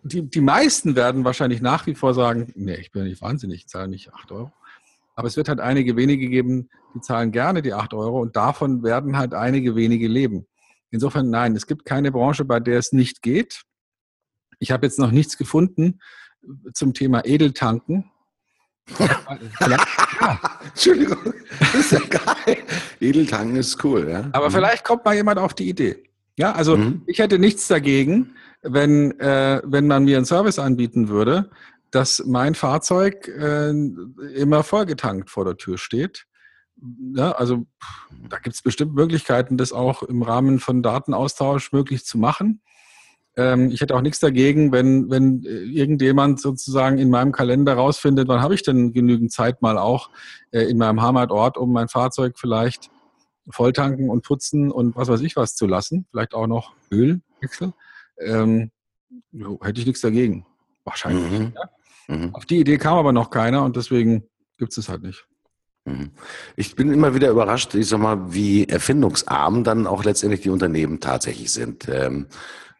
die, 0.02 0.28
die 0.28 0.40
meisten 0.40 0.96
werden 0.96 1.24
wahrscheinlich 1.24 1.60
nach 1.60 1.86
wie 1.86 1.94
vor 1.94 2.14
sagen, 2.14 2.52
nee, 2.56 2.74
ich 2.74 2.90
bin 2.90 3.04
nicht 3.04 3.22
wahnsinnig, 3.22 3.60
ich 3.60 3.68
zahle 3.68 3.88
nicht 3.88 4.12
8 4.12 4.32
Euro. 4.32 4.52
Aber 5.14 5.28
es 5.28 5.36
wird 5.36 5.48
halt 5.48 5.60
einige 5.60 5.96
wenige 5.96 6.28
geben, 6.28 6.70
die 6.94 7.00
zahlen 7.00 7.32
gerne 7.32 7.62
die 7.62 7.74
8 7.74 7.94
Euro 7.94 8.20
und 8.20 8.36
davon 8.36 8.82
werden 8.82 9.16
halt 9.16 9.34
einige 9.34 9.76
wenige 9.76 10.08
leben. 10.08 10.46
Insofern 10.90 11.30
nein, 11.30 11.54
es 11.54 11.66
gibt 11.66 11.84
keine 11.84 12.10
Branche, 12.10 12.44
bei 12.44 12.60
der 12.60 12.78
es 12.78 12.92
nicht 12.92 13.22
geht. 13.22 13.62
Ich 14.58 14.70
habe 14.70 14.86
jetzt 14.86 14.98
noch 14.98 15.10
nichts 15.10 15.38
gefunden 15.38 16.00
zum 16.74 16.94
Thema 16.94 17.24
Edeltanken. 17.24 18.10
ja. 18.98 20.40
Entschuldigung, 20.64 21.34
das 21.60 21.74
ist 21.74 21.92
ja 21.92 22.00
geil. 22.00 22.58
Edeltanken 23.00 23.56
ist 23.56 23.82
cool, 23.84 24.08
ja. 24.08 24.28
Aber 24.32 24.48
mhm. 24.48 24.52
vielleicht 24.52 24.84
kommt 24.84 25.04
mal 25.04 25.14
jemand 25.14 25.38
auf 25.38 25.54
die 25.54 25.68
Idee. 25.68 26.02
Ja, 26.36 26.52
also 26.52 26.76
mhm. 26.76 27.02
ich 27.06 27.18
hätte 27.18 27.38
nichts 27.38 27.68
dagegen, 27.68 28.34
wenn, 28.62 29.18
äh, 29.20 29.60
wenn 29.64 29.86
man 29.86 30.04
mir 30.04 30.16
einen 30.16 30.26
Service 30.26 30.58
anbieten 30.58 31.08
würde, 31.08 31.50
dass 31.90 32.24
mein 32.24 32.54
Fahrzeug 32.54 33.28
äh, 33.28 33.70
immer 33.70 34.62
vollgetankt 34.62 35.30
vor 35.30 35.44
der 35.44 35.56
Tür 35.56 35.78
steht. 35.78 36.24
Ja, 37.14 37.32
also 37.32 37.66
da 38.28 38.38
gibt 38.38 38.56
es 38.56 38.62
bestimmt 38.62 38.94
Möglichkeiten, 38.94 39.56
das 39.56 39.72
auch 39.72 40.02
im 40.02 40.22
Rahmen 40.22 40.58
von 40.58 40.82
Datenaustausch 40.82 41.72
möglich 41.72 42.04
zu 42.04 42.18
machen. 42.18 42.62
Ähm, 43.36 43.70
ich 43.70 43.80
hätte 43.80 43.94
auch 43.94 44.00
nichts 44.00 44.20
dagegen, 44.20 44.72
wenn, 44.72 45.10
wenn 45.10 45.44
äh, 45.44 45.48
irgendjemand 45.48 46.40
sozusagen 46.40 46.98
in 46.98 47.10
meinem 47.10 47.32
Kalender 47.32 47.74
rausfindet, 47.74 48.28
wann 48.28 48.42
habe 48.42 48.54
ich 48.54 48.62
denn 48.62 48.92
genügend 48.92 49.32
Zeit 49.32 49.62
mal 49.62 49.78
auch 49.78 50.10
äh, 50.50 50.62
in 50.62 50.78
meinem 50.78 51.02
Heimatort, 51.02 51.56
um 51.56 51.72
mein 51.72 51.88
Fahrzeug 51.88 52.38
vielleicht 52.38 52.90
volltanken 53.48 54.08
und 54.08 54.24
putzen 54.24 54.70
und 54.70 54.96
was 54.96 55.08
weiß 55.08 55.20
ich 55.22 55.36
was 55.36 55.54
zu 55.54 55.66
lassen. 55.66 56.06
Vielleicht 56.10 56.34
auch 56.34 56.46
noch 56.46 56.74
Ölwechsel. 56.90 57.72
Ähm, 58.24 58.70
hätte 59.60 59.80
ich 59.80 59.86
nichts 59.86 60.00
dagegen. 60.00 60.46
Wahrscheinlich. 60.84 61.30
Mhm. 61.30 61.52
Ja? 61.54 62.16
Mhm. 62.16 62.34
Auf 62.34 62.46
die 62.46 62.60
Idee 62.60 62.78
kam 62.78 62.98
aber 62.98 63.12
noch 63.12 63.30
keiner 63.30 63.64
und 63.64 63.76
deswegen 63.76 64.24
gibt 64.58 64.72
es 64.72 64.78
es 64.78 64.88
halt 64.88 65.02
nicht. 65.02 65.26
Mhm. 65.84 66.10
Ich 66.56 66.76
bin 66.76 66.92
immer 66.92 67.14
wieder 67.14 67.30
überrascht, 67.30 67.74
ich 67.74 67.88
sag 67.88 68.00
mal, 68.00 68.32
wie 68.32 68.68
erfindungsarm 68.68 69.64
dann 69.64 69.86
auch 69.86 70.04
letztendlich 70.04 70.40
die 70.40 70.50
Unternehmen 70.50 71.00
tatsächlich 71.00 71.50
sind. 71.50 71.88
Ähm, 71.88 72.28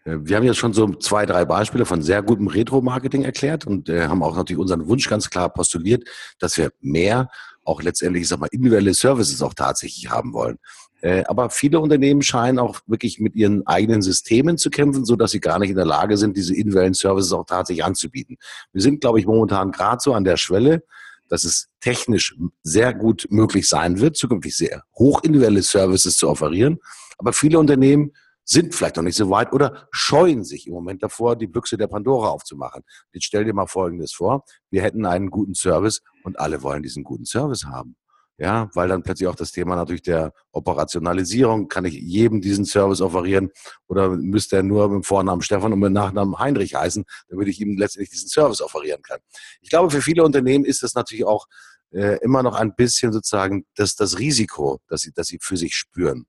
äh, 0.05 0.19
wir 0.21 0.37
haben 0.37 0.45
jetzt 0.45 0.59
schon 0.59 0.73
so 0.73 0.95
zwei, 0.95 1.27
drei 1.27 1.45
Beispiele 1.45 1.85
von 1.85 2.03
sehr 2.03 2.23
gutem 2.23 2.47
Retro-Marketing 2.47 3.25
erklärt 3.25 3.67
und 3.67 3.89
äh, 3.89 4.07
haben 4.07 4.23
auch 4.23 4.37
natürlich 4.37 4.61
unseren 4.61 4.87
Wunsch 4.87 5.09
ganz 5.09 5.31
klar 5.31 5.49
postuliert, 5.49 6.09
dass 6.39 6.57
wir 6.57 6.71
mehr 6.81 7.29
auch 7.65 7.83
letztendlich, 7.83 8.23
ich 8.23 8.29
sag 8.29 8.41
mal, 8.41 8.49
individuelle 8.51 8.95
Services 8.95 9.43
auch 9.43 9.55
tatsächlich 9.55 10.11
haben 10.11 10.33
wollen. 10.33 10.59
Äh, 11.03 11.25
aber 11.27 11.51
viele 11.51 11.81
Unternehmen 11.81 12.23
scheinen 12.23 12.59
auch 12.59 12.81
wirklich 12.87 13.19
mit 13.19 13.35
ihren 13.35 13.67
eigenen 13.67 14.03
Systemen 14.03 14.57
zu 14.57 14.71
kämpfen, 14.71 15.05
so 15.05 15.17
dass 15.17 15.33
sie 15.33 15.41
gar 15.41 15.59
nicht 15.59 15.71
in 15.71 15.77
der 15.77 15.85
Lage 15.85 16.17
sind, 16.17 16.37
diese 16.37 16.55
individuellen 16.55 16.95
Services 16.95 17.33
auch 17.33 17.45
tatsächlich 17.45 17.85
anzubieten. 17.85 18.39
Wir 18.73 18.83
sind, 18.83 19.01
glaube 19.01 19.19
ich, 19.19 19.27
momentan 19.27 19.73
gerade 19.73 20.01
so 20.01 20.15
an 20.15 20.25
der 20.25 20.37
Schwelle, 20.37 20.85
dass 21.29 21.45
es 21.45 21.71
technisch 21.81 22.37
sehr 22.63 22.95
gut 22.95 23.27
möglich 23.31 23.69
sein 23.69 23.99
wird, 24.01 24.17
zukünftig 24.17 24.57
sehr 24.57 24.85
hoch 24.97 25.23
individuelle 25.25 25.63
Services 25.63 26.17
zu 26.17 26.29
offerieren. 26.29 26.79
Aber 27.19 27.33
viele 27.33 27.59
Unternehmen 27.59 28.13
sind 28.45 28.75
vielleicht 28.75 28.97
noch 28.97 29.03
nicht 29.03 29.17
so 29.17 29.29
weit 29.31 29.53
oder 29.53 29.89
scheuen 29.91 30.45
sich 30.45 30.67
im 30.67 30.75
Moment 30.75 31.03
davor, 31.03 31.37
die 31.37 31.47
Büchse 31.47 31.77
der 31.77 31.87
Pandora 31.89 32.29
aufzumachen. 32.29 32.83
Jetzt 33.13 33.25
stell 33.25 33.45
dir 33.45 33.55
mal 33.55 33.67
Folgendes 33.67 34.13
vor. 34.13 34.45
Wir 34.71 34.83
hätten 34.83 35.05
einen 35.07 35.31
guten 35.31 35.55
Service 35.55 36.03
und 36.23 36.39
alle 36.39 36.63
wollen 36.63 36.83
diesen 36.83 37.03
guten 37.03 37.25
Service 37.25 37.65
haben. 37.65 37.97
Ja, 38.43 38.69
weil 38.75 38.89
dann 38.89 39.05
plötzlich 39.05 39.29
auch 39.29 39.37
das 39.37 39.53
Thema 39.53 39.77
natürlich 39.77 40.03
der 40.03 40.33
Operationalisierung, 40.51 41.69
kann 41.69 41.85
ich 41.85 41.95
jedem 41.95 42.41
diesen 42.41 42.65
Service 42.65 43.01
offerieren 43.01 43.53
oder 43.87 44.09
müsste 44.09 44.57
er 44.57 44.65
nur 44.65 44.89
mit 44.89 44.97
dem 44.97 45.03
Vornamen 45.05 45.43
Stefan 45.43 45.73
und 45.73 45.79
mit 45.79 45.91
dem 45.91 45.93
Nachnamen 45.93 46.37
Heinrich 46.41 46.75
heißen, 46.75 47.05
damit 47.29 47.47
ich 47.47 47.61
ihm 47.61 47.79
letztendlich 47.79 48.11
diesen 48.11 48.29
Service 48.29 48.61
offerieren 48.61 49.01
kann. 49.03 49.21
Ich 49.61 49.71
glaube, 49.71 49.91
für 49.91 50.03
viele 50.03 50.25
Unternehmen 50.25 50.65
ist 50.65 50.83
das 50.83 50.97
natürlich 50.97 51.25
auch 51.25 51.47
äh, 51.93 52.19
immer 52.25 52.43
noch 52.43 52.57
ein 52.57 52.75
bisschen 52.75 53.13
sozusagen 53.13 53.65
das, 53.77 53.95
das 53.95 54.19
Risiko, 54.19 54.81
dass 54.89 55.03
sie, 55.03 55.13
dass 55.13 55.29
sie 55.29 55.39
für 55.41 55.57
sich 55.57 55.77
spüren. 55.77 56.27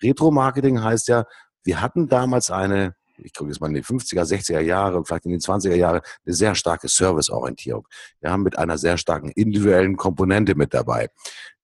Retro-Marketing 0.00 0.84
heißt 0.84 1.08
ja, 1.08 1.24
wir 1.64 1.80
hatten 1.80 2.06
damals 2.06 2.52
eine, 2.52 2.94
ich 3.18 3.34
gucke 3.34 3.50
jetzt 3.50 3.60
mal 3.60 3.66
in 3.66 3.74
die 3.74 3.82
50er, 3.82 4.22
60er 4.22 4.60
Jahre, 4.60 5.04
vielleicht 5.04 5.24
in 5.24 5.32
die 5.32 5.38
20er 5.38 5.74
Jahre, 5.74 6.02
eine 6.24 6.32
sehr 6.32 6.54
starke 6.54 6.86
Serviceorientierung. 6.86 7.88
Haben 8.24 8.44
mit 8.44 8.56
einer 8.56 8.78
sehr 8.78 8.98
starken 8.98 9.30
individuellen 9.30 9.96
Komponente 9.96 10.54
mit 10.54 10.72
dabei. 10.72 11.08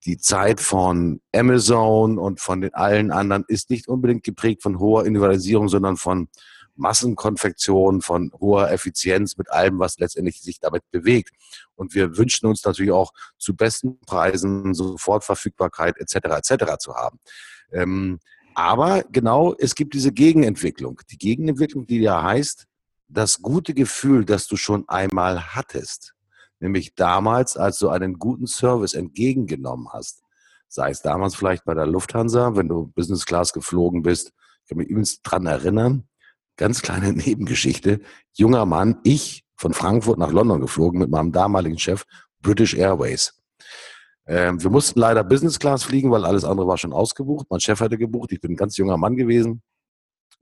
Die 0.04 0.18
Zeit 0.18 0.60
von 0.60 1.20
Amazon 1.34 2.18
und 2.18 2.40
von 2.40 2.60
den 2.60 2.74
allen 2.74 3.10
anderen 3.10 3.44
ist 3.46 3.70
nicht 3.70 3.88
unbedingt 3.88 4.24
geprägt 4.24 4.62
von 4.62 4.78
hoher 4.78 5.06
Individualisierung, 5.06 5.68
sondern 5.68 5.96
von 5.96 6.28
Massenkonfektion, 6.74 8.00
von 8.00 8.32
hoher 8.40 8.70
Effizienz 8.70 9.36
mit 9.36 9.50
allem, 9.50 9.78
was 9.78 9.98
letztendlich 9.98 10.40
sich 10.40 10.58
damit 10.58 10.82
bewegt. 10.90 11.30
Und 11.76 11.94
wir 11.94 12.16
wünschen 12.16 12.46
uns 12.46 12.64
natürlich 12.64 12.92
auch 12.92 13.12
zu 13.38 13.54
besten 13.54 14.00
Preisen 14.00 14.74
Sofortverfügbarkeit 14.74 15.98
etc. 15.98 16.16
etc. 16.50 16.78
zu 16.78 16.94
haben. 16.94 17.18
Ähm, 17.72 18.18
aber 18.54 19.04
genau, 19.10 19.54
es 19.58 19.74
gibt 19.74 19.94
diese 19.94 20.12
Gegenentwicklung. 20.12 21.00
Die 21.10 21.18
Gegenentwicklung, 21.18 21.86
die 21.86 22.00
ja 22.00 22.22
heißt, 22.22 22.66
das 23.08 23.40
gute 23.40 23.74
Gefühl, 23.74 24.24
das 24.24 24.46
du 24.46 24.56
schon 24.56 24.88
einmal 24.88 25.54
hattest, 25.54 26.11
nämlich 26.62 26.94
damals, 26.94 27.56
als 27.56 27.78
du 27.78 27.88
einen 27.90 28.18
guten 28.18 28.46
Service 28.46 28.94
entgegengenommen 28.94 29.88
hast, 29.92 30.22
sei 30.68 30.90
es 30.90 31.02
damals 31.02 31.34
vielleicht 31.34 31.64
bei 31.64 31.74
der 31.74 31.86
Lufthansa, 31.86 32.56
wenn 32.56 32.68
du 32.68 32.86
Business 32.94 33.26
Class 33.26 33.52
geflogen 33.52 34.02
bist, 34.02 34.32
ich 34.62 34.68
kann 34.68 34.78
mich 34.78 34.88
übrigens 34.88 35.20
dran 35.22 35.44
erinnern, 35.44 36.08
ganz 36.56 36.80
kleine 36.80 37.12
Nebengeschichte, 37.12 38.00
junger 38.32 38.64
Mann, 38.64 39.00
ich 39.02 39.44
von 39.56 39.74
Frankfurt 39.74 40.18
nach 40.18 40.32
London 40.32 40.60
geflogen 40.60 41.00
mit 41.00 41.10
meinem 41.10 41.32
damaligen 41.32 41.78
Chef 41.78 42.04
British 42.40 42.74
Airways. 42.74 43.34
Ähm, 44.26 44.62
wir 44.62 44.70
mussten 44.70 45.00
leider 45.00 45.24
Business 45.24 45.58
Class 45.58 45.82
fliegen, 45.82 46.10
weil 46.10 46.24
alles 46.24 46.44
andere 46.44 46.66
war 46.66 46.78
schon 46.78 46.92
ausgebucht. 46.92 47.46
Mein 47.50 47.60
Chef 47.60 47.80
hatte 47.80 47.98
gebucht. 47.98 48.32
Ich 48.32 48.40
bin 48.40 48.52
ein 48.52 48.56
ganz 48.56 48.76
junger 48.76 48.96
Mann 48.96 49.16
gewesen. 49.16 49.62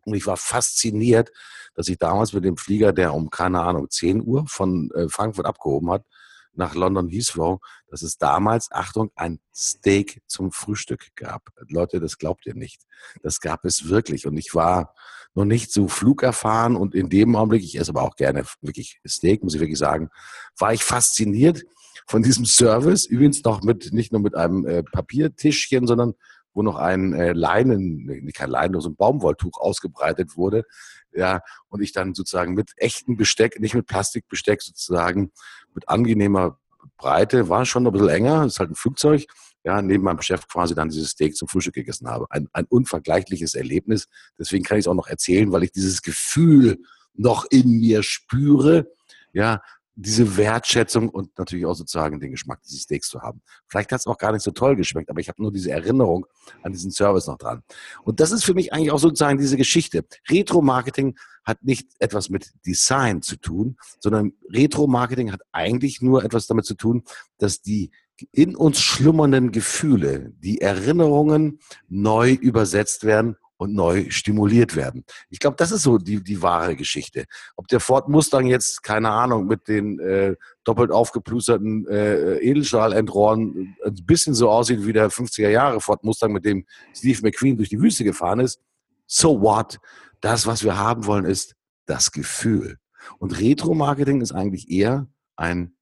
Und 0.05 0.15
ich 0.15 0.27
war 0.27 0.37
fasziniert, 0.37 1.31
dass 1.75 1.89
ich 1.89 1.99
damals 1.99 2.33
mit 2.33 2.45
dem 2.45 2.57
Flieger, 2.57 2.93
der 2.93 3.15
um, 3.15 3.31
keine 3.31 3.61
Ahnung, 3.61 3.89
10 3.89 4.23
Uhr 4.23 4.45
von 4.47 4.91
äh, 4.93 5.09
Frankfurt 5.09 5.47
abgehoben 5.47 5.91
hat, 5.91 6.05
nach 6.53 6.75
London 6.75 7.09
Heathrow, 7.09 7.61
dass 7.89 8.03
es 8.03 8.19
damals, 8.19 8.71
Achtung, 8.73 9.11
ein 9.15 9.41
Steak 9.55 10.21
zum 10.27 10.51
Frühstück 10.53 11.15
gab. 11.15 11.49
Leute, 11.69 12.01
das 12.01 12.19
glaubt 12.19 12.45
ihr 12.47 12.55
nicht. 12.55 12.83
Das 13.23 13.41
gab 13.41 13.65
es 13.65 13.89
wirklich. 13.89 14.27
Und 14.27 14.37
ich 14.37 14.55
war 14.55 14.95
noch 15.35 15.45
nicht 15.45 15.73
so 15.73 15.87
flugerfahren 15.87 16.77
und 16.77 16.95
in 16.95 17.09
dem 17.09 17.37
Augenblick, 17.37 17.63
ich 17.63 17.79
esse 17.79 17.91
aber 17.91 18.03
auch 18.03 18.17
gerne 18.17 18.45
wirklich 18.61 19.01
Steak, 19.07 19.45
muss 19.45 19.55
ich 19.55 19.61
wirklich 19.61 19.79
sagen, 19.79 20.11
war 20.59 20.73
ich 20.73 20.83
fasziniert, 20.83 21.63
von 22.07 22.23
diesem 22.23 22.45
Service, 22.45 23.07
übrigens 23.07 23.45
noch 23.45 23.63
mit, 23.63 23.93
nicht 23.93 24.11
nur 24.11 24.21
mit 24.21 24.35
einem 24.35 24.67
äh, 24.67 24.83
Papiertischchen, 24.83 25.87
sondern 25.87 26.15
wo 26.53 26.63
noch 26.63 26.77
ein 26.77 27.13
äh, 27.13 27.33
Leinen, 27.33 28.05
nicht 28.07 28.37
kein 28.37 28.51
Leinen, 28.51 28.81
so 28.81 28.89
ein 28.89 28.97
Baumwolltuch 28.97 29.61
ausgebreitet 29.61 30.37
wurde. 30.37 30.65
Ja, 31.13 31.41
und 31.69 31.83
ich 31.83 31.93
dann 31.93 32.15
sozusagen 32.15 32.55
mit 32.55 32.73
echtem 32.77 33.17
Besteck, 33.17 33.59
nicht 33.61 33.75
mit 33.75 33.87
Plastikbesteck 33.87 34.63
sozusagen, 34.63 35.33
mit 35.75 35.89
angenehmer 35.89 36.59
Breite, 36.97 37.49
war 37.49 37.67
schon 37.67 37.87
ein 37.87 37.93
bisschen 37.93 38.09
enger, 38.09 38.45
ist 38.45 38.61
halt 38.61 38.71
ein 38.71 38.75
Flugzeug, 38.75 39.27
ja, 39.65 39.83
neben 39.83 40.05
meinem 40.05 40.23
Chef 40.23 40.47
quasi 40.49 40.75
dann 40.75 40.89
dieses 40.89 41.11
Steak 41.11 41.37
zum 41.37 41.49
Frühstück 41.49 41.75
gegessen 41.75 42.09
habe. 42.09 42.27
Ein, 42.31 42.49
ein 42.53 42.65
unvergleichliches 42.67 43.55
Erlebnis. 43.55 44.07
Deswegen 44.39 44.65
kann 44.65 44.79
ich 44.79 44.85
es 44.85 44.89
auch 44.89 44.95
noch 44.95 45.09
erzählen, 45.09 45.53
weil 45.53 45.65
ich 45.65 45.73
dieses 45.73 46.03
Gefühl 46.03 46.79
noch 47.15 47.45
in 47.51 47.79
mir 47.79 48.03
spüre, 48.03 48.91
ja, 49.33 49.61
diese 50.03 50.37
Wertschätzung 50.37 51.09
und 51.09 51.37
natürlich 51.39 51.67
auch 51.67 51.75
sozusagen 51.75 52.21
den 52.21 52.31
Geschmack 52.31 52.61
dieses 52.63 52.83
Steaks 52.83 53.09
zu 53.09 53.21
haben. 53.21 53.43
Vielleicht 53.67 53.93
hat 53.93 54.01
es 54.01 54.07
auch 54.07 54.19
gar 54.19 54.33
nicht 54.33 54.43
so 54.43 54.51
toll 54.51 54.77
geschmeckt, 54.77 55.11
aber 55.11 55.21
ich 55.21 55.29
habe 55.29 55.43
nur 55.43 55.53
diese 55.53 55.71
Erinnerung 55.71 56.27
an 56.63 56.73
diesen 56.73 56.91
Service 56.91 57.27
noch 57.27 57.39
dran. 57.39 57.63
Und 58.03 58.21
das 58.21 58.33
ist 58.33 58.45
für 58.45 58.55
mich 58.55 58.73
eigentlich 58.73 58.93
auch 58.93 58.99
sozusagen 58.99 59.39
diese 59.39 59.57
Geschichte. 59.57 60.05
Retro-Marketing 60.29 61.19
hat 61.45 61.63
nicht 61.65 61.89
etwas 61.99 62.31
mit 62.31 62.51
Design 62.67 63.23
zu 63.23 63.37
tun, 63.37 63.77
sondern 63.99 64.33
Retro-Marketing 64.49 65.33
hat 65.33 65.41
eigentlich 65.53 66.01
nur 66.01 66.25
etwas 66.25 66.47
damit 66.47 66.65
zu 66.65 66.75
tun, 66.75 67.05
dass 67.39 67.61
die 67.61 67.91
in 68.33 68.55
uns 68.55 68.81
schlummernden 68.81 69.51
Gefühle, 69.51 70.33
die 70.39 70.61
Erinnerungen 70.61 71.61
neu 71.89 72.33
übersetzt 72.33 73.05
werden 73.05 73.37
und 73.61 73.75
neu 73.75 74.07
stimuliert 74.09 74.75
werden. 74.75 75.05
Ich 75.29 75.39
glaube, 75.39 75.57
das 75.59 75.71
ist 75.71 75.83
so 75.83 75.99
die, 75.99 76.25
die 76.25 76.41
wahre 76.41 76.77
Geschichte. 76.77 77.27
Ob 77.57 77.69
der 77.69 77.79
Ford 77.79 78.09
Mustang 78.09 78.47
jetzt, 78.47 78.83
keine 78.83 79.11
Ahnung, 79.11 79.47
mit 79.47 79.69
den 79.69 80.01
äh, 80.01 80.35
doppelt 80.65 80.91
aufgeplusterten 80.91 81.87
äh, 81.87 82.39
Edelstahlendrohren 82.39 83.77
ein 83.85 84.07
bisschen 84.07 84.33
so 84.33 84.49
aussieht 84.49 84.87
wie 84.87 84.95
der 84.95 85.11
50er 85.11 85.51
Jahre 85.51 85.79
Ford 85.83 86.03
Mustang, 86.05 86.33
mit 86.33 86.47
dem 86.47 86.65
Steve 86.97 87.21
McQueen 87.23 87.59
durch 87.59 87.69
die 87.69 87.83
Wüste 87.83 88.03
gefahren 88.03 88.41
ist, 88.41 88.61
so 89.07 89.43
what? 89.43 89.79
Das, 90.23 90.47
was 90.47 90.65
wir 90.65 90.79
haben 90.79 91.05
wollen, 91.05 91.27
ist 91.27 91.55
das 91.85 92.13
Gefühl. 92.13 92.79
Und 93.19 93.39
Retro-Marketing 93.39 94.23
ist 94.23 94.33
eigentlich 94.33 94.71
eher 94.71 95.07
ein 95.37 95.75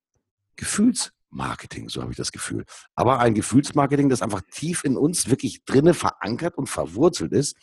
Gefühls- 0.56 1.12
Marketing, 1.30 1.88
so 1.88 2.00
habe 2.00 2.12
ich 2.12 2.16
das 2.16 2.32
Gefühl. 2.32 2.64
Aber 2.94 3.20
ein 3.20 3.34
Gefühlsmarketing, 3.34 4.08
das 4.08 4.22
einfach 4.22 4.42
tief 4.50 4.84
in 4.84 4.96
uns 4.96 5.28
wirklich 5.28 5.64
drinne 5.64 5.94
verankert 5.94 6.56
und 6.56 6.68
verwurzelt 6.68 7.32
ist 7.32 7.56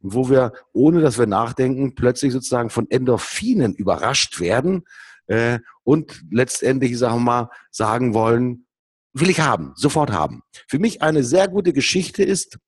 und 0.00 0.14
wo 0.14 0.28
wir, 0.28 0.52
ohne 0.72 1.00
dass 1.00 1.18
wir 1.18 1.26
nachdenken, 1.26 1.94
plötzlich 1.94 2.32
sozusagen 2.32 2.70
von 2.70 2.90
Endorphinen 2.90 3.74
überrascht 3.74 4.40
werden 4.40 4.84
äh, 5.26 5.60
und 5.84 6.22
letztendlich, 6.30 6.98
sagen 6.98 7.16
wir 7.16 7.20
mal, 7.20 7.50
sagen 7.70 8.14
wollen, 8.14 8.66
will 9.12 9.30
ich 9.30 9.40
haben, 9.40 9.72
sofort 9.76 10.10
haben. 10.10 10.42
Für 10.66 10.78
mich 10.78 11.02
eine 11.02 11.22
sehr 11.22 11.48
gute 11.48 11.72
Geschichte 11.72 12.22
ist, 12.24 12.58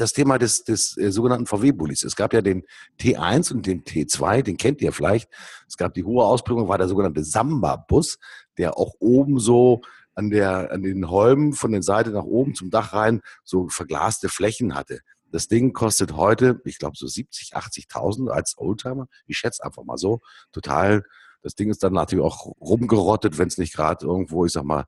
das 0.00 0.12
Thema 0.12 0.38
des, 0.38 0.64
des 0.64 0.96
äh, 0.96 1.10
sogenannten 1.10 1.46
VW-Bullis. 1.46 2.04
Es 2.04 2.16
gab 2.16 2.32
ja 2.32 2.40
den 2.40 2.64
T1 2.98 3.52
und 3.52 3.66
den 3.66 3.84
T2, 3.84 4.42
den 4.42 4.56
kennt 4.56 4.80
ihr 4.80 4.92
vielleicht. 4.92 5.28
Es 5.68 5.76
gab 5.76 5.94
die 5.94 6.04
hohe 6.04 6.24
Ausprägung, 6.24 6.68
war 6.68 6.78
der 6.78 6.88
sogenannte 6.88 7.22
Samba-Bus, 7.22 8.18
der 8.60 8.76
auch 8.76 8.94
oben 8.98 9.38
so 9.38 9.80
an, 10.14 10.28
der, 10.28 10.70
an 10.70 10.82
den 10.82 11.08
Holmen 11.08 11.54
von 11.54 11.72
der 11.72 11.82
Seite 11.82 12.10
nach 12.10 12.24
oben 12.24 12.54
zum 12.54 12.70
Dach 12.70 12.92
rein 12.92 13.22
so 13.42 13.68
verglaste 13.68 14.28
Flächen 14.28 14.74
hatte. 14.74 15.00
Das 15.32 15.48
Ding 15.48 15.72
kostet 15.72 16.14
heute, 16.14 16.60
ich 16.64 16.78
glaube, 16.78 16.96
so 16.96 17.06
70, 17.06 17.56
80.000 17.56 18.28
als 18.28 18.58
Oldtimer. 18.58 19.06
Ich 19.26 19.38
schätze 19.38 19.64
einfach 19.64 19.84
mal 19.84 19.96
so. 19.96 20.20
Total. 20.52 21.04
Das 21.42 21.54
Ding 21.54 21.70
ist 21.70 21.82
dann 21.82 21.94
natürlich 21.94 22.24
auch 22.24 22.52
rumgerottet, 22.60 23.38
wenn 23.38 23.48
es 23.48 23.56
nicht 23.56 23.74
gerade 23.74 24.04
irgendwo, 24.04 24.44
ich 24.44 24.52
sag 24.52 24.64
mal, 24.64 24.84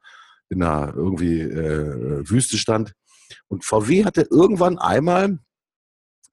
in 0.50 0.62
einer 0.62 0.92
irgendwie 0.94 1.40
äh, 1.40 2.28
Wüste 2.28 2.58
stand. 2.58 2.92
Und 3.48 3.64
VW 3.64 4.04
hatte 4.04 4.26
irgendwann 4.30 4.78
einmal 4.78 5.38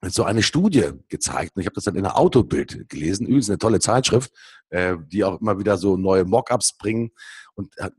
so 0.02 0.24
eine 0.24 0.44
Studie 0.44 0.92
gezeigt. 1.10 1.56
Und 1.56 1.62
ich 1.62 1.66
habe 1.66 1.76
das 1.76 1.84
dann 1.84 1.96
in 1.96 2.06
einer 2.06 2.18
Autobild 2.18 2.88
gelesen. 2.90 3.26
Übrigens 3.26 3.50
eine 3.50 3.58
tolle 3.58 3.80
Zeitschrift, 3.80 4.32
äh, 4.70 4.96
die 5.08 5.24
auch 5.24 5.42
immer 5.42 5.60
wieder 5.60 5.78
so 5.78 5.98
neue 5.98 6.26
Mockups 6.26 6.78
bringen. 6.78 7.12
Und 7.56 7.78
äh, 7.78 7.90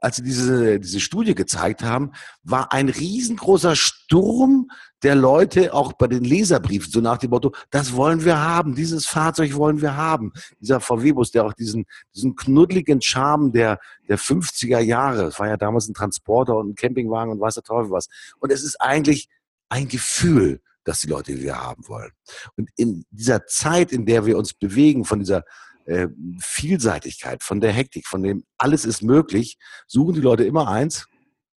als 0.00 0.16
sie 0.16 0.22
diese, 0.22 0.78
diese 0.78 1.00
Studie 1.00 1.34
gezeigt 1.34 1.82
haben, 1.82 2.12
war 2.42 2.72
ein 2.72 2.88
riesengroßer 2.88 3.76
Sturm 3.76 4.70
der 5.02 5.14
Leute 5.14 5.74
auch 5.74 5.92
bei 5.92 6.06
den 6.06 6.24
Leserbriefen, 6.24 6.90
so 6.90 7.00
nach 7.00 7.18
dem 7.18 7.30
Motto, 7.30 7.54
das 7.70 7.94
wollen 7.94 8.24
wir 8.24 8.40
haben, 8.40 8.74
dieses 8.74 9.06
Fahrzeug 9.06 9.54
wollen 9.54 9.80
wir 9.80 9.96
haben. 9.96 10.32
Dieser 10.60 10.80
VW-Bus, 10.80 11.32
der 11.32 11.44
auch 11.44 11.52
diesen, 11.52 11.86
diesen 12.14 12.34
knuddeligen 12.34 13.02
Charme 13.02 13.52
der, 13.52 13.78
der 14.08 14.18
50er 14.18 14.80
Jahre, 14.80 15.24
es 15.24 15.38
war 15.38 15.48
ja 15.48 15.56
damals 15.56 15.88
ein 15.88 15.94
Transporter 15.94 16.56
und 16.56 16.70
ein 16.70 16.74
Campingwagen 16.74 17.32
und 17.32 17.40
weiß 17.40 17.54
der 17.54 17.62
Teufel 17.62 17.90
was. 17.90 18.08
Und 18.38 18.52
es 18.52 18.62
ist 18.62 18.80
eigentlich 18.80 19.28
ein 19.68 19.88
Gefühl, 19.88 20.60
das 20.86 21.00
die 21.00 21.08
Leute 21.08 21.36
wieder 21.36 21.60
haben 21.60 21.86
wollen. 21.88 22.12
Und 22.56 22.70
in 22.76 23.04
dieser 23.10 23.46
Zeit, 23.46 23.92
in 23.92 24.06
der 24.06 24.24
wir 24.24 24.38
uns 24.38 24.54
bewegen, 24.54 25.04
von 25.04 25.18
dieser 25.18 25.44
äh, 25.84 26.08
Vielseitigkeit, 26.40 27.42
von 27.42 27.60
der 27.60 27.72
Hektik, 27.72 28.06
von 28.06 28.22
dem 28.22 28.44
alles 28.56 28.84
ist 28.84 29.02
möglich, 29.02 29.58
suchen 29.86 30.14
die 30.14 30.20
Leute 30.20 30.44
immer 30.44 30.68
eins, 30.68 31.06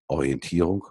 Orientierung 0.07 0.85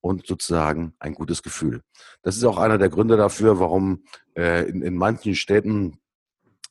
und 0.00 0.26
sozusagen 0.26 0.94
ein 0.98 1.14
gutes 1.14 1.42
Gefühl. 1.42 1.82
Das 2.22 2.36
ist 2.36 2.44
auch 2.44 2.58
einer 2.58 2.78
der 2.78 2.88
Gründe 2.88 3.16
dafür, 3.16 3.60
warum 3.60 4.04
äh, 4.36 4.68
in, 4.68 4.82
in 4.82 4.96
manchen 4.96 5.34
Städten 5.34 5.98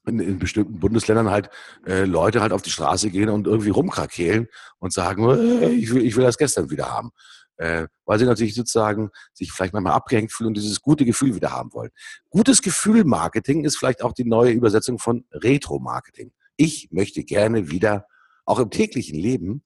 in, 0.05 0.19
in, 0.19 0.39
bestimmten 0.39 0.79
Bundesländern 0.79 1.29
halt 1.29 1.49
äh, 1.85 2.05
Leute 2.05 2.41
halt 2.41 2.51
auf 2.51 2.61
die 2.61 2.71
Straße 2.71 3.09
gehen 3.09 3.29
und 3.29 3.47
irgendwie 3.47 3.69
rumkrakehlen 3.69 4.47
und 4.79 4.91
sagen, 4.91 5.29
äh, 5.29 5.69
ich, 5.69 5.93
will, 5.93 6.03
ich 6.03 6.15
will 6.15 6.23
das 6.23 6.37
gestern 6.37 6.69
wieder 6.69 6.89
haben 6.89 7.11
äh, 7.60 7.88
weil 8.05 8.18
sie 8.20 8.26
natürlich 8.26 8.55
sozusagen 8.55 9.10
sich 9.34 9.51
vielleicht 9.51 9.74
manchmal 9.74 9.93
abgehängt 9.93 10.32
fühlen 10.32 10.47
und 10.47 10.57
dieses 10.57 10.82
gute 10.82 11.05
Gefühl 11.05 11.36
wieder 11.36 11.51
haben 11.51 11.74
wollen. 11.74 11.91
Gutes 12.30 12.62
Gefühl-Marketing 12.62 13.66
ist 13.66 13.78
vielleicht 13.78 14.01
auch 14.01 14.14
die 14.14 14.24
neue 14.24 14.51
Übersetzung 14.51 14.97
von 14.97 15.26
Retro-Marketing. 15.32 16.32
Ich 16.55 16.89
möchte 16.91 17.24
gerne 17.24 17.70
wieder, 17.70 18.05
auch 18.45 18.60
im 18.60 18.70
täglichen 18.70 19.20
Leben, 19.20 19.64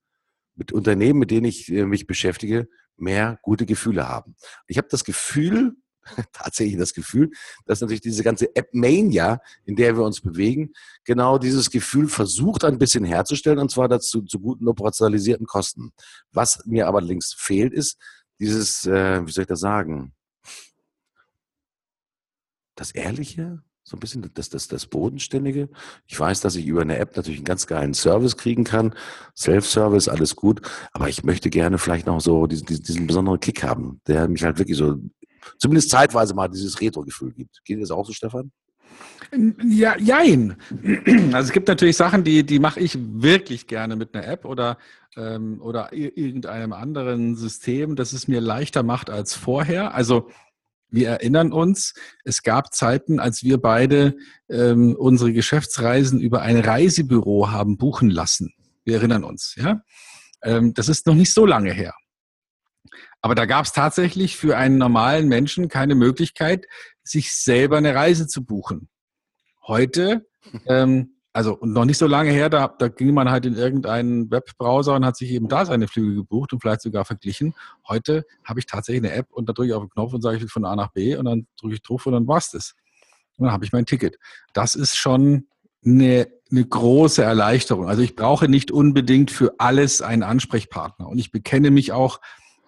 mit 0.56 0.72
Unternehmen, 0.72 1.20
mit 1.20 1.32
denen 1.32 1.46
ich 1.46 1.72
äh, 1.72 1.86
mich 1.86 2.08
beschäftige, 2.08 2.68
mehr 2.98 3.39
gute 3.41 3.66
Gefühle 3.66 4.08
haben. 4.08 4.36
Ich 4.68 4.78
habe 4.78 4.88
das 4.89 5.04
Gefühl, 5.04 5.76
tatsächlich 6.34 6.78
das 6.78 6.93
Gefühl, 6.93 7.32
dass 7.66 7.82
natürlich 7.82 8.01
diese 8.01 8.24
ganze 8.24 8.56
App-Mania, 8.56 9.39
in 9.66 9.76
der 9.76 9.97
wir 9.97 10.04
uns 10.04 10.22
bewegen, 10.22 10.74
genau 11.04 11.38
dieses 11.38 11.70
Gefühl 11.70 12.08
versucht 12.08 12.64
ein 12.64 12.78
bisschen 12.78 13.06
herzustellen 13.06 13.60
und 13.60 13.72
zwar 13.72 13.88
dazu 13.88 14.22
zu 14.22 14.39
guten 14.39 14.68
operationalisierten 14.68 15.47
Kosten. 15.47 15.93
Was 16.32 16.66
mir 16.66 16.88
aber 16.88 17.01
links 17.01 17.34
fehlt, 17.34 17.74
ist 17.74 17.97
dieses, 18.39 18.86
äh, 18.86 19.26
wie 19.26 19.32
soll 19.32 19.43
ich 19.43 19.47
das 19.47 19.60
sagen, 19.60 20.14
das 22.76 22.91
Ehrliche, 22.91 23.62
so 23.84 23.97
ein 23.97 23.99
bisschen 23.99 24.30
das, 24.34 24.49
das, 24.49 24.68
das 24.68 24.86
Bodenständige. 24.86 25.70
Ich 26.08 26.18
weiß, 26.18 26.39
dass 26.39 26.56
ich 26.56 26.66
über 26.66 26.82
eine 26.82 26.97
App 26.97 27.16
natürlich 27.18 27.39
einen 27.39 27.45
ganz 27.45 27.68
geilen 27.68 27.93
Service 27.93 28.38
kriegen 28.38 28.64
kann. 28.64 28.95
Self-Service, 29.36 30.08
alles 30.08 30.36
gut. 30.36 30.62
Aber 30.93 31.10
ich 31.10 31.24
möchte 31.24 31.49
gerne 31.49 31.78
vielleicht 31.78 32.08
noch 32.08 32.22
so 32.22 32.47
diesen, 32.47 32.66
diesen, 32.66 32.84
diesen 32.84 33.08
besonderen 33.08 33.41
Kick 33.41 33.64
haben, 33.64 33.99
der 34.08 34.28
mich 34.30 34.43
halt 34.43 34.58
wirklich 34.58 34.78
so 34.78 34.97
zumindest 35.58 35.89
zeitweise 35.89 36.34
mal 36.34 36.48
dieses 36.48 36.80
Retro-Gefühl 36.82 37.34
gibt. 37.34 37.64
Geht 37.66 37.82
das 37.82 37.91
auch 37.91 38.06
so, 38.06 38.14
Stefan? 38.14 38.52
Ja, 39.64 39.98
jein. 39.98 40.58
Also 41.34 41.48
es 41.48 41.52
gibt 41.52 41.68
natürlich 41.68 41.98
Sachen, 41.98 42.24
die, 42.24 42.46
die 42.46 42.60
mache 42.60 42.80
ich 42.80 42.98
wirklich 43.00 43.68
gerne 43.68 43.96
mit 43.96 44.14
einer 44.14 44.28
App 44.28 44.46
oder, 44.46 44.78
ähm, 45.16 45.60
oder 45.62 45.94
irgendeinem 45.94 46.74
anderen 46.74 47.36
System, 47.36 47.96
das 47.96 48.14
es 48.14 48.28
mir 48.28 48.41
leichter 48.41 48.84
macht 48.84 49.10
als 49.10 49.34
vorher. 49.34 49.96
Also 49.96 50.30
wir 50.89 51.10
erinnern 51.10 51.52
uns, 51.52 51.96
es 52.24 52.44
gab 52.44 52.74
Zeiten, 52.74 53.20
als 53.20 53.44
wir 53.44 53.58
beide 53.58 54.16
ähm, 54.50 54.96
unsere 54.96 55.34
Geschäftsreisen 55.34 56.20
über 56.20 56.44
ein 56.44 56.60
Reisebüro 56.60 57.50
haben 57.50 57.78
buchen 57.78 58.12
lassen. 58.12 58.54
Wir 58.86 58.98
erinnern 58.98 59.24
uns, 59.24 59.56
ja. 59.58 59.82
Ähm, 60.44 60.74
das 60.76 60.89
ist 60.89 61.08
noch 61.08 61.16
nicht 61.16 61.34
so 61.34 61.48
lange 61.48 61.74
her. 61.74 61.96
Aber 63.24 63.36
da 63.36 63.45
gab 63.45 63.63
es 63.65 63.71
tatsächlich 63.71 64.36
für 64.36 64.57
einen 64.57 64.78
normalen 64.78 65.30
Menschen 65.30 65.69
keine 65.69 65.95
Möglichkeit, 65.95 66.67
sich 67.03 67.34
selber 67.34 67.78
eine 67.78 67.95
Reise 67.95 68.28
zu 68.28 68.43
buchen. 68.43 68.89
Heute, 69.65 70.28
ähm, 70.67 71.15
also 71.32 71.57
noch 71.61 71.86
nicht 71.86 71.97
so 71.97 72.05
lange 72.05 72.32
her, 72.32 72.49
da, 72.49 72.67
da 72.67 72.89
ging 72.89 73.13
man 73.13 73.32
halt 73.32 73.45
in 73.45 73.55
irgendeinen 73.55 74.30
Webbrowser 74.30 74.93
und 74.95 75.05
hat 75.05 75.15
sich 75.15 75.32
eben 75.32 75.47
da 75.47 75.65
seine 75.65 75.88
Flüge 75.88 76.15
gebucht 76.15 76.51
und 76.51 76.59
vielleicht 76.59 76.82
sogar 76.82 77.05
verglichen. 77.05 77.55
Heute 77.88 78.26
habe 78.43 78.59
ich 78.59 78.65
tatsächlich 78.65 79.09
eine 79.09 79.17
App 79.17 79.32
und 79.32 79.47
da 79.47 79.53
drücke 79.53 79.69
ich 79.69 79.74
auf 79.74 79.84
den 79.84 79.89
Knopf 79.89 80.13
und 80.13 80.21
sage, 80.21 80.36
ich 80.36 80.41
will 80.41 80.49
von 80.49 80.65
A 80.65 80.76
nach 80.76 80.91
B 80.91 81.15
und 81.15 81.24
dann 81.24 81.47
drücke 81.57 81.76
ich 81.76 81.82
drauf 81.82 82.05
und 82.05 82.11
dann 82.11 82.28
war's 82.28 82.51
das. 82.51 82.76
Und 83.38 83.45
dann 83.45 83.53
habe 83.53 83.63
ich 83.63 83.71
mein 83.71 83.86
Ticket. 83.86 84.17
Das 84.51 84.76
ist 84.76 84.97
schon 84.97 85.47
eine, 85.86 86.28
eine 86.51 86.65
große 86.65 87.24
Erleichterung. 87.24 87.88
Also 87.88 88.01
ich 88.01 88.17
brauche 88.17 88.49
nicht 88.49 88.69
unbedingt 88.69 89.32
für 89.32 89.53
alles 89.59 90.01
einen 90.01 90.24
Ansprechpartner. 90.24 91.07
Und 91.07 91.19
ich 91.19 91.32
bekenne 91.32 91.71
mich 91.71 91.93
auch 91.93 92.19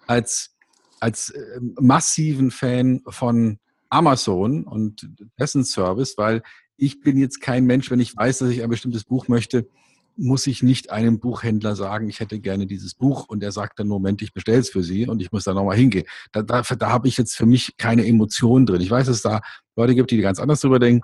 als, 0.06 0.56
als 1.00 1.30
äh, 1.30 1.60
massiven 1.80 2.50
Fan 2.50 3.02
von 3.08 3.58
Amazon 3.88 4.64
und 4.64 5.08
dessen 5.38 5.64
Service, 5.64 6.14
weil 6.16 6.42
ich 6.76 7.00
bin 7.00 7.16
jetzt 7.16 7.40
kein 7.40 7.64
Mensch, 7.64 7.90
wenn 7.90 8.00
ich 8.00 8.16
weiß, 8.16 8.38
dass 8.38 8.50
ich 8.50 8.62
ein 8.62 8.70
bestimmtes 8.70 9.04
Buch 9.04 9.28
möchte, 9.28 9.68
muss 10.16 10.46
ich 10.46 10.62
nicht 10.62 10.90
einem 10.90 11.20
Buchhändler 11.20 11.76
sagen, 11.76 12.08
ich 12.08 12.20
hätte 12.20 12.40
gerne 12.40 12.66
dieses 12.66 12.94
Buch 12.94 13.28
und 13.28 13.42
er 13.42 13.52
sagt 13.52 13.78
dann, 13.78 13.86
Moment, 13.86 14.22
ich 14.22 14.32
bestelle 14.32 14.58
es 14.58 14.70
für 14.70 14.82
Sie 14.82 15.06
und 15.06 15.20
ich 15.20 15.30
muss 15.30 15.44
da 15.44 15.52
nochmal 15.52 15.76
hingehen. 15.76 16.06
Da, 16.32 16.42
da, 16.42 16.62
da 16.62 16.90
habe 16.90 17.08
ich 17.08 17.18
jetzt 17.18 17.36
für 17.36 17.46
mich 17.46 17.76
keine 17.76 18.06
Emotionen 18.06 18.64
drin. 18.64 18.80
Ich 18.80 18.90
weiß, 18.90 19.06
dass 19.06 19.16
es 19.16 19.22
da 19.22 19.40
Leute 19.76 19.94
gibt, 19.94 20.10
die 20.10 20.20
ganz 20.20 20.38
anders 20.38 20.60
drüber 20.60 20.78
denken, 20.78 21.02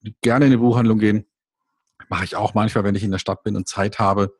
die 0.00 0.14
gerne 0.22 0.46
in 0.46 0.52
eine 0.52 0.60
Buchhandlung 0.60 0.98
gehen. 0.98 1.26
Mache 2.08 2.24
ich 2.24 2.36
auch 2.36 2.54
manchmal, 2.54 2.84
wenn 2.84 2.94
ich 2.94 3.04
in 3.04 3.10
der 3.10 3.18
Stadt 3.18 3.42
bin 3.42 3.56
und 3.56 3.68
Zeit 3.68 3.98
habe. 3.98 4.34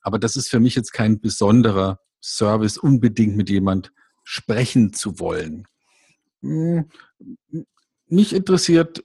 Aber 0.00 0.18
das 0.18 0.36
ist 0.36 0.48
für 0.48 0.60
mich 0.60 0.74
jetzt 0.74 0.92
kein 0.92 1.20
besonderer 1.20 2.00
Service 2.22 2.78
unbedingt 2.78 3.36
mit 3.36 3.50
jemand 3.50 3.92
sprechen 4.24 4.92
zu 4.92 5.18
wollen. 5.18 5.66
Hm, 6.42 6.88
mich 8.08 8.34
interessiert 8.34 9.04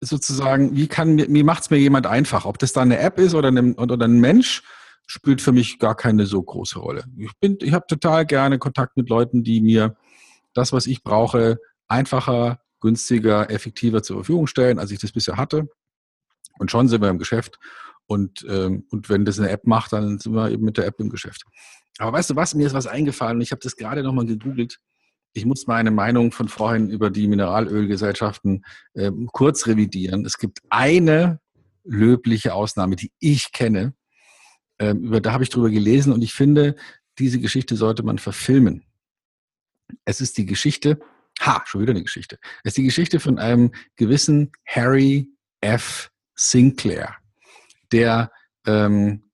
sozusagen, 0.00 0.76
wie 0.76 0.86
kann 0.86 1.18
wie 1.18 1.42
macht 1.42 1.62
es 1.62 1.70
mir 1.70 1.78
jemand 1.78 2.06
einfach? 2.06 2.44
Ob 2.44 2.58
das 2.58 2.72
da 2.72 2.82
eine 2.82 2.98
App 2.98 3.18
ist 3.18 3.34
oder, 3.34 3.48
eine, 3.48 3.74
oder 3.74 4.04
ein 4.04 4.20
Mensch, 4.20 4.62
spielt 5.06 5.40
für 5.40 5.52
mich 5.52 5.78
gar 5.78 5.96
keine 5.96 6.26
so 6.26 6.42
große 6.42 6.78
Rolle. 6.78 7.04
Ich 7.16 7.32
bin, 7.40 7.58
ich 7.62 7.72
habe 7.72 7.86
total 7.86 8.26
gerne 8.26 8.58
Kontakt 8.58 8.96
mit 8.96 9.08
Leuten, 9.08 9.42
die 9.42 9.60
mir 9.60 9.96
das, 10.52 10.72
was 10.72 10.86
ich 10.86 11.02
brauche, 11.02 11.58
einfacher, 11.88 12.60
günstiger, 12.80 13.50
effektiver 13.50 14.02
zur 14.02 14.18
Verfügung 14.18 14.46
stellen, 14.46 14.78
als 14.78 14.90
ich 14.90 14.98
das 14.98 15.12
bisher 15.12 15.36
hatte. 15.36 15.68
Und 16.58 16.70
schon 16.70 16.88
sind 16.88 17.00
wir 17.00 17.08
im 17.08 17.18
Geschäft. 17.18 17.58
Und, 18.06 18.44
ähm, 18.48 18.86
und 18.90 19.08
wenn 19.08 19.24
das 19.24 19.38
eine 19.38 19.50
App 19.50 19.66
macht, 19.66 19.92
dann 19.92 20.18
sind 20.18 20.34
wir 20.34 20.50
eben 20.50 20.64
mit 20.64 20.76
der 20.76 20.86
App 20.86 21.00
im 21.00 21.08
Geschäft. 21.10 21.44
Aber 21.98 22.12
weißt 22.12 22.30
du 22.30 22.36
was, 22.36 22.54
mir 22.54 22.66
ist 22.66 22.74
was 22.74 22.86
eingefallen. 22.86 23.40
Ich 23.40 23.50
habe 23.50 23.60
das 23.60 23.76
gerade 23.76 24.02
nochmal 24.02 24.26
gegoogelt. 24.26 24.78
Ich 25.32 25.44
muss 25.44 25.66
meine 25.66 25.90
Meinung 25.90 26.32
von 26.32 26.48
vorhin 26.48 26.90
über 26.90 27.10
die 27.10 27.28
Mineralölgesellschaften 27.28 28.64
äh, 28.94 29.10
kurz 29.32 29.66
revidieren. 29.66 30.24
Es 30.24 30.38
gibt 30.38 30.60
eine 30.70 31.40
löbliche 31.84 32.54
Ausnahme, 32.54 32.96
die 32.96 33.12
ich 33.18 33.52
kenne. 33.52 33.94
Ähm, 34.78 35.04
über, 35.04 35.20
da 35.20 35.32
habe 35.32 35.42
ich 35.42 35.50
drüber 35.50 35.70
gelesen 35.70 36.12
und 36.12 36.22
ich 36.22 36.32
finde, 36.32 36.76
diese 37.18 37.40
Geschichte 37.40 37.76
sollte 37.76 38.02
man 38.02 38.18
verfilmen. 38.18 38.84
Es 40.04 40.20
ist 40.20 40.38
die 40.38 40.46
Geschichte, 40.46 41.00
ha, 41.40 41.62
schon 41.66 41.80
wieder 41.80 41.92
eine 41.92 42.02
Geschichte. 42.02 42.38
Es 42.62 42.70
ist 42.70 42.78
die 42.78 42.84
Geschichte 42.84 43.20
von 43.20 43.38
einem 43.38 43.72
gewissen 43.96 44.52
Harry 44.66 45.28
F. 45.60 46.10
Sinclair, 46.34 47.16
der 47.90 48.30
ähm, 48.64 49.24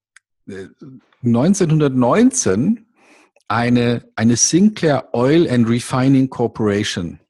1919 0.46 2.76
äh, 2.76 2.80
eine, 3.48 4.08
eine 4.16 4.36
Sinclair 4.36 5.10
Oil 5.12 5.48
and 5.48 5.68
Refining 5.68 6.30
Corporation 6.30 7.20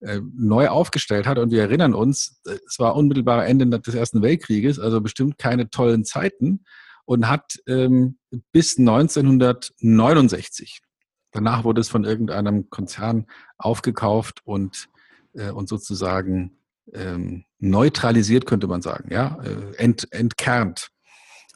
äh, 0.00 0.20
neu 0.34 0.68
aufgestellt 0.68 1.26
hat. 1.26 1.38
Und 1.38 1.50
wir 1.50 1.62
erinnern 1.62 1.94
uns, 1.94 2.42
es 2.44 2.78
war 2.78 2.94
unmittelbar 2.96 3.46
Ende 3.46 3.80
des 3.80 3.94
Ersten 3.94 4.20
Weltkrieges, 4.22 4.78
also 4.78 5.00
bestimmt 5.00 5.38
keine 5.38 5.70
tollen 5.70 6.04
Zeiten 6.04 6.64
und 7.08 7.28
hat 7.28 7.58
ähm, 7.66 8.18
bis 8.52 8.78
1969, 8.78 10.82
danach 11.32 11.64
wurde 11.64 11.80
es 11.80 11.88
von 11.88 12.04
irgendeinem 12.04 12.68
Konzern 12.68 13.24
aufgekauft 13.56 14.42
und, 14.44 14.90
äh, 15.32 15.50
und 15.50 15.70
sozusagen 15.70 16.58
ähm, 16.92 17.46
neutralisiert, 17.58 18.44
könnte 18.44 18.66
man 18.66 18.82
sagen, 18.82 19.10
ja, 19.10 19.38
äh, 19.42 19.74
ent, 19.76 20.12
entkernt. 20.12 20.90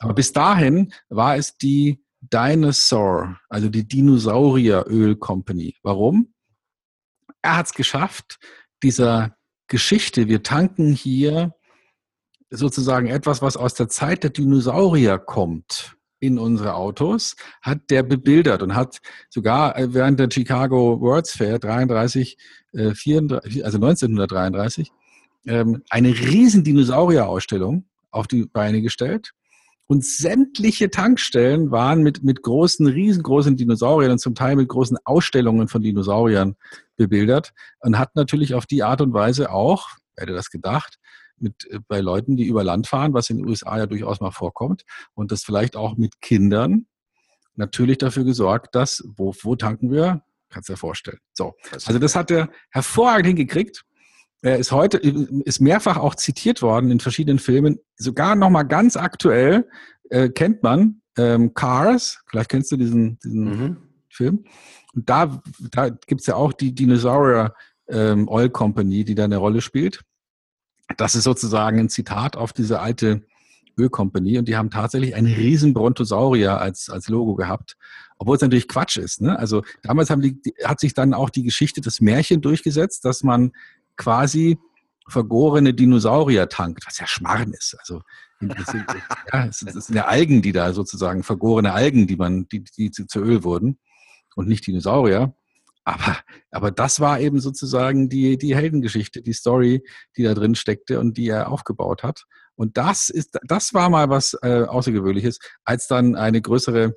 Aber 0.03 0.15
bis 0.15 0.33
dahin 0.33 0.93
war 1.09 1.37
es 1.37 1.57
die 1.57 2.03
Dinosaur, 2.21 3.39
also 3.49 3.69
die 3.69 3.87
Dinosaurieröl 3.87 5.15
Company. 5.15 5.77
Warum? 5.83 6.35
Er 7.41 7.57
hat 7.57 7.67
es 7.67 7.73
geschafft, 7.73 8.41
dieser 8.83 9.37
Geschichte, 9.69 10.27
wir 10.27 10.43
tanken 10.43 10.93
hier 10.93 11.55
sozusagen 12.51 13.07
etwas, 13.07 13.43
was 13.43 13.57
aus 13.57 13.75
der 13.75 13.89
Zeit 13.89 14.25
der 14.25 14.31
Dinosaurier 14.31 15.19
kommt 15.19 15.97
in 16.19 16.39
unsere 16.39 16.75
Autos, 16.75 17.37
hat 17.63 17.91
der 17.91 18.03
bebildert 18.03 18.63
und 18.63 18.75
hat 18.75 19.01
sogar 19.31 19.79
äh, 19.79 19.95
während 19.95 20.19
der 20.19 20.31
Chicago 20.31 21.01
World's 21.01 21.33
Fair 21.37 21.61
33, 21.61 22.37
äh, 22.73 22.93
34, 22.93 23.65
also 23.65 23.79
1933, 23.79 24.91
ähm, 25.47 25.83
eine 25.91 26.09
riesen 26.11 26.65
Dinosaurierausstellung 26.65 27.87
auf 28.11 28.27
die 28.27 28.47
Beine 28.47 28.83
gestellt 28.83 29.33
und 29.93 30.07
sämtliche 30.07 30.89
Tankstellen 30.89 31.71
waren 31.71 32.03
mit, 32.03 32.25
mit 32.25 32.41
großen, 32.41 32.87
riesengroßen 32.87 33.59
Dinosauriern 33.59 34.13
und 34.13 34.21
zum 34.21 34.35
Teil 34.35 34.57
mit 34.57 34.67
großen 34.71 34.97
Ausstellungen 35.05 35.69
von 35.69 35.83
Dinosauriern 35.83 36.57
bebildert 36.97 37.53
und 37.81 37.99
hat 37.99 38.17
natürlich 38.17 38.55
auf 38.55 38.65
die 38.65 38.83
Art 38.83 39.03
und 39.03 39.13
Weise 39.13 39.51
auch, 39.51 39.91
wer 40.17 40.23
hätte 40.23 40.33
das 40.33 40.49
gedacht, 40.49 40.99
mit, 41.37 41.71
äh, 41.71 41.79
bei 41.87 42.01
Leuten, 42.01 42.39
die 42.39 42.47
über 42.47 42.65
Land 42.65 42.87
fahren, 42.87 43.13
was 43.13 43.29
in 43.29 43.37
den 43.37 43.47
USA 43.47 43.77
ja 43.77 43.85
durchaus 43.85 44.23
mal 44.23 44.31
vorkommt, 44.31 44.85
und 45.13 45.31
das 45.31 45.45
vielleicht 45.45 45.77
auch 45.77 45.99
mit 45.99 46.23
Kindern 46.23 46.87
natürlich 47.55 47.99
dafür 47.99 48.25
gesorgt, 48.25 48.75
dass, 48.75 49.05
wo, 49.15 49.35
wo 49.43 49.57
tanken 49.57 49.91
wir? 49.91 50.23
Kannst 50.49 50.71
du 50.71 50.73
dir 50.73 50.79
vorstellen. 50.79 51.19
So. 51.35 51.53
Also 51.71 51.99
das 51.99 52.17
hat 52.17 52.31
er 52.31 52.49
hervorragend 52.71 53.27
hingekriegt. 53.27 53.85
Er 54.43 54.59
ist 54.59 54.73
heute, 54.73 54.99
ist 54.99 55.61
mehrfach 55.61 55.97
auch 55.97 56.17
zitiert 56.17 56.63
worden 56.63 56.91
in 56.91 57.01
verschiedenen 57.01 57.39
Filmen. 57.39 57.79
Sogar 57.97 58.35
nochmal 58.35 58.67
ganz 58.67 58.97
aktuell 58.97 59.69
äh, 60.11 60.29
kennt 60.29 60.63
man 60.63 61.01
ähm, 61.17 61.55
Cars. 61.55 62.23
Vielleicht 62.29 62.51
kennst 62.51 62.73
du 62.73 62.77
diesen, 62.77 63.19
diesen 63.21 63.45
mhm. 63.45 63.77
Film. 64.09 64.45
Und 64.95 65.09
da, 65.09 65.41
da 65.71 65.89
gibt 65.91 66.23
es 66.23 66.27
ja 66.27 66.35
auch 66.35 66.53
die 66.53 66.75
Dinosaurier 66.75 67.55
ähm, 67.89 68.29
Oil 68.29 68.51
Company, 68.51 69.05
die 69.05 69.15
da 69.15 69.25
eine 69.25 69.37
Rolle 69.37 69.61
spielt. 69.61 70.03
Das 70.97 71.15
ist 71.15 71.25
sozusagen 71.25 71.79
ein 71.79 71.89
Zitat 71.89 72.37
auf 72.37 72.53
diese 72.53 72.81
alte 72.81 73.23
Ölcompany 73.79 74.39
und 74.39 74.49
die 74.49 74.57
haben 74.57 74.71
tatsächlich 74.71 75.15
einen 75.15 75.33
riesen 75.33 75.73
Brontosaurier 75.73 76.61
als, 76.61 76.91
als 76.91 77.09
Logo 77.09 77.35
gehabt, 77.35 77.77
obwohl 78.19 78.37
es 78.37 78.43
natürlich 78.43 78.69
Quatsch 78.69 78.99
ist. 78.99 79.23
Ne? 79.23 79.39
Also 79.39 79.63
damals 79.83 80.11
haben 80.11 80.21
die, 80.21 80.39
hat 80.65 80.81
sich 80.81 80.93
dann 80.95 81.15
auch 81.15 81.31
die 81.31 81.43
Geschichte 81.43 81.81
des 81.81 82.01
Märchen 82.01 82.43
durchgesetzt, 82.43 83.05
dass 83.05 83.23
man 83.23 83.53
quasi 83.97 84.59
vergorene 85.09 85.75
Dinosaurier 85.75 86.49
tankt, 86.49 86.87
was 86.87 86.99
ja 86.99 87.07
Schmarrn 87.07 87.53
ist. 87.53 87.77
Also 87.79 88.03
das 88.41 88.67
sind, 88.73 88.85
ja, 89.33 89.47
es 89.47 89.59
sind 89.59 89.95
ja 89.95 90.07
Algen, 90.07 90.43
die 90.43 90.53
da 90.53 90.73
sozusagen 90.73 91.23
vergorene 91.23 91.73
Algen, 91.73 92.07
die 92.07 92.17
man, 92.17 92.49
die, 92.49 92.65
die 92.65 92.91
zu 92.91 93.21
Öl 93.21 93.45
wurden 93.45 93.79
und 94.37 94.49
nicht 94.49 94.67
Dinosaurier. 94.67 95.35
Aber, 95.85 96.19
aber 96.51 96.71
das 96.71 97.01
war 97.01 97.19
eben 97.19 97.41
sozusagen 97.41 98.09
die, 98.09 98.39
die 98.39 98.55
Heldengeschichte, 98.55 99.21
die 99.21 99.33
Story, 99.33 99.85
die 100.17 100.23
da 100.23 100.35
drin 100.35 100.55
steckte 100.55 101.01
und 101.01 101.17
die 101.17 101.29
er 101.29 101.51
aufgebaut 101.51 102.03
hat. 102.03 102.25
Und 102.55 102.77
das 102.77 103.09
ist, 103.09 103.39
das 103.43 103.75
war 103.75 103.91
mal 103.91 104.09
was 104.09 104.37
äh, 104.43 104.63
Außergewöhnliches, 104.63 105.39
als 105.65 105.89
dann 105.89 106.15
eine 106.15 106.41
größere 106.41 106.95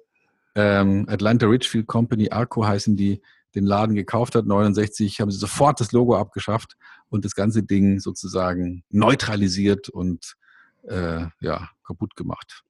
ähm, 0.54 1.06
Atlanta 1.10 1.48
Richfield 1.48 1.88
Company, 1.88 2.30
Arco 2.30 2.66
heißen 2.66 2.96
die, 2.96 3.22
den 3.56 3.66
Laden 3.66 3.96
gekauft 3.96 4.36
hat, 4.36 4.46
69, 4.46 5.22
haben 5.22 5.32
sie 5.32 5.38
sofort 5.38 5.80
das 5.80 5.92
Logo 5.92 6.18
abgeschafft 6.18 6.76
und 7.10 7.26
das 7.26 7.36
ganze 7.36 7.64
Ding 7.64 8.00
sozusagen 8.00 8.84
neutralisiert 8.90 9.90
und 9.90 10.36
äh, 10.84 11.26
ja, 11.40 11.70
kaputt 11.86 12.16
gemacht. 12.16 12.64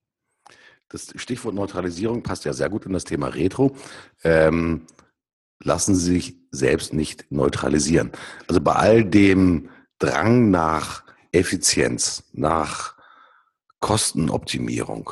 Das 0.90 1.12
Stichwort 1.16 1.56
Neutralisierung 1.56 2.22
passt 2.22 2.46
ja 2.46 2.54
sehr 2.54 2.70
gut 2.70 2.86
in 2.86 2.94
das 2.94 3.04
Thema 3.04 3.28
Retro. 3.28 3.76
Ähm, 4.24 4.86
lassen 5.64 5.96
sie 5.96 6.14
sich 6.14 6.38
selbst 6.52 6.94
nicht 6.94 7.26
neutralisieren. 7.32 8.12
Also 8.48 8.62
bei 8.62 8.74
all 8.74 9.04
dem 9.04 9.70
Drang 10.00 10.52
nach 10.52 11.04
Effizienz, 11.32 12.24
nach 12.34 12.96
Kostenoptimierung, 13.80 15.10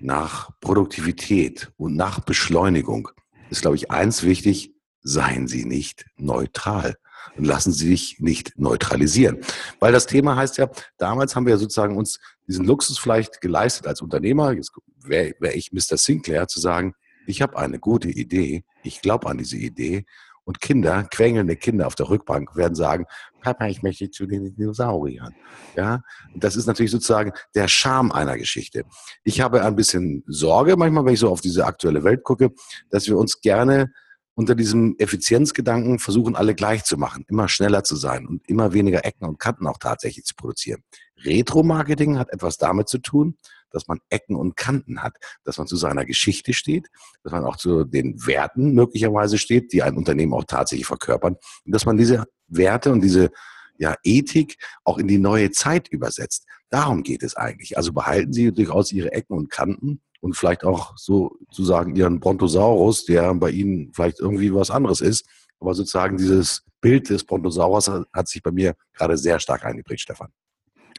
nach 0.00 0.50
Produktivität 0.60 1.72
und 1.76 1.96
nach 1.96 2.20
Beschleunigung 2.20 3.08
ist, 3.50 3.62
glaube 3.62 3.76
ich, 3.76 3.90
eins 3.90 4.22
wichtig, 4.22 4.75
seien 5.06 5.46
Sie 5.46 5.64
nicht 5.64 6.04
neutral 6.16 6.96
und 7.36 7.44
lassen 7.44 7.72
Sie 7.72 7.88
sich 7.88 8.20
nicht 8.20 8.58
neutralisieren. 8.58 9.38
Weil 9.78 9.92
das 9.92 10.06
Thema 10.06 10.36
heißt 10.36 10.58
ja, 10.58 10.68
damals 10.98 11.36
haben 11.36 11.46
wir 11.46 11.56
sozusagen 11.58 11.96
uns 11.96 12.18
diesen 12.46 12.64
Luxus 12.64 12.98
vielleicht 12.98 13.40
geleistet 13.40 13.86
als 13.86 14.02
Unternehmer, 14.02 14.52
jetzt 14.52 14.72
wäre 15.02 15.34
wär 15.38 15.56
ich 15.56 15.72
Mr. 15.72 15.96
Sinclair, 15.96 16.48
zu 16.48 16.60
sagen, 16.60 16.94
ich 17.26 17.40
habe 17.40 17.56
eine 17.56 17.78
gute 17.78 18.08
Idee, 18.08 18.64
ich 18.82 19.00
glaube 19.00 19.28
an 19.28 19.38
diese 19.38 19.56
Idee 19.56 20.04
und 20.44 20.60
Kinder, 20.60 21.04
quengelnde 21.10 21.56
Kinder 21.56 21.86
auf 21.86 21.96
der 21.96 22.08
Rückbank 22.08 22.54
werden 22.56 22.74
sagen, 22.74 23.04
Papa, 23.42 23.66
ich 23.66 23.82
möchte 23.82 24.10
zu 24.10 24.26
den 24.26 24.54
Dinosauriern. 24.54 25.34
Ja, 25.76 26.02
das 26.34 26.56
ist 26.56 26.66
natürlich 26.66 26.92
sozusagen 26.92 27.32
der 27.54 27.68
Charme 27.68 28.12
einer 28.12 28.38
Geschichte. 28.38 28.84
Ich 29.24 29.40
habe 29.40 29.64
ein 29.64 29.76
bisschen 29.76 30.24
Sorge 30.26 30.76
manchmal, 30.76 31.04
wenn 31.04 31.14
ich 31.14 31.20
so 31.20 31.30
auf 31.30 31.40
diese 31.40 31.64
aktuelle 31.64 32.02
Welt 32.04 32.24
gucke, 32.24 32.52
dass 32.90 33.06
wir 33.06 33.18
uns 33.18 33.40
gerne 33.40 33.92
unter 34.36 34.54
diesem 34.54 34.94
Effizienzgedanken 34.98 35.98
versuchen, 35.98 36.36
alle 36.36 36.54
gleich 36.54 36.84
zu 36.84 36.98
machen, 36.98 37.24
immer 37.26 37.48
schneller 37.48 37.84
zu 37.84 37.96
sein 37.96 38.26
und 38.26 38.46
immer 38.48 38.74
weniger 38.74 39.04
Ecken 39.04 39.24
und 39.24 39.40
Kanten 39.40 39.66
auch 39.66 39.78
tatsächlich 39.78 40.26
zu 40.26 40.34
produzieren. 40.34 40.82
Retro-Marketing 41.24 42.18
hat 42.18 42.30
etwas 42.30 42.58
damit 42.58 42.88
zu 42.88 42.98
tun, 42.98 43.38
dass 43.70 43.88
man 43.88 43.98
Ecken 44.10 44.36
und 44.36 44.54
Kanten 44.54 45.02
hat, 45.02 45.16
dass 45.44 45.56
man 45.56 45.66
zu 45.66 45.76
seiner 45.76 46.04
Geschichte 46.04 46.52
steht, 46.52 46.88
dass 47.22 47.32
man 47.32 47.44
auch 47.44 47.56
zu 47.56 47.84
den 47.84 48.26
Werten 48.26 48.74
möglicherweise 48.74 49.38
steht, 49.38 49.72
die 49.72 49.82
ein 49.82 49.96
Unternehmen 49.96 50.34
auch 50.34 50.44
tatsächlich 50.44 50.86
verkörpern 50.86 51.36
und 51.64 51.74
dass 51.74 51.86
man 51.86 51.96
diese 51.96 52.26
Werte 52.46 52.92
und 52.92 53.00
diese 53.00 53.30
ja, 53.78 53.96
Ethik 54.04 54.58
auch 54.84 54.98
in 54.98 55.08
die 55.08 55.18
neue 55.18 55.50
Zeit 55.50 55.88
übersetzt. 55.88 56.46
Darum 56.68 57.02
geht 57.02 57.22
es 57.22 57.36
eigentlich. 57.36 57.78
Also 57.78 57.92
behalten 57.92 58.32
Sie 58.32 58.52
durchaus 58.52 58.92
Ihre 58.92 59.12
Ecken 59.12 59.36
und 59.36 59.50
Kanten 59.50 60.02
und 60.26 60.34
vielleicht 60.36 60.64
auch 60.64 60.98
sozusagen 60.98 61.94
Ihren 61.94 62.18
Brontosaurus, 62.18 63.04
der 63.04 63.32
bei 63.34 63.50
Ihnen 63.50 63.92
vielleicht 63.94 64.18
irgendwie 64.18 64.52
was 64.52 64.72
anderes 64.72 65.00
ist. 65.00 65.24
Aber 65.60 65.72
sozusagen 65.72 66.16
dieses 66.16 66.64
Bild 66.80 67.10
des 67.10 67.22
Brontosaurus 67.22 67.88
hat 67.88 68.26
sich 68.26 68.42
bei 68.42 68.50
mir 68.50 68.74
gerade 68.92 69.16
sehr 69.16 69.38
stark 69.38 69.64
eingeprägt, 69.64 70.00
Stefan. 70.00 70.32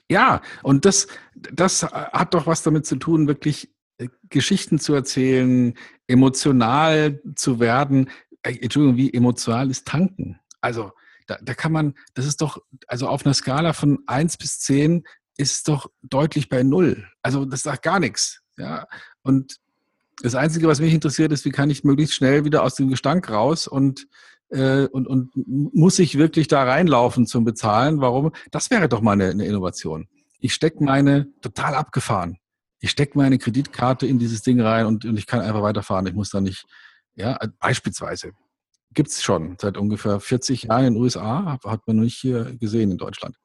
Ja, 0.09 0.41
und 0.63 0.85
das, 0.85 1.07
das 1.35 1.83
hat 1.83 2.33
doch 2.33 2.47
was 2.47 2.63
damit 2.63 2.85
zu 2.85 2.95
tun, 2.95 3.27
wirklich 3.27 3.69
äh, 3.97 4.07
Geschichten 4.29 4.79
zu 4.79 4.93
erzählen, 4.93 5.73
emotional 6.07 7.21
zu 7.35 7.59
werden. 7.59 8.09
Äh, 8.43 8.57
Entschuldigung, 8.61 8.95
wie 8.95 9.13
emotional 9.13 9.69
ist 9.69 9.85
Tanken? 9.85 10.39
Also 10.61 10.91
Da, 11.27 11.37
da 11.41 11.53
kann 11.53 11.73
man, 11.73 11.93
das 12.13 12.25
ist 12.25 12.39
doch, 12.39 12.59
also 12.87 13.09
auf 13.09 13.25
einer 13.25 13.33
Skala 13.33 13.73
von 13.73 13.99
1 14.07 14.37
bis 14.37 14.59
10 14.59 15.03
ist 15.37 15.67
doch 15.67 15.91
deutlich 16.01 16.47
bei 16.47 16.63
Null. 16.63 17.05
Also 17.21 17.43
das 17.43 17.63
sagt 17.63 17.83
gar 17.83 17.99
nichts. 17.99 18.41
Ja. 18.57 18.87
Und 19.23 19.57
das 20.21 20.35
Einzige, 20.35 20.67
was 20.67 20.79
mich 20.79 20.93
interessiert, 20.93 21.31
ist, 21.31 21.45
wie 21.45 21.51
kann 21.51 21.69
ich 21.69 21.83
möglichst 21.83 22.15
schnell 22.15 22.43
wieder 22.43 22.63
aus 22.63 22.75
dem 22.75 22.89
Gestank 22.89 23.29
raus 23.29 23.67
und, 23.67 24.07
äh, 24.49 24.87
und, 24.87 25.07
und 25.07 25.31
muss 25.35 25.99
ich 25.99 26.17
wirklich 26.17 26.47
da 26.47 26.63
reinlaufen 26.63 27.27
zum 27.27 27.43
Bezahlen? 27.43 28.01
Warum? 28.01 28.31
Das 28.51 28.71
wäre 28.71 28.89
doch 28.89 29.01
mal 29.01 29.13
eine, 29.13 29.29
eine 29.29 29.45
Innovation. 29.45 30.07
Ich 30.39 30.53
stecke 30.53 30.83
meine, 30.83 31.27
total 31.41 31.75
abgefahren, 31.75 32.37
ich 32.79 32.91
stecke 32.91 33.17
meine 33.17 33.37
Kreditkarte 33.37 34.05
in 34.05 34.19
dieses 34.19 34.41
Ding 34.41 34.61
rein 34.61 34.85
und, 34.85 35.05
und 35.05 35.17
ich 35.17 35.25
kann 35.25 35.41
einfach 35.41 35.61
weiterfahren. 35.61 36.05
Ich 36.07 36.13
muss 36.13 36.29
da 36.29 36.41
nicht, 36.41 36.65
ja, 37.15 37.39
beispielsweise. 37.59 38.31
Gibt 38.93 39.09
es 39.09 39.21
schon 39.21 39.57
seit 39.59 39.77
ungefähr 39.77 40.19
40 40.19 40.63
Jahren 40.63 40.85
in 40.85 40.93
den 40.93 41.01
USA, 41.01 41.59
hat 41.63 41.87
man 41.87 41.97
nicht 41.97 42.17
hier 42.17 42.55
gesehen 42.59 42.91
in 42.91 42.97
Deutschland. 42.97 43.35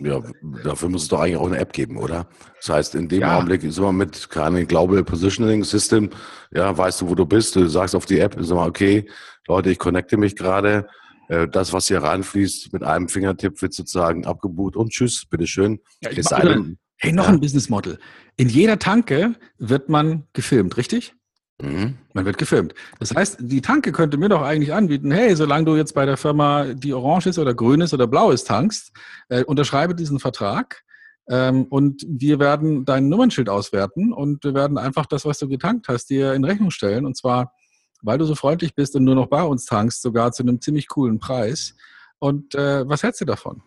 Ja, 0.00 0.22
dafür 0.62 0.88
muss 0.88 1.02
es 1.02 1.08
doch 1.08 1.20
eigentlich 1.20 1.36
auch 1.36 1.48
eine 1.48 1.58
App 1.58 1.72
geben, 1.72 1.96
oder? 1.96 2.28
Das 2.58 2.68
heißt, 2.68 2.94
in 2.94 3.08
dem 3.08 3.22
ja. 3.22 3.34
Augenblick 3.34 3.64
ist 3.64 3.80
man 3.80 3.96
mit 3.96 4.30
keine 4.30 4.64
Global 4.64 5.02
Positioning 5.02 5.64
System, 5.64 6.10
ja, 6.52 6.76
weißt 6.76 7.00
du, 7.00 7.08
wo 7.08 7.16
du 7.16 7.26
bist, 7.26 7.56
du 7.56 7.66
sagst 7.66 7.96
auf 7.96 8.06
die 8.06 8.20
App, 8.20 8.36
sag 8.38 8.54
mal, 8.56 8.68
okay, 8.68 9.10
Leute, 9.48 9.70
ich 9.70 9.78
connecte 9.78 10.16
mich 10.16 10.36
gerade, 10.36 10.86
äh, 11.28 11.48
das, 11.48 11.72
was 11.72 11.88
hier 11.88 12.02
reinfließt, 12.02 12.72
mit 12.72 12.84
einem 12.84 13.08
Fingertipp 13.08 13.60
wird 13.60 13.74
sozusagen 13.74 14.24
abgebucht 14.24 14.76
und 14.76 14.90
tschüss, 14.90 15.26
bitteschön. 15.26 15.80
Ja, 16.00 16.10
ist 16.10 16.32
einem, 16.32 16.78
hey, 16.96 17.12
noch 17.12 17.24
ja. 17.24 17.30
ein 17.30 17.40
Business 17.40 17.68
Model. 17.68 17.98
In 18.36 18.48
jeder 18.48 18.78
Tanke 18.78 19.34
wird 19.58 19.88
man 19.88 20.28
gefilmt, 20.32 20.76
richtig? 20.76 21.14
Mhm. 21.60 21.98
Man 22.12 22.24
wird 22.24 22.38
gefilmt. 22.38 22.74
Das 23.00 23.14
heißt, 23.14 23.38
die 23.40 23.60
Tanke 23.60 23.90
könnte 23.90 24.16
mir 24.16 24.28
doch 24.28 24.42
eigentlich 24.42 24.72
anbieten, 24.72 25.10
hey, 25.10 25.34
solange 25.34 25.64
du 25.64 25.76
jetzt 25.76 25.94
bei 25.94 26.06
der 26.06 26.16
Firma, 26.16 26.66
die 26.72 26.94
orange 26.94 27.26
ist 27.26 27.38
oder 27.38 27.54
grün 27.54 27.80
ist 27.80 27.92
oder 27.92 28.06
blau 28.06 28.30
ist, 28.30 28.46
tankst, 28.46 28.92
äh, 29.28 29.42
unterschreibe 29.44 29.94
diesen 29.94 30.20
Vertrag 30.20 30.84
ähm, 31.28 31.64
und 31.64 32.04
wir 32.08 32.38
werden 32.38 32.84
dein 32.84 33.08
Nummernschild 33.08 33.48
auswerten 33.48 34.12
und 34.12 34.44
wir 34.44 34.54
werden 34.54 34.78
einfach 34.78 35.06
das, 35.06 35.24
was 35.24 35.38
du 35.38 35.48
getankt 35.48 35.88
hast, 35.88 36.06
dir 36.06 36.32
in 36.34 36.44
Rechnung 36.44 36.70
stellen. 36.70 37.04
Und 37.04 37.16
zwar, 37.16 37.52
weil 38.02 38.18
du 38.18 38.24
so 38.24 38.34
freundlich 38.34 38.74
bist 38.74 38.96
und 38.96 39.04
nur 39.04 39.14
noch 39.14 39.26
bei 39.26 39.42
uns 39.42 39.66
tankst, 39.66 40.00
sogar 40.00 40.32
zu 40.32 40.42
einem 40.42 40.60
ziemlich 40.60 40.88
coolen 40.88 41.18
Preis. 41.18 41.74
Und 42.18 42.54
äh, 42.54 42.88
was 42.88 43.02
hältst 43.02 43.20
du 43.20 43.24
davon? 43.24 43.62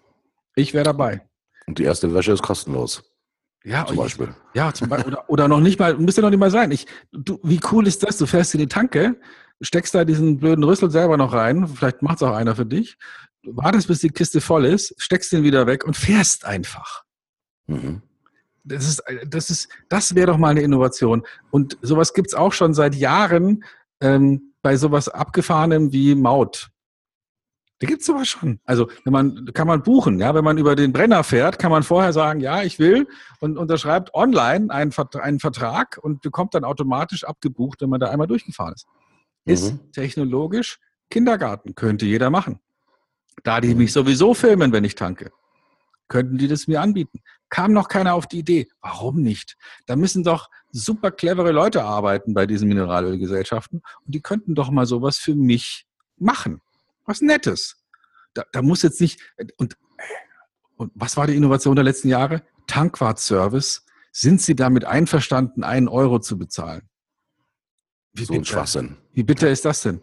Ich 0.56 0.74
wäre 0.74 0.86
dabei. 0.86 1.28
Und 1.68 1.78
die 1.78 1.84
erste 1.84 2.14
Wäsche 2.14 2.32
ist 2.32 2.42
kostenlos. 2.42 3.04
Ja, 3.64 3.86
zum 3.86 3.98
Beispiel. 3.98 4.30
Ich, 4.54 4.56
ja, 4.56 4.74
zum 4.74 4.90
Beispiel. 4.90 5.14
Oder, 5.14 5.30
oder 5.30 5.48
noch 5.48 5.60
nicht 5.60 5.80
mal, 5.80 5.96
müsste 5.96 6.22
noch 6.22 6.30
nicht 6.30 6.40
mal 6.40 6.52
sein. 6.52 6.72
Ich, 6.72 6.88
du, 7.12 7.40
wie 7.44 7.60
cool 7.72 7.88
ist 7.88 8.04
das? 8.04 8.18
Du 8.18 8.26
fährst 8.26 8.54
in 8.56 8.60
die 8.60 8.68
Tanke, 8.68 9.20
steckst 9.62 9.94
da 9.94 10.04
diesen 10.04 10.40
blöden 10.40 10.64
Rüssel 10.64 10.90
selber 10.90 11.18
noch 11.18 11.34
rein, 11.34 11.68
vielleicht 11.68 12.02
macht 12.02 12.18
es 12.18 12.24
auch 12.24 12.34
einer 12.34 12.56
für 12.56 12.66
dich, 12.66 12.98
wartest, 13.44 13.88
bis 13.88 14.00
die 14.00 14.10
Kiste 14.10 14.42
voll 14.42 14.66
ist, 14.66 14.96
steckst 14.98 15.32
den 15.32 15.44
wieder 15.44 15.68
weg 15.68 15.86
und 15.86 15.96
fährst 15.96 16.46
einfach. 16.46 17.04
Mhm. 17.68 18.02
Das 18.64 18.88
ist, 18.88 19.04
das 19.28 19.50
ist, 19.50 19.70
das 19.90 20.14
wäre 20.14 20.28
doch 20.28 20.38
mal 20.38 20.50
eine 20.50 20.62
Innovation. 20.62 21.24
Und 21.50 21.78
sowas 21.82 22.14
gibt 22.14 22.28
es 22.28 22.34
auch 22.34 22.54
schon 22.54 22.74
seit 22.74 22.96
Jahren 22.96 23.64
ähm, 24.02 24.54
bei 24.62 24.78
sowas 24.78 25.10
Abgefahrenem 25.10 25.92
wie 25.92 26.14
Maut. 26.16 26.71
Da 27.82 27.88
gibt's 27.88 28.06
sowas 28.06 28.28
schon. 28.28 28.60
Also 28.64 28.90
wenn 29.06 29.12
man 29.12 29.46
kann 29.56 29.66
man 29.66 29.82
buchen, 29.82 30.20
ja, 30.20 30.36
wenn 30.36 30.44
man 30.44 30.60
über 30.60 30.76
den 30.76 30.94
Brenner 30.94 31.24
fährt, 31.24 31.58
kann 31.58 31.72
man 31.72 31.82
vorher 31.82 32.14
sagen, 32.14 32.40
ja, 32.40 32.62
ich 32.62 32.78
will 32.78 33.08
und 33.40 33.58
unterschreibt 33.58 34.14
online 34.14 34.72
einen, 34.72 34.94
einen 34.94 35.40
Vertrag 35.40 35.98
und 36.00 36.22
bekommt 36.22 36.54
dann 36.54 36.64
automatisch 36.64 37.24
abgebucht, 37.24 37.82
wenn 37.82 37.90
man 37.90 38.00
da 38.00 38.12
einmal 38.12 38.28
durchgefahren 38.28 38.76
ist. 38.76 38.88
Mhm. 39.46 39.54
Ist 39.54 39.80
technologisch 39.94 40.80
Kindergarten, 41.10 41.74
könnte 41.74 42.06
jeder 42.06 42.30
machen. 42.30 42.60
Da 43.42 43.60
die 43.60 43.74
mich 43.74 43.92
sowieso 43.94 44.36
filmen, 44.36 44.72
wenn 44.72 44.84
ich 44.84 44.94
tanke, 44.94 45.32
könnten 46.08 46.38
die 46.38 46.48
das 46.48 46.68
mir 46.68 46.82
anbieten. 46.82 47.22
Kam 47.50 47.74
noch 47.74 47.88
keiner 47.88 48.14
auf 48.14 48.28
die 48.28 48.38
Idee. 48.38 48.68
Warum 48.82 49.24
nicht? 49.24 49.58
Da 49.88 49.96
müssen 49.96 50.24
doch 50.24 50.52
super 50.72 51.10
clevere 51.10 51.52
Leute 51.52 51.84
arbeiten 51.84 52.36
bei 52.36 52.46
diesen 52.46 52.68
Mineralölgesellschaften 52.68 53.82
und 54.06 54.14
die 54.14 54.22
könnten 54.22 54.54
doch 54.54 54.70
mal 54.70 54.86
sowas 54.86 55.18
für 55.18 55.34
mich 55.34 55.88
machen 56.18 56.62
was 57.12 57.22
Nettes. 57.22 57.78
Da, 58.34 58.44
da 58.52 58.62
muss 58.62 58.82
jetzt 58.82 59.02
nicht, 59.02 59.20
und, 59.58 59.78
und 60.78 60.92
was 60.96 61.18
war 61.18 61.28
die 61.28 61.36
Innovation 61.36 61.76
der 61.76 61.84
letzten 61.84 62.08
Jahre? 62.08 62.42
Tankwart-Service. 62.68 63.86
Sind 64.14 64.42
Sie 64.42 64.56
damit 64.56 64.86
einverstanden, 64.86 65.64
einen 65.64 65.88
Euro 65.88 66.20
zu 66.20 66.38
bezahlen? 66.38 66.90
Wie 68.14 68.26
so 68.26 68.34
ein 68.34 68.46
Schwachsinn. 68.46 68.98
Wie 69.14 69.24
bitter 69.24 69.50
ist 69.50 69.64
das 69.64 69.84
denn? 69.84 70.02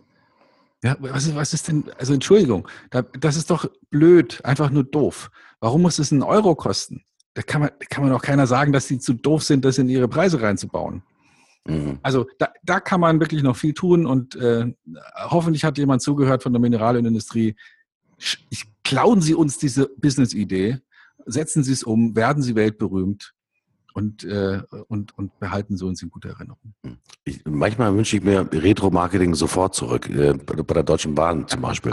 Ja, 0.83 0.97
was 1.01 1.27
ist, 1.27 1.35
was 1.35 1.53
ist 1.53 1.69
denn, 1.69 1.91
also 1.99 2.15
Entschuldigung, 2.15 2.69
da, 2.91 3.03
das 3.03 3.37
ist 3.37 3.51
doch 3.51 3.69
blöd, 3.91 4.45
einfach 4.45 4.71
nur 4.71 4.85
doof. 4.85 5.31
Warum 5.61 5.83
muss 5.83 5.99
es 5.99 6.13
einen 6.13 6.23
Euro 6.23 6.55
kosten? 6.55 7.05
Da 7.35 7.43
kann 7.43 7.63
man, 7.63 7.71
da 7.79 7.87
kann 7.87 8.05
man 8.05 8.13
auch 8.13 8.23
keiner 8.23 8.47
sagen, 8.47 8.73
dass 8.73 8.87
sie 8.87 8.99
zu 8.99 9.15
doof 9.15 9.43
sind, 9.43 9.65
das 9.65 9.79
in 9.79 9.89
ihre 9.89 10.09
Preise 10.09 10.41
reinzubauen. 10.41 11.03
Mhm. 11.69 11.99
Also 12.03 12.27
da, 12.39 12.49
da 12.63 12.81
kann 12.81 13.01
man 13.01 13.21
wirklich 13.21 13.43
noch 13.43 13.57
viel 13.57 13.75
tun 13.75 14.07
und 14.07 14.35
äh, 14.37 14.73
hoffentlich 15.17 15.65
hat 15.65 15.79
jemand 15.79 16.03
zugehört 16.03 16.43
von 16.43 16.53
der 16.53 16.61
Mineralölindustrie. 16.61 17.57
Klauen 18.83 19.21
Sie 19.21 19.35
uns 19.35 19.59
diese 19.59 19.89
Business-Idee, 19.99 20.79
setzen 21.27 21.63
Sie 21.63 21.73
es 21.73 21.83
um, 21.83 22.17
werden 22.17 22.43
Sie 22.43 22.55
weltberühmt 22.57 23.35
und, 23.93 24.25
äh, 24.25 24.63
und, 24.89 25.17
und 25.19 25.39
behalten 25.39 25.77
Sie 25.77 25.85
uns 25.85 26.03
in 26.03 26.09
guter 26.09 26.31
Erinnerung. 26.31 26.73
Ich, 27.25 27.45
manchmal 27.45 27.95
wünsche 27.95 28.17
ich 28.17 28.23
mir 28.23 28.49
Retro-Marketing 28.51 29.35
sofort 29.35 29.75
zurück, 29.75 30.09
äh, 30.09 30.33
bei 30.33 30.75
der 30.75 30.83
Deutschen 30.83 31.15
Bahn 31.15 31.47
zum 31.49 31.61
Beispiel. 31.61 31.93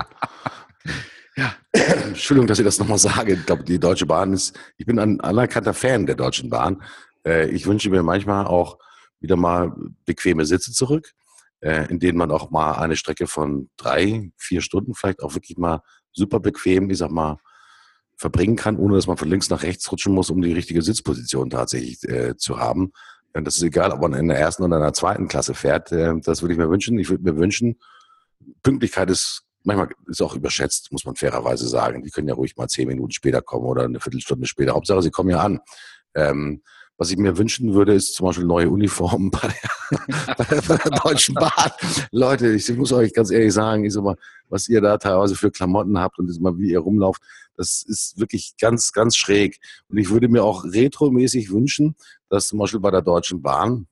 ja. 1.36 1.54
Entschuldigung, 1.74 2.48
dass 2.48 2.60
ich 2.60 2.66
das 2.66 2.80
nochmal 2.80 2.98
sage. 2.98 3.34
Ich 3.34 3.46
glaube, 3.46 3.66
die 3.66 3.80
Deutsche 3.80 4.06
Bahn 4.06 4.32
ist, 4.32 4.58
ich 4.78 4.86
bin 4.86 5.00
ein 5.00 5.20
anerkannter 5.20 5.74
Fan 5.74 6.06
der 6.06 6.16
Deutschen 6.16 6.50
Bahn. 6.50 6.82
Äh, 7.28 7.50
ich 7.50 7.68
wünsche 7.68 7.90
mir 7.90 8.04
manchmal 8.04 8.46
auch 8.46 8.78
wieder 9.26 9.36
mal 9.36 9.74
bequeme 10.06 10.46
Sitze 10.46 10.72
zurück, 10.72 11.12
äh, 11.60 11.90
in 11.90 12.00
denen 12.00 12.18
man 12.18 12.32
auch 12.32 12.52
mal 12.52 12.74
eine 12.74 12.96
Strecke 12.96 13.28
von 13.28 13.70
drei, 13.76 14.32
vier 14.38 14.62
Stunden 14.62 14.94
vielleicht 14.94 15.22
auch 15.24 15.34
wirklich 15.34 15.58
mal 15.58 15.82
super 16.12 16.40
bequem, 16.40 16.90
ich 16.90 17.00
sag 17.00 17.12
mal, 17.12 17.38
verbringen 18.18 18.56
kann, 18.56 18.78
ohne 18.78 18.96
dass 18.96 19.08
man 19.08 19.18
von 19.18 19.30
links 19.30 19.50
nach 19.50 19.64
rechts 19.64 19.92
rutschen 19.92 20.14
muss, 20.14 20.30
um 20.30 20.42
die 20.42 20.54
richtige 20.54 20.82
Sitzposition 20.82 21.50
tatsächlich 21.50 22.02
äh, 22.04 22.38
zu 22.38 22.60
haben. 22.60 22.94
Und 23.34 23.46
das 23.46 23.58
ist 23.58 23.64
egal, 23.64 23.92
ob 23.92 24.00
man 24.00 24.14
in 24.14 24.30
der 24.30 24.40
ersten 24.40 24.64
oder 24.64 24.78
in 24.78 24.84
der 24.84 24.94
zweiten 24.94 25.28
Klasse 25.28 25.54
fährt. 25.54 25.92
Äh, 25.92 26.14
das 26.22 26.42
würde 26.42 26.54
ich 26.54 26.60
mir 26.60 26.70
wünschen. 26.70 26.98
Ich 27.00 27.10
würde 27.10 27.24
mir 27.24 27.36
wünschen, 27.36 27.80
Pünktlichkeit 28.62 29.10
ist 29.10 29.46
manchmal 29.66 29.90
ist 30.08 30.22
auch 30.22 30.36
überschätzt, 30.36 30.92
muss 30.92 31.06
man 31.06 31.16
fairerweise 31.16 31.68
sagen. 31.68 32.04
Die 32.04 32.12
können 32.12 32.28
ja 32.28 32.36
ruhig 32.36 32.56
mal 32.56 32.68
zehn 32.68 32.88
Minuten 32.88 33.12
später 33.12 33.42
kommen 33.42 33.66
oder 33.66 33.84
eine 33.84 34.00
Viertelstunde 34.00 34.46
später. 34.48 34.74
Hauptsache, 34.74 35.02
sie 35.02 35.12
kommen 35.12 35.32
ja 35.32 35.40
an. 35.40 35.60
Ähm, 36.14 36.62
was 36.98 37.12
ich 37.12 37.18
mir 37.18 37.38
wünschen 37.38 37.74
würde, 37.74 37.93
ist 37.93 38.16
zum 38.16 38.28
Beispiel 38.28 38.46
neue 38.46 38.70
Uniformen 38.70 39.32
bei 39.32 39.48
der, 39.48 40.36
bei 40.38 40.78
der, 40.78 40.91
Deutschen 41.04 41.36
Bahn. 41.36 41.72
Leute, 42.12 42.52
ich 42.54 42.70
muss 42.76 42.93
euch 42.93 43.14
ganz 43.14 43.32
ehrlich 43.32 43.54
sagen, 43.54 43.84
ich 43.84 43.93
sag 43.93 44.04
mal, 44.04 44.16
was 44.48 44.70
ihr 44.70 44.82
da 44.82 44.98
teilweise 44.98 45.36
für 45.36 45.52
Klamotten 45.52 46.00
habt 46.00 46.20
und 46.20 46.41
mal, 46.41 46.58
wie 46.58 46.72
ihr 46.72 46.80
rumlauft, 46.80 47.22
das 47.58 47.84
ist 47.88 48.20
wirklich 48.20 48.56
ganz, 48.60 48.91
ganz 48.91 49.16
schräg. 49.16 49.60
Und 49.89 49.98
ich 49.98 50.10
würde 50.10 50.28
mir 50.28 50.43
auch 50.43 50.64
retromäßig 50.64 51.52
wünschen, 51.52 51.96
dass 52.30 52.48
zum 52.48 52.60
Beispiel 52.60 52.80
bei 52.80 52.91
der 52.91 53.02
Deutschen 53.02 53.41
Bahn 53.41 53.88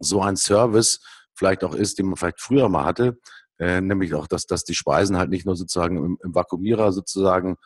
so 0.00 0.22
ein 0.22 0.36
Service 0.36 1.00
vielleicht 1.34 1.64
auch 1.64 1.74
ist, 1.74 1.98
den 1.98 2.06
man 2.06 2.16
vielleicht 2.16 2.40
früher 2.40 2.68
mal 2.68 2.84
hatte, 2.84 3.18
äh, 3.58 3.80
nämlich 3.80 4.14
auch, 4.14 4.26
dass, 4.26 4.46
dass 4.46 4.64
die 4.64 4.74
Speisen 4.74 5.16
halt 5.18 5.30
nicht 5.30 5.46
nur 5.46 5.56
sozusagen 5.56 5.96
im, 5.96 6.18
im 6.22 6.34
Vakuumierer 6.34 6.92
sozusagen 6.92 7.56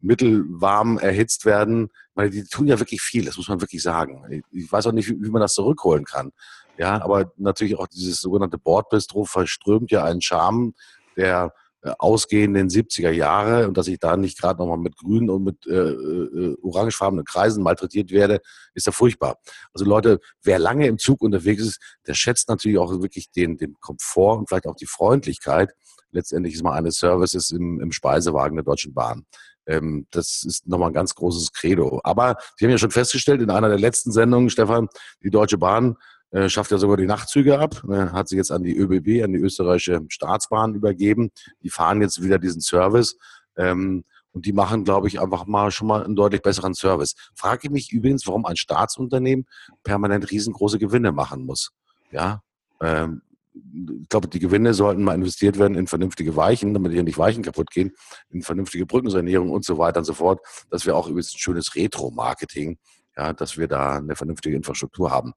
mittelwarm 0.00 0.98
erhitzt 0.98 1.44
werden, 1.44 1.90
weil 2.14 2.30
die 2.30 2.44
tun 2.44 2.66
ja 2.66 2.78
wirklich 2.78 3.00
viel, 3.00 3.24
das 3.24 3.36
muss 3.36 3.48
man 3.48 3.60
wirklich 3.60 3.82
sagen. 3.82 4.42
Ich 4.50 4.70
weiß 4.70 4.86
auch 4.86 4.92
nicht, 4.92 5.08
wie, 5.08 5.30
man 5.30 5.42
das 5.42 5.54
zurückholen 5.54 6.04
kann. 6.04 6.32
Ja, 6.78 7.02
aber 7.02 7.32
natürlich 7.36 7.78
auch 7.78 7.86
dieses 7.86 8.20
sogenannte 8.20 8.58
Bordbistro 8.58 9.24
verströmt 9.24 9.90
ja 9.90 10.04
einen 10.04 10.22
Charme 10.22 10.74
der 11.16 11.52
äh, 11.82 11.92
ausgehenden 11.98 12.68
70er 12.68 13.10
Jahre 13.10 13.68
und 13.68 13.76
dass 13.76 13.86
ich 13.88 13.98
da 13.98 14.16
nicht 14.16 14.38
gerade 14.40 14.58
nochmal 14.58 14.78
mit 14.78 14.96
grünen 14.96 15.28
und 15.28 15.44
mit 15.44 15.66
äh, 15.66 15.72
äh, 15.72 16.56
orangefarbenen 16.62 17.24
Kreisen 17.24 17.62
malträtiert 17.62 18.10
werde, 18.10 18.40
ist 18.74 18.86
ja 18.86 18.92
furchtbar. 18.92 19.36
Also 19.74 19.84
Leute, 19.84 20.20
wer 20.42 20.58
lange 20.58 20.86
im 20.86 20.98
Zug 20.98 21.20
unterwegs 21.20 21.62
ist, 21.62 21.80
der 22.06 22.14
schätzt 22.14 22.48
natürlich 22.48 22.78
auch 22.78 22.90
wirklich 23.02 23.30
den, 23.30 23.58
den 23.58 23.74
Komfort 23.80 24.38
und 24.38 24.48
vielleicht 24.48 24.66
auch 24.66 24.76
die 24.76 24.86
Freundlichkeit 24.86 25.74
letztendlich 26.12 26.54
ist 26.54 26.62
mal 26.62 26.76
eines 26.76 26.96
Services 26.96 27.50
im, 27.50 27.80
im 27.80 27.92
Speisewagen 27.92 28.56
der 28.56 28.64
Deutschen 28.64 28.94
Bahn. 28.94 29.24
Ähm, 29.70 30.06
das 30.10 30.42
ist 30.44 30.66
nochmal 30.66 30.90
ein 30.90 30.94
ganz 30.94 31.14
großes 31.14 31.52
Credo. 31.52 32.00
Aber 32.02 32.36
Sie 32.56 32.64
haben 32.64 32.72
ja 32.72 32.78
schon 32.78 32.90
festgestellt 32.90 33.40
in 33.40 33.50
einer 33.50 33.68
der 33.68 33.78
letzten 33.78 34.10
Sendungen, 34.10 34.50
Stefan, 34.50 34.88
die 35.22 35.30
Deutsche 35.30 35.58
Bahn 35.58 35.96
äh, 36.32 36.48
schafft 36.48 36.70
ja 36.70 36.78
sogar 36.78 36.96
die 36.96 37.06
Nachtzüge 37.06 37.58
ab, 37.58 37.82
ne, 37.84 38.12
hat 38.12 38.28
sie 38.28 38.36
jetzt 38.36 38.52
an 38.52 38.62
die 38.62 38.76
ÖBB, 38.76 39.24
an 39.24 39.32
die 39.32 39.38
österreichische 39.38 40.00
Staatsbahn 40.08 40.74
übergeben. 40.74 41.30
Die 41.62 41.70
fahren 41.70 42.00
jetzt 42.02 42.22
wieder 42.22 42.38
diesen 42.38 42.60
Service. 42.60 43.16
Ähm, 43.56 44.04
und 44.32 44.46
die 44.46 44.52
machen, 44.52 44.84
glaube 44.84 45.08
ich, 45.08 45.20
einfach 45.20 45.46
mal 45.46 45.72
schon 45.72 45.88
mal 45.88 46.04
einen 46.04 46.14
deutlich 46.14 46.42
besseren 46.42 46.74
Service. 46.74 47.14
Frage 47.34 47.62
ich 47.64 47.70
mich 47.70 47.92
übrigens, 47.92 48.26
warum 48.28 48.46
ein 48.46 48.56
Staatsunternehmen 48.56 49.46
permanent 49.82 50.30
riesengroße 50.30 50.78
Gewinne 50.78 51.10
machen 51.10 51.44
muss. 51.44 51.72
Ja, 52.12 52.42
ähm, 52.80 53.22
ich 53.52 54.08
glaube, 54.08 54.28
die 54.28 54.38
Gewinne 54.38 54.74
sollten 54.74 55.02
mal 55.02 55.14
investiert 55.14 55.58
werden 55.58 55.76
in 55.76 55.86
vernünftige 55.86 56.36
Weichen, 56.36 56.74
damit 56.74 56.92
hier 56.92 57.02
nicht 57.02 57.18
Weichen 57.18 57.42
kaputt 57.42 57.70
gehen, 57.70 57.92
in 58.30 58.42
vernünftige 58.42 58.86
Brückensanierung 58.86 59.50
und 59.50 59.64
so 59.64 59.78
weiter 59.78 59.98
und 59.98 60.04
so 60.04 60.14
fort, 60.14 60.40
dass 60.70 60.86
wir 60.86 60.96
auch 60.96 61.08
über 61.08 61.20
ein 61.20 61.24
schönes 61.24 61.74
Retro-Marketing, 61.74 62.78
ja, 63.16 63.32
dass 63.32 63.58
wir 63.58 63.66
da 63.66 63.96
eine 63.96 64.14
vernünftige 64.14 64.56
Infrastruktur 64.56 65.10
haben. 65.10 65.32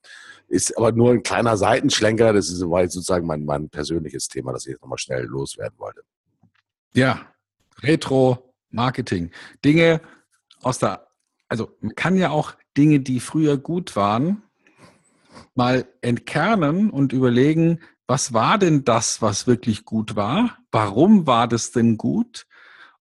Ist 0.47 0.78
aber 0.78 0.91
nur 0.91 1.11
ein 1.11 1.24
kleiner 1.24 1.57
Seitenschlenker, 1.57 2.34
das 2.34 2.49
ist 2.49 2.59
sozusagen 2.59 3.26
mein, 3.26 3.45
mein 3.45 3.70
persönliches 3.70 4.28
Thema, 4.28 4.53
das 4.53 4.66
ich 4.66 4.74
jetzt 4.74 4.82
nochmal 4.82 4.99
schnell 4.99 5.26
loswerden 5.26 5.78
wollte. 5.80 6.01
Ja, 6.93 7.34
Retro-Marketing. 7.82 9.32
Dinge 9.66 10.01
aus 10.61 10.78
der, 10.80 11.07
also 11.47 11.76
man 11.82 11.95
kann 11.95 12.16
ja 12.16 12.30
auch 12.30 12.53
Dinge, 12.78 12.99
die 12.99 13.20
früher 13.20 13.57
gut 13.57 13.95
waren, 13.95 14.43
mal 15.55 15.88
entkernen 16.01 16.89
und 16.89 17.14
überlegen, 17.14 17.80
was 18.14 18.32
war 18.32 18.59
denn 18.59 18.84
das, 18.84 19.24
was 19.24 19.47
wirklich 19.47 19.86
gut 19.86 20.16
war? 20.16 20.59
Warum 20.72 21.26
war 21.26 21.47
das 21.47 21.72
denn 21.72 21.97
gut? 21.97 22.45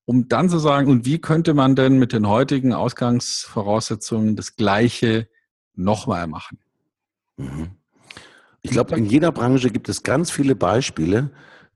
Um 0.07 0.27
dann 0.27 0.49
zu 0.49 0.59
sagen, 0.59 0.91
und 0.91 1.05
wie 1.05 1.19
könnte 1.19 1.53
man 1.53 1.77
denn 1.77 1.99
mit 1.99 2.15
den 2.15 2.27
heutigen 2.27 2.73
Ausgangsvoraussetzungen 2.73 4.37
das 4.37 4.57
Gleiche 4.57 5.29
nochmal 5.75 6.29
machen? 6.29 6.61
Mhm. 7.37 7.73
Ich 8.63 8.71
glaube, 8.71 8.97
in 8.97 9.05
jeder 9.05 9.33
Branche 9.33 9.69
gibt 9.69 9.91
es 9.91 10.03
ganz 10.03 10.31
viele 10.31 10.55
Beispiele, 10.55 11.31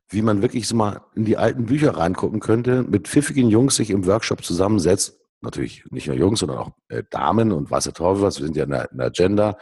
wie 0.09 0.23
man 0.23 0.41
wirklich 0.41 0.67
so 0.67 0.75
mal 0.75 1.01
in 1.13 1.23
die 1.23 1.37
alten 1.37 1.67
Bücher 1.67 1.95
reingucken 1.95 2.39
könnte, 2.39 2.81
mit 2.81 3.07
pfiffigen 3.07 3.51
Jungs 3.51 3.75
sich 3.75 3.91
im 3.91 4.07
Workshop 4.07 4.43
zusammensetzt. 4.43 5.19
Natürlich 5.41 5.85
nicht 5.91 6.07
nur 6.07 6.15
Jungs, 6.15 6.39
sondern 6.39 6.57
auch 6.57 6.71
äh, 6.87 7.03
Damen 7.11 7.51
und 7.51 7.69
was 7.69 7.83
der 7.83 7.93
Teufel 7.93 8.23
was. 8.23 8.39
Wir 8.39 8.47
sind 8.47 8.55
ja 8.55 8.63
in 8.63 8.71
der, 8.71 8.91
in 8.91 8.97
der 8.97 9.11
Gender, 9.11 9.59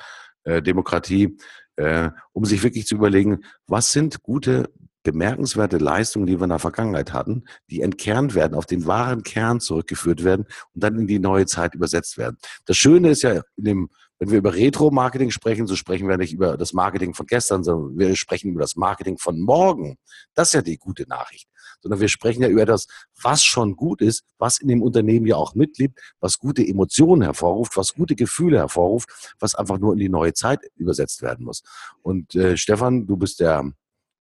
äh, 1.78 2.10
um 2.34 2.46
sich 2.46 2.64
wirklich 2.64 2.88
zu 2.88 2.96
überlegen, 2.96 3.42
was 3.68 3.92
sind 3.92 4.24
gute, 4.24 4.72
bemerkenswerte 5.04 5.78
Leistungen, 5.78 6.26
die 6.26 6.40
wir 6.40 6.44
in 6.44 6.50
der 6.50 6.60
Vergangenheit 6.60 7.14
hatten, 7.14 7.44
die 7.70 7.82
entkernt 7.82 8.34
werden, 8.34 8.56
auf 8.56 8.66
den 8.66 8.88
wahren 8.88 9.24
Kern 9.24 9.60
zurückgeführt 9.60 10.24
werden 10.24 10.46
und 10.74 10.84
dann 10.84 11.00
in 11.00 11.08
die 11.08 11.20
neue 11.20 11.46
Zeit 11.46 11.76
übersetzt 11.76 12.18
werden. 12.18 12.38
Das 12.66 12.76
Schöne 12.78 13.10
ist 13.10 13.22
ja 13.22 13.42
dem 13.56 13.90
wenn 14.20 14.32
wir 14.32 14.38
über 14.38 14.54
Retro-Marketing 14.54 15.32
sprechen, 15.32 15.68
so 15.68 15.76
sprechen 15.76 16.08
wir 16.08 16.18
nicht 16.18 16.34
über 16.34 16.58
das 16.58 16.74
Marketing 16.74 17.14
von 17.14 17.26
gestern, 17.26 17.64
sondern 17.64 17.98
wir 17.98 18.16
sprechen 18.16 18.52
über 18.52 18.62
das 18.62 18.76
Marketing 18.76 19.18
von 19.18 19.40
morgen. 19.40 19.98
Das 20.34 20.50
ist 20.50 20.54
ja 20.54 20.62
die 20.62 20.78
gute 20.78 21.08
Nachricht. 21.08 21.50
Sondern 21.82 22.00
wir 22.00 22.10
sprechen 22.10 22.42
ja 22.42 22.50
über 22.50 22.66
das, 22.66 22.88
was 23.22 23.44
schon 23.44 23.76
gut 23.76 24.02
ist, 24.02 24.24
was 24.38 24.60
in 24.60 24.68
dem 24.68 24.82
Unternehmen 24.82 25.26
ja 25.26 25.36
auch 25.36 25.56
mitlebt, 25.56 26.00
was 26.20 26.38
gute 26.38 26.66
Emotionen 26.66 27.22
hervorruft, 27.22 27.78
was 27.78 27.94
gute 27.94 28.16
Gefühle 28.16 28.58
hervorruft, 28.58 29.36
was 29.40 29.56
einfach 29.56 29.80
nur 29.80 29.94
in 29.94 30.00
die 30.00 30.10
neue 30.10 30.34
Zeit 30.34 30.60
übersetzt 30.76 31.22
werden 31.22 31.46
muss. 31.46 31.64
Und 32.02 32.36
äh, 32.36 32.58
Stefan, 32.58 33.06
du 33.08 33.18
bist 33.18 33.40
der 33.40 33.72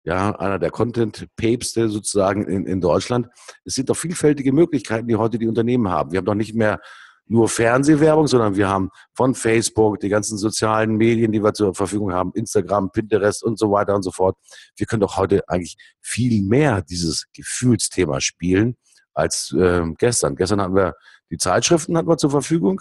ja, 0.05 0.37
einer 0.37 0.59
der 0.59 0.71
Content-Päpste 0.71 1.89
sozusagen 1.89 2.47
in, 2.47 2.67
in 2.67 2.81
Deutschland. 2.81 3.29
Es 3.65 3.75
sind 3.75 3.89
doch 3.89 3.97
vielfältige 3.97 4.53
Möglichkeiten, 4.53 5.09
die 5.09 5.17
heute 5.17 5.39
die 5.39 5.49
Unternehmen 5.49 5.89
haben. 5.89 6.13
Wir 6.13 6.19
haben 6.19 6.27
doch 6.27 6.35
nicht 6.35 6.55
mehr 6.55 6.81
nur 7.27 7.49
Fernsehwerbung, 7.49 8.27
sondern 8.27 8.57
wir 8.57 8.69
haben 8.69 8.91
von 9.15 9.35
Facebook, 9.35 10.01
die 10.01 10.09
ganzen 10.09 10.37
sozialen 10.37 10.97
Medien, 10.97 11.33
die 11.33 11.43
wir 11.43 11.55
zur 11.55 11.75
Verfügung 11.75 12.13
haben, 12.13 12.33
Instagram, 12.35 12.91
Pinterest 12.91 13.43
und 13.43 13.59
so 13.59 13.71
weiter 13.71 13.95
und 13.95 14.03
so 14.03 14.11
fort. 14.11 14.37
Wir 14.77 14.87
können 14.87 15.01
doch 15.01 15.17
heute 15.17 15.49
eigentlich 15.49 15.77
viel 16.01 16.43
mehr 16.43 16.83
dieses 16.83 17.27
Gefühlsthema 17.35 18.21
spielen 18.21 18.77
als 19.15 19.55
äh, 19.59 19.83
gestern. 19.99 20.37
Gestern 20.37 20.61
hatten 20.61 20.75
wir 20.75 20.95
die 21.31 21.39
Zeitschriften 21.39 21.97
hatten 21.97 22.09
wir 22.09 22.19
zur 22.19 22.31
Verfügung 22.31 22.81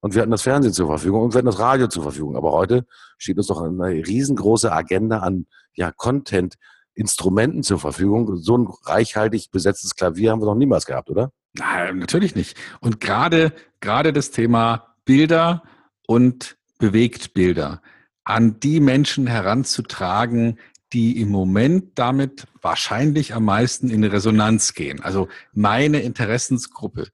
und 0.00 0.14
wir 0.14 0.22
hatten 0.22 0.30
das 0.30 0.42
Fernsehen 0.42 0.72
zur 0.72 0.86
Verfügung 0.86 1.22
und 1.22 1.34
wir 1.34 1.38
hatten 1.38 1.46
das 1.46 1.58
Radio 1.58 1.86
zur 1.86 2.02
Verfügung. 2.02 2.36
Aber 2.36 2.52
heute 2.52 2.86
steht 3.18 3.36
uns 3.36 3.46
doch 3.46 3.60
eine 3.60 3.88
riesengroße 3.88 4.72
Agenda 4.72 5.18
an 5.18 5.46
ja, 5.74 5.92
Content, 5.92 6.56
Instrumenten 6.94 7.62
zur 7.62 7.78
Verfügung. 7.78 8.36
So 8.36 8.58
ein 8.58 8.68
reichhaltig 8.84 9.50
besetztes 9.50 9.94
Klavier 9.94 10.32
haben 10.32 10.40
wir 10.40 10.46
noch 10.46 10.54
niemals 10.54 10.86
gehabt, 10.86 11.10
oder? 11.10 11.32
Nein, 11.54 11.98
natürlich 11.98 12.34
nicht. 12.34 12.56
Und 12.80 13.00
gerade, 13.00 13.52
gerade 13.80 14.12
das 14.12 14.30
Thema 14.30 14.96
Bilder 15.04 15.62
und 16.06 16.56
Bewegtbilder 16.78 17.82
an 18.24 18.60
die 18.60 18.80
Menschen 18.80 19.26
heranzutragen, 19.26 20.58
die 20.92 21.20
im 21.20 21.30
Moment 21.30 21.98
damit 21.98 22.46
wahrscheinlich 22.60 23.34
am 23.34 23.44
meisten 23.44 23.90
in 23.90 24.04
Resonanz 24.04 24.74
gehen. 24.74 25.00
Also 25.02 25.28
meine 25.52 26.00
Interessensgruppe. 26.00 27.08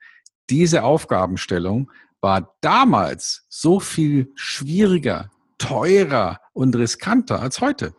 Diese 0.51 0.83
Aufgabenstellung 0.83 1.91
war 2.21 2.57
damals 2.61 3.47
so 3.49 3.81
viel 3.81 4.33
schwieriger, 4.35 5.31
teurer 5.59 6.41
und 6.53 6.75
riskanter 6.77 7.41
als 7.41 7.61
heute. 7.61 7.95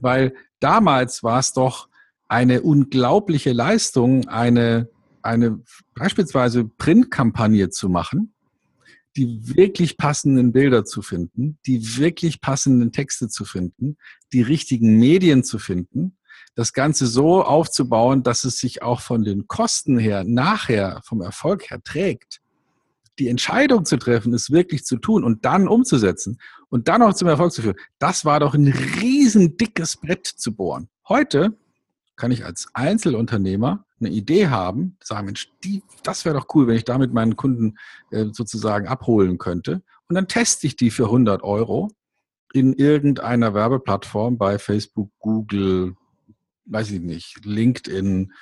Weil 0.00 0.34
damals 0.60 1.22
war 1.22 1.38
es 1.38 1.52
doch 1.52 1.88
eine 2.28 2.62
unglaubliche 2.62 3.52
Leistung, 3.52 4.28
eine 4.28 4.88
eine 5.24 5.60
beispielsweise 5.94 6.64
Printkampagne 6.64 7.70
zu 7.70 7.88
machen, 7.88 8.34
die 9.16 9.56
wirklich 9.56 9.96
passenden 9.96 10.52
Bilder 10.52 10.84
zu 10.84 11.00
finden, 11.00 11.58
die 11.66 11.96
wirklich 11.96 12.40
passenden 12.40 12.92
Texte 12.92 13.28
zu 13.28 13.44
finden, 13.44 13.96
die 14.32 14.42
richtigen 14.42 14.98
Medien 14.98 15.44
zu 15.44 15.58
finden, 15.58 16.18
das 16.56 16.72
Ganze 16.72 17.06
so 17.06 17.42
aufzubauen, 17.42 18.22
dass 18.22 18.44
es 18.44 18.58
sich 18.58 18.82
auch 18.82 19.00
von 19.00 19.24
den 19.24 19.46
Kosten 19.46 19.98
her 19.98 20.24
nachher 20.24 21.00
vom 21.04 21.20
Erfolg 21.20 21.70
her 21.70 21.80
trägt. 21.82 22.40
Die 23.20 23.28
Entscheidung 23.28 23.84
zu 23.84 23.96
treffen, 23.96 24.34
es 24.34 24.50
wirklich 24.50 24.84
zu 24.84 24.96
tun 24.96 25.22
und 25.22 25.44
dann 25.44 25.68
umzusetzen 25.68 26.38
und 26.68 26.88
dann 26.88 27.02
auch 27.02 27.14
zum 27.14 27.28
Erfolg 27.28 27.52
zu 27.52 27.62
führen, 27.62 27.78
das 28.00 28.24
war 28.24 28.40
doch 28.40 28.54
ein 28.54 28.66
riesen 28.66 29.56
dickes 29.56 29.96
Brett 29.96 30.26
zu 30.26 30.54
bohren. 30.54 30.88
Heute 31.08 31.56
kann 32.16 32.32
ich 32.32 32.44
als 32.44 32.68
Einzelunternehmer 32.74 33.84
eine 34.04 34.14
Idee 34.14 34.48
haben, 34.48 34.96
sagen, 35.02 35.26
Mensch, 35.26 35.50
die, 35.62 35.82
das 36.02 36.24
wäre 36.24 36.36
doch 36.36 36.46
cool, 36.54 36.66
wenn 36.66 36.76
ich 36.76 36.84
damit 36.84 37.12
meinen 37.12 37.36
Kunden 37.36 37.76
äh, 38.10 38.26
sozusagen 38.32 38.86
abholen 38.86 39.38
könnte. 39.38 39.82
Und 40.08 40.14
dann 40.14 40.28
teste 40.28 40.66
ich 40.66 40.76
die 40.76 40.90
für 40.90 41.04
100 41.04 41.42
Euro 41.42 41.90
in 42.52 42.72
irgendeiner 42.72 43.54
Werbeplattform 43.54 44.38
bei 44.38 44.58
Facebook, 44.58 45.10
Google, 45.18 45.96
weiß 46.66 46.92
ich 46.92 47.00
nicht, 47.00 47.44
LinkedIn, 47.44 48.32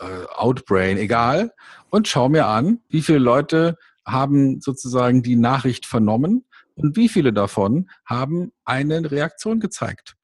äh, 0.00 0.24
Outbrain, 0.34 0.96
egal, 0.96 1.52
und 1.90 2.08
schaue 2.08 2.30
mir 2.30 2.46
an, 2.46 2.80
wie 2.88 3.02
viele 3.02 3.18
Leute 3.18 3.76
haben 4.04 4.60
sozusagen 4.60 5.22
die 5.22 5.36
Nachricht 5.36 5.86
vernommen 5.86 6.44
und 6.74 6.96
wie 6.96 7.08
viele 7.08 7.32
davon 7.32 7.90
haben 8.04 8.52
eine 8.64 9.10
Reaktion 9.10 9.60
gezeigt 9.60 10.16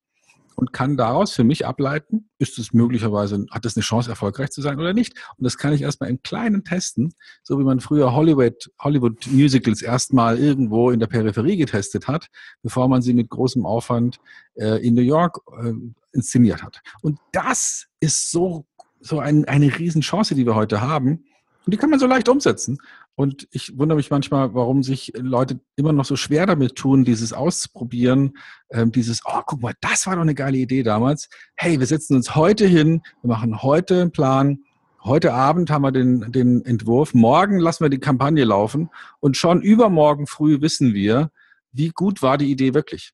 und 0.57 0.73
kann 0.73 0.97
daraus 0.97 1.33
für 1.33 1.45
mich 1.45 1.67
ableiten, 1.67 2.29
ist 2.39 2.59
es 2.59 2.73
möglicherweise, 2.73 3.47
hat 3.51 3.65
es 3.67 3.77
eine 3.77 3.83
Chance, 3.83 4.11
erfolgreich 4.11 4.51
zu 4.51 4.63
sein 4.63 4.79
oder 4.81 4.95
nicht. 4.95 5.15
Und 5.37 5.45
das 5.45 5.59
kann 5.59 5.73
ich 5.73 5.83
erstmal 5.83 6.11
im 6.11 6.23
Kleinen 6.23 6.65
testen, 6.65 7.15
so 7.43 7.59
wie 7.59 7.65
man 7.65 7.79
früher 7.81 8.15
Hollywood, 8.15 8.71
Hollywood 8.81 9.27
Musicals 9.29 9.83
erstmal 9.83 10.39
irgendwo 10.39 10.91
in 10.91 10.99
der 10.99 11.07
Peripherie 11.07 11.59
getestet 11.59 12.09
hat, 12.09 12.29
bevor 12.63 12.89
man 12.89 13.03
sie 13.03 13.13
mit 13.13 13.29
großem 13.29 13.65
Aufwand 13.67 14.19
äh, 14.55 14.85
in 14.85 14.95
New 14.95 15.03
York 15.03 15.41
äh, 15.63 15.73
inszeniert 16.13 16.63
hat. 16.63 16.81
Und 17.03 17.19
das 17.33 17.87
ist 18.01 18.31
so, 18.31 18.67
so 19.01 19.21
ein, 19.21 19.45
eine 19.45 19.79
Riesenchance, 19.79 20.35
die 20.35 20.47
wir 20.47 20.55
heute 20.55 20.81
haben. 20.81 21.25
Und 21.67 21.75
die 21.75 21.79
kann 21.79 21.91
man 21.91 21.99
so 21.99 22.07
leicht 22.07 22.29
umsetzen. 22.29 22.79
Und 23.17 23.49
ich 23.51 23.77
wundere 23.77 23.97
mich 23.97 24.09
manchmal, 24.09 24.55
warum 24.55 24.85
sich 24.85 25.13
Leute 25.17 25.59
immer 25.75 25.93
noch 25.93 26.05
so 26.05 26.15
schwer 26.15 26.47
damit 26.47 26.77
tun, 26.77 27.05
dieses 27.05 27.33
auszuprobieren, 27.33 28.39
ähm, 28.71 28.93
dieses, 28.93 29.23
oh, 29.27 29.41
guck 29.45 29.61
mal, 29.63 29.75
das 29.81 30.07
war 30.07 30.15
doch 30.15 30.23
eine 30.23 30.37
geile 30.37 30.59
Idee 30.59 30.85
damals. 30.85 31.29
Hey, 31.57 31.81
wir 31.81 31.87
setzen 31.87 32.15
uns 32.15 32.37
heute 32.37 32.67
hin, 32.67 33.03
wir 33.23 33.29
machen 33.29 33.63
heute 33.63 34.03
einen 34.03 34.13
Plan. 34.13 34.61
Heute 35.03 35.35
Abend 35.35 35.69
haben 35.71 35.83
wir 35.83 35.91
den, 35.91 36.31
den 36.31 36.65
Entwurf. 36.65 37.15
Morgen 37.15 37.59
lassen 37.59 37.85
wir 37.85 37.91
die 37.91 37.99
Kampagne 37.99 38.45
laufen. 38.45 38.91
Und 39.19 39.37
schon 39.37 39.61
übermorgen 39.61 40.29
früh 40.29 40.61
wissen 40.61 40.95
wir, 40.95 41.33
wie 41.73 41.89
gut 41.89 42.23
war 42.23 42.39
die 42.39 42.51
Idee 42.51 42.75
wirklich. 42.75 43.13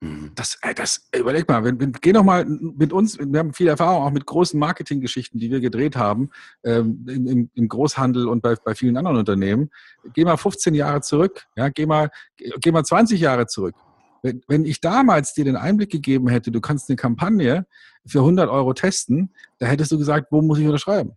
Mhm. 0.00 0.32
Das, 0.34 0.58
das, 0.76 1.08
überleg 1.14 1.46
mal, 1.46 1.62
wenn, 1.62 1.78
wenn, 1.78 1.92
geh 1.92 2.12
noch 2.12 2.24
mal 2.24 2.46
mit 2.46 2.92
uns, 2.92 3.18
wir 3.18 3.38
haben 3.38 3.52
viel 3.52 3.68
Erfahrung 3.68 4.02
auch 4.02 4.10
mit 4.10 4.24
großen 4.24 4.58
Marketinggeschichten, 4.58 5.38
die 5.38 5.50
wir 5.50 5.60
gedreht 5.60 5.94
haben, 5.94 6.30
ähm, 6.64 7.04
im, 7.06 7.50
im, 7.54 7.68
Großhandel 7.68 8.26
und 8.26 8.40
bei, 8.40 8.54
bei 8.54 8.74
vielen 8.74 8.96
anderen 8.96 9.18
Unternehmen. 9.18 9.70
Geh 10.14 10.24
mal 10.24 10.38
15 10.38 10.74
Jahre 10.74 11.02
zurück, 11.02 11.46
ja, 11.54 11.68
geh 11.68 11.84
mal, 11.84 12.10
geh 12.36 12.72
mal 12.72 12.84
20 12.84 13.20
Jahre 13.20 13.46
zurück. 13.46 13.74
Wenn, 14.22 14.42
wenn 14.48 14.64
ich 14.64 14.80
damals 14.80 15.34
dir 15.34 15.44
den 15.44 15.56
Einblick 15.56 15.90
gegeben 15.90 16.28
hätte, 16.28 16.50
du 16.50 16.62
kannst 16.62 16.88
eine 16.88 16.96
Kampagne 16.96 17.66
für 18.06 18.20
100 18.20 18.48
Euro 18.48 18.72
testen, 18.72 19.34
da 19.58 19.66
hättest 19.66 19.92
du 19.92 19.98
gesagt, 19.98 20.28
wo 20.30 20.40
muss 20.40 20.58
ich 20.58 20.66
unterschreiben? 20.66 21.12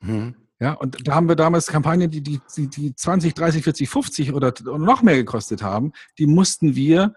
Mhm. 0.00 0.34
Ja, 0.60 0.72
und 0.72 1.06
da 1.06 1.14
haben 1.14 1.28
wir 1.28 1.36
damals 1.36 1.66
Kampagnen, 1.66 2.10
die, 2.10 2.22
die, 2.22 2.40
die 2.56 2.94
20, 2.94 3.34
30, 3.34 3.64
40, 3.64 3.88
50 3.88 4.32
oder 4.32 4.52
noch 4.64 5.02
mehr 5.02 5.16
gekostet 5.16 5.62
haben, 5.62 5.92
die 6.18 6.26
mussten 6.26 6.76
wir 6.76 7.14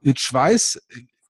mit 0.00 0.20
Schweiß, 0.20 0.80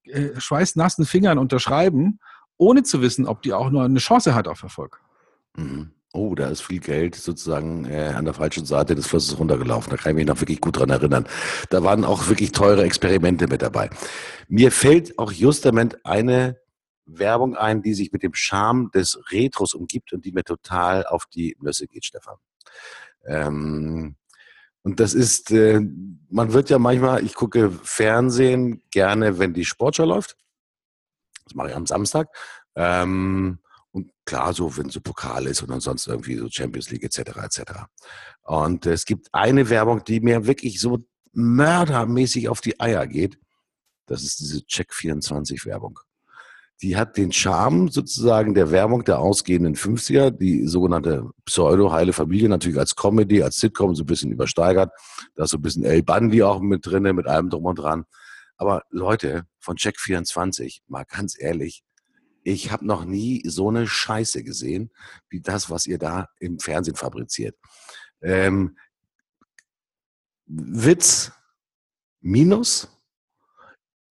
äh, 0.04 0.38
schweißnassen 0.38 1.06
Fingern 1.06 1.38
unterschreiben, 1.38 2.20
ohne 2.58 2.82
zu 2.82 3.00
wissen, 3.00 3.26
ob 3.26 3.42
die 3.42 3.54
auch 3.54 3.70
nur 3.70 3.82
eine 3.82 3.98
Chance 3.98 4.34
hat 4.34 4.46
auf 4.46 4.62
Erfolg. 4.62 5.00
Mhm. 5.56 5.92
Oh, 6.14 6.34
da 6.34 6.48
ist 6.48 6.62
viel 6.62 6.80
Geld 6.80 7.14
sozusagen 7.14 7.84
äh, 7.84 8.12
an 8.16 8.24
der 8.24 8.32
falschen 8.32 8.64
Seite 8.64 8.94
des 8.94 9.06
Flusses 9.06 9.38
runtergelaufen. 9.38 9.90
Da 9.90 9.96
kann 9.96 10.12
ich 10.12 10.16
mich 10.16 10.26
noch 10.26 10.40
wirklich 10.40 10.60
gut 10.60 10.78
dran 10.78 10.88
erinnern. 10.88 11.26
Da 11.68 11.82
waren 11.84 12.04
auch 12.04 12.28
wirklich 12.28 12.52
teure 12.52 12.82
Experimente 12.82 13.46
mit 13.46 13.60
dabei. 13.60 13.90
Mir 14.48 14.72
fällt 14.72 15.18
auch 15.18 15.32
justament 15.32 16.04
eine 16.06 16.58
Werbung 17.08 17.56
ein, 17.56 17.82
die 17.82 17.94
sich 17.94 18.12
mit 18.12 18.22
dem 18.22 18.34
Charme 18.34 18.90
des 18.92 19.18
Retros 19.30 19.74
umgibt 19.74 20.12
und 20.12 20.24
die 20.24 20.32
mir 20.32 20.44
total 20.44 21.06
auf 21.06 21.26
die 21.26 21.56
Nüsse 21.60 21.86
geht, 21.86 22.04
Stefan. 22.04 22.36
Ähm, 23.26 24.16
und 24.82 25.00
das 25.00 25.14
ist, 25.14 25.50
äh, 25.50 25.80
man 26.30 26.52
wird 26.52 26.70
ja 26.70 26.78
manchmal, 26.78 27.24
ich 27.24 27.34
gucke 27.34 27.70
Fernsehen 27.82 28.82
gerne, 28.90 29.38
wenn 29.38 29.54
die 29.54 29.64
Sportschau 29.64 30.04
läuft. 30.04 30.36
Das 31.44 31.54
mache 31.54 31.68
ich 31.68 31.76
am 31.76 31.86
Samstag. 31.86 32.28
Ähm, 32.74 33.58
und 33.90 34.12
klar, 34.24 34.52
so, 34.52 34.76
wenn 34.76 34.90
so 34.90 35.00
Pokal 35.00 35.46
ist 35.46 35.62
und 35.62 35.70
ansonsten 35.70 36.10
irgendwie 36.10 36.36
so 36.36 36.48
Champions 36.50 36.90
League 36.90 37.02
etc. 37.02 37.18
etc. 37.42 37.62
Und 38.42 38.86
es 38.86 39.04
gibt 39.04 39.28
eine 39.32 39.68
Werbung, 39.70 40.04
die 40.04 40.20
mir 40.20 40.46
wirklich 40.46 40.80
so 40.80 41.04
mördermäßig 41.32 42.48
auf 42.48 42.60
die 42.60 42.78
Eier 42.80 43.06
geht. 43.06 43.38
Das 44.06 44.22
ist 44.22 44.40
diese 44.40 44.60
Check24-Werbung. 44.60 46.00
Die 46.80 46.96
hat 46.96 47.16
den 47.16 47.32
Charme 47.32 47.88
sozusagen 47.88 48.54
der 48.54 48.70
Werbung 48.70 49.04
der 49.04 49.18
ausgehenden 49.18 49.74
50er, 49.74 50.30
die 50.30 50.66
sogenannte 50.66 51.28
pseudo-heile 51.44 52.12
Familie, 52.12 52.48
natürlich 52.48 52.78
als 52.78 52.94
Comedy, 52.94 53.42
als 53.42 53.56
Sitcom 53.56 53.96
so 53.96 54.04
ein 54.04 54.06
bisschen 54.06 54.30
übersteigert. 54.30 54.92
Da 55.34 55.44
ist 55.44 55.50
so 55.50 55.58
ein 55.58 55.62
bisschen 55.62 55.84
El 55.84 56.02
Bundy 56.02 56.42
auch 56.42 56.60
mit 56.60 56.86
drin, 56.86 57.02
mit 57.16 57.26
allem 57.26 57.50
drum 57.50 57.64
und 57.64 57.78
dran. 57.78 58.04
Aber 58.56 58.82
Leute 58.90 59.44
von 59.58 59.76
Check24, 59.76 60.80
mal 60.86 61.04
ganz 61.04 61.34
ehrlich, 61.38 61.82
ich 62.44 62.70
habe 62.70 62.86
noch 62.86 63.04
nie 63.04 63.42
so 63.44 63.68
eine 63.68 63.86
Scheiße 63.86 64.42
gesehen, 64.42 64.90
wie 65.28 65.40
das, 65.40 65.70
was 65.70 65.86
ihr 65.86 65.98
da 65.98 66.28
im 66.38 66.58
Fernsehen 66.58 66.96
fabriziert. 66.96 67.56
Ähm, 68.22 68.76
Witz 70.46 71.32
minus, 72.20 72.88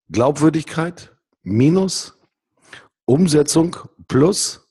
Glaubwürdigkeit 0.10 1.16
minus, 1.42 2.17
Umsetzung 3.08 3.78
plus, 4.08 4.68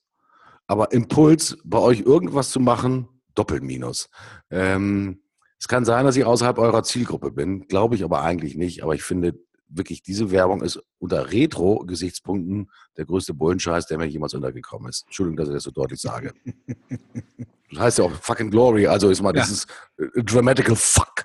aber 0.66 0.92
Impuls, 0.92 1.56
bei 1.64 1.78
euch 1.78 2.00
irgendwas 2.00 2.50
zu 2.50 2.60
machen, 2.60 3.08
doppelt 3.34 3.62
minus. 3.62 4.08
Ähm, 4.50 5.22
es 5.58 5.68
kann 5.68 5.84
sein, 5.84 6.04
dass 6.04 6.16
ich 6.16 6.24
außerhalb 6.24 6.58
eurer 6.58 6.82
Zielgruppe 6.82 7.30
bin, 7.30 7.66
glaube 7.66 7.94
ich 7.94 8.04
aber 8.04 8.22
eigentlich 8.22 8.56
nicht. 8.56 8.82
Aber 8.82 8.94
ich 8.94 9.02
finde, 9.02 9.38
wirklich, 9.68 10.02
diese 10.02 10.30
Werbung 10.30 10.62
ist 10.62 10.80
unter 10.98 11.32
Retro-Gesichtspunkten 11.32 12.70
der 12.96 13.06
größte 13.06 13.32
Bullenscheiß, 13.32 13.86
der 13.86 13.98
mir 13.98 14.06
jemals 14.06 14.34
untergekommen 14.34 14.90
ist. 14.90 15.04
Entschuldigung, 15.06 15.38
dass 15.38 15.48
ich 15.48 15.54
das 15.54 15.64
so 15.64 15.70
deutlich 15.70 16.00
sage. 16.00 16.32
Das 17.68 17.80
heißt 17.80 17.98
ja 17.98 18.04
auch 18.04 18.12
fucking 18.12 18.52
Glory, 18.52 18.86
also 18.86 19.10
ist 19.10 19.20
mal 19.20 19.34
ja. 19.34 19.42
dieses 19.42 19.66
äh, 19.98 20.22
dramatical 20.22 20.76
Fuck. 20.76 21.24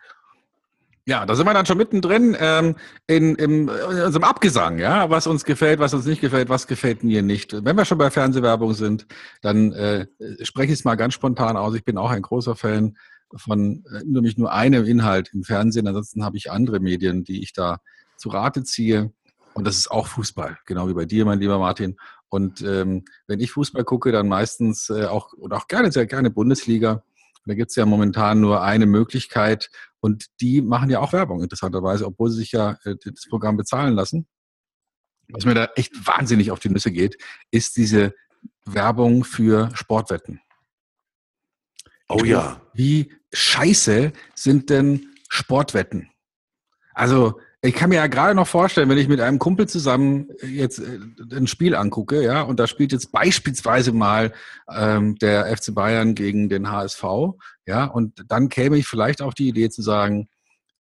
Ja, 1.05 1.25
da 1.25 1.35
sind 1.35 1.47
wir 1.47 1.53
dann 1.53 1.65
schon 1.65 1.77
mittendrin 1.77 2.37
ähm, 2.39 2.75
in, 3.07 3.35
in, 3.35 3.67
in 3.67 3.69
unserem 3.69 4.23
Abgesang, 4.23 4.77
ja, 4.77 5.09
was 5.09 5.25
uns 5.25 5.45
gefällt, 5.45 5.79
was 5.79 5.95
uns 5.95 6.05
nicht 6.05 6.21
gefällt, 6.21 6.49
was 6.49 6.67
gefällt 6.67 7.03
mir 7.03 7.23
nicht. 7.23 7.53
Wenn 7.65 7.75
wir 7.75 7.85
schon 7.85 7.97
bei 7.97 8.11
Fernsehwerbung 8.11 8.73
sind, 8.73 9.07
dann 9.41 9.71
äh, 9.71 10.05
spreche 10.43 10.73
ich 10.73 10.79
es 10.79 10.85
mal 10.85 10.95
ganz 10.95 11.15
spontan 11.15 11.57
aus. 11.57 11.73
Ich 11.73 11.83
bin 11.83 11.97
auch 11.97 12.11
ein 12.11 12.21
großer 12.21 12.55
Fan 12.55 12.97
von 13.35 13.83
äh, 13.91 14.03
nämlich 14.05 14.37
nur 14.37 14.51
einem 14.51 14.85
Inhalt 14.85 15.31
im 15.33 15.43
Fernsehen. 15.43 15.87
Ansonsten 15.87 16.23
habe 16.23 16.37
ich 16.37 16.51
andere 16.51 16.79
Medien, 16.79 17.23
die 17.23 17.41
ich 17.41 17.53
da 17.53 17.79
zu 18.17 18.29
Rate 18.29 18.63
ziehe. 18.63 19.11
Und 19.53 19.65
das 19.65 19.77
ist 19.77 19.89
auch 19.89 20.07
Fußball, 20.07 20.59
genau 20.65 20.87
wie 20.87 20.93
bei 20.93 21.05
dir, 21.05 21.25
mein 21.25 21.39
lieber 21.39 21.57
Martin. 21.57 21.97
Und 22.29 22.61
ähm, 22.61 23.03
wenn 23.27 23.39
ich 23.39 23.51
Fußball 23.51 23.83
gucke, 23.83 24.11
dann 24.11 24.27
meistens 24.27 24.89
äh, 24.89 25.05
auch 25.05 25.33
oder 25.33 25.57
auch 25.57 25.67
gerne, 25.67 25.91
sehr 25.91 26.05
gerne 26.05 26.29
Bundesliga. 26.29 27.03
Da 27.45 27.53
gibt 27.55 27.71
es 27.71 27.75
ja 27.75 27.85
momentan 27.85 28.39
nur 28.39 28.61
eine 28.61 28.85
Möglichkeit 28.85 29.69
und 29.99 30.25
die 30.41 30.61
machen 30.61 30.89
ja 30.89 30.99
auch 30.99 31.13
Werbung, 31.13 31.41
interessanterweise, 31.41 32.05
obwohl 32.05 32.29
sie 32.29 32.37
sich 32.37 32.51
ja 32.51 32.77
äh, 32.83 32.95
das 33.03 33.27
Programm 33.29 33.57
bezahlen 33.57 33.93
lassen. 33.93 34.27
Was 35.29 35.45
mir 35.45 35.53
da 35.53 35.69
echt 35.75 35.93
wahnsinnig 36.05 36.51
auf 36.51 36.59
die 36.59 36.69
Nüsse 36.69 36.91
geht, 36.91 37.17
ist 37.51 37.77
diese 37.77 38.13
Werbung 38.65 39.23
für 39.23 39.69
Sportwetten. 39.73 40.41
Oh 42.09 42.23
ja. 42.25 42.61
Wie 42.73 43.13
scheiße 43.31 44.11
sind 44.35 44.69
denn 44.69 45.15
Sportwetten? 45.29 46.09
Also 46.93 47.39
ich 47.63 47.75
kann 47.75 47.89
mir 47.89 47.97
ja 47.97 48.07
gerade 48.07 48.33
noch 48.33 48.47
vorstellen, 48.47 48.89
wenn 48.89 48.97
ich 48.97 49.07
mit 49.07 49.21
einem 49.21 49.37
Kumpel 49.37 49.69
zusammen 49.69 50.29
jetzt 50.41 50.79
äh, 50.79 50.99
ein 51.31 51.45
Spiel 51.47 51.75
angucke, 51.75 52.23
ja, 52.23 52.41
und 52.41 52.59
da 52.59 52.65
spielt 52.65 52.91
jetzt 52.91 53.11
beispielsweise 53.11 53.91
mal 53.91 54.33
ähm, 54.75 55.15
der 55.19 55.45
FC 55.55 55.73
Bayern 55.73 56.15
gegen 56.15 56.49
den 56.49 56.71
HSV, 56.71 57.03
ja, 57.67 57.85
und 57.85 58.25
dann 58.27 58.49
käme 58.49 58.77
ich 58.77 58.87
vielleicht 58.87 59.21
auf 59.21 59.35
die 59.35 59.47
Idee 59.47 59.69
zu 59.69 59.83
sagen, 59.83 60.27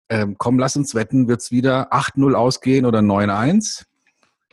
ähm, 0.09 0.37
komm, 0.39 0.59
lass 0.59 0.77
uns 0.77 0.95
wetten, 0.95 1.29
wird 1.29 1.41
es 1.41 1.51
wieder 1.51 1.93
8-0 1.93 2.33
ausgehen 2.35 2.87
oder 2.87 3.01
9-1? 3.01 3.85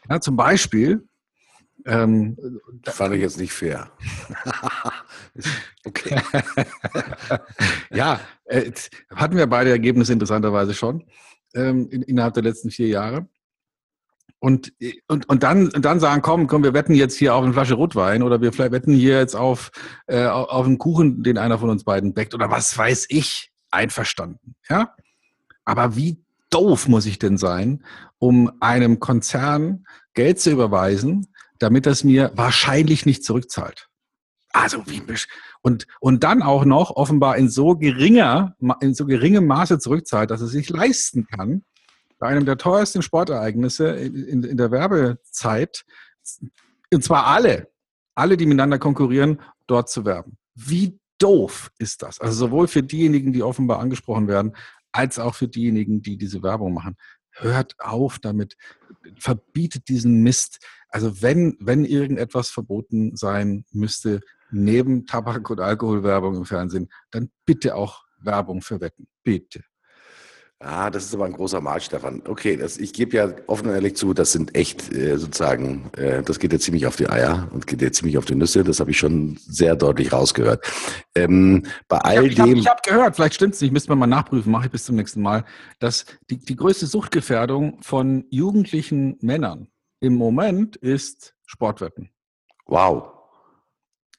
Ja, 0.09 0.19
zum 0.19 0.36
Beispiel. 0.36 1.07
Ähm, 1.86 2.36
das 2.82 2.95
fand 2.95 3.13
ich 3.13 3.21
jetzt 3.21 3.38
nicht 3.38 3.53
fair. 3.53 3.91
okay. 5.86 6.19
ja, 7.91 8.19
äh, 8.45 8.71
hatten 9.15 9.38
wir 9.38 9.45
beide 9.45 9.69
Ergebnisse 9.69 10.11
interessanterweise 10.11 10.73
schon 10.73 11.05
ähm, 11.56 11.89
in, 11.89 12.01
innerhalb 12.03 12.34
der 12.34 12.43
letzten 12.43 12.70
vier 12.70 12.88
Jahre. 12.88 13.28
Und, 14.39 14.74
und, 15.08 15.28
und, 15.28 15.43
dann, 15.43 15.70
und 15.70 15.86
dann 15.86 15.99
sagen, 15.99 16.22
komm, 16.22 16.45
komm, 16.45 16.64
wir 16.64 16.74
wetten 16.74 16.93
jetzt 16.93 17.18
hier 17.18 17.34
auf 17.34 17.43
eine 17.43 17.53
Flasche 17.53 17.74
Rotwein 17.74 18.22
oder 18.22 18.41
wir 18.41 18.53
vielleicht 18.53 18.74
wetten 18.74 18.93
hier 18.93 19.18
jetzt 19.18 19.36
auf, 19.36 19.72
äh, 20.08 20.26
auf 20.26 20.66
einen 20.66 20.78
Kuchen, 20.78 21.24
den 21.24 21.38
einer 21.38 21.58
von 21.58 21.70
uns 21.70 21.84
beiden 21.84 22.14
bäckt 22.14 22.36
oder 22.36 22.51
was 22.51 22.78
weiß 22.78 23.08
ich. 23.10 23.51
Einverstanden. 23.72 24.56
Ja? 24.70 24.93
Aber 25.66 25.95
wie 25.95 26.24
doof 26.49 26.88
muss 26.88 27.06
ich 27.06 27.20
denn 27.20 27.38
sein, 27.38 27.84
um 28.20 28.51
einem 28.62 28.99
Konzern 28.99 29.86
Geld 30.14 30.39
zu 30.39 30.51
überweisen, 30.51 31.28
damit 31.60 31.86
das 31.86 32.03
mir 32.03 32.32
wahrscheinlich 32.36 33.06
nicht 33.06 33.26
zurückzahlt? 33.26 33.89
Also 34.56 34.82
wie 34.88 35.01
und, 35.62 35.86
und 35.99 36.24
dann 36.24 36.41
auch 36.41 36.64
noch 36.64 36.91
offenbar 36.91 37.36
in 37.36 37.49
so 37.49 37.76
geringer, 37.76 38.56
in 38.80 38.93
so 38.93 39.06
geringem 39.06 39.47
Maße 39.47 39.80
zurückzahlt, 39.80 40.32
dass 40.32 40.39
es 40.39 40.51
sich 40.51 40.70
leisten 40.70 41.28
kann, 41.28 41.66
bei 42.20 42.28
einem 42.28 42.45
der 42.45 42.58
teuersten 42.58 43.01
Sportereignisse 43.01 43.89
in, 43.89 44.16
in, 44.16 44.43
in 44.43 44.56
der 44.56 44.72
Werbezeit, 44.72 45.84
und 46.93 47.03
zwar 47.03 47.28
alle, 47.28 47.68
alle, 48.16 48.38
die 48.38 48.45
miteinander 48.45 48.80
konkurrieren, 48.80 49.41
dort 49.68 49.89
zu 49.89 50.06
werben. 50.06 50.38
Wie 50.53 50.99
doof 51.18 51.70
ist 51.78 52.01
das? 52.01 52.22
Also 52.22 52.47
sowohl 52.47 52.70
für 52.70 52.82
diejenigen, 52.82 53.34
die 53.34 53.43
offenbar 53.43 53.80
angesprochen 53.80 54.30
werden, 54.30 54.56
als 54.93 55.20
auch 55.20 55.36
für 55.36 55.49
diejenigen, 55.49 56.01
die 56.01 56.18
diese 56.18 56.41
Werbung 56.41 56.74
machen. 56.74 56.95
Hört 57.32 57.76
auf 57.80 58.20
damit, 58.20 58.56
verbietet 59.20 59.89
diesen 59.89 60.24
Mist. 60.24 60.66
Also 60.88 61.22
wenn, 61.22 61.58
wenn 61.60 61.84
irgendetwas 61.84 62.49
verboten 62.49 63.18
sein 63.18 63.66
müsste, 63.74 64.22
neben 64.51 65.05
Tabak- 65.05 65.49
und 65.49 65.59
Alkoholwerbung 65.59 66.35
im 66.35 66.45
Fernsehen, 66.45 66.89
dann 67.11 67.29
bitte 67.45 67.75
auch 67.75 68.03
Werbung 68.19 68.61
für 68.61 68.81
Wetten. 68.81 69.07
Bitte. 69.23 69.63
Ah, 70.59 70.89
das 70.89 71.03
ist 71.03 71.13
aber 71.13 71.25
ein 71.25 71.33
großer 71.33 71.59
Markt, 71.59 71.83
Stefan. 71.83 72.23
Okay, 72.25 72.55
das, 72.55 72.77
ich 72.77 72.93
gebe 72.93 73.17
ja 73.17 73.29
offen 73.47 73.67
und 73.67 73.75
ehrlich 73.75 73.97
zu, 73.97 74.13
das 74.13 74.31
sind 74.31 74.55
echt 74.55 74.91
äh, 74.93 75.17
sozusagen, 75.17 75.91
äh, 75.97 76.23
das 76.23 76.39
geht 76.39 76.53
ja 76.53 76.59
ziemlich 76.59 76.87
auf 76.87 76.95
die 76.95 77.09
Eier 77.09 77.49
und 77.51 77.67
geht 77.67 77.81
ja 77.81 77.91
ziemlich 77.91 78.17
auf 78.17 78.23
die 78.23 78.35
Nüsse. 78.35 78.63
Das 78.63 78.79
habe 78.79 78.89
ich 78.89 78.97
schon 78.97 79.37
sehr 79.45 79.75
deutlich 79.75 80.13
rausgehört. 80.13 80.65
Ähm, 81.13 81.65
bei 81.89 81.97
all 81.97 82.25
ich 82.25 82.39
hab, 82.39 82.47
dem. 82.47 82.55
Ich 82.55 82.67
habe 82.67 82.77
hab 82.77 82.83
gehört, 82.83 83.15
vielleicht 83.17 83.35
stimmt 83.35 83.55
es 83.55 83.61
nicht, 83.61 83.73
müssen 83.73 83.89
wir 83.89 83.97
mal 83.97 84.07
nachprüfen, 84.07 84.49
mache 84.49 84.67
ich 84.67 84.71
bis 84.71 84.85
zum 84.85 84.95
nächsten 84.95 85.21
Mal, 85.21 85.43
dass 85.79 86.05
die, 86.29 86.37
die 86.37 86.55
größte 86.55 86.87
Suchtgefährdung 86.87 87.81
von 87.81 88.25
jugendlichen 88.29 89.17
Männern 89.19 89.67
im 89.99 90.15
Moment 90.15 90.77
ist 90.77 91.35
Sportwetten. 91.45 92.11
Wow. 92.65 93.14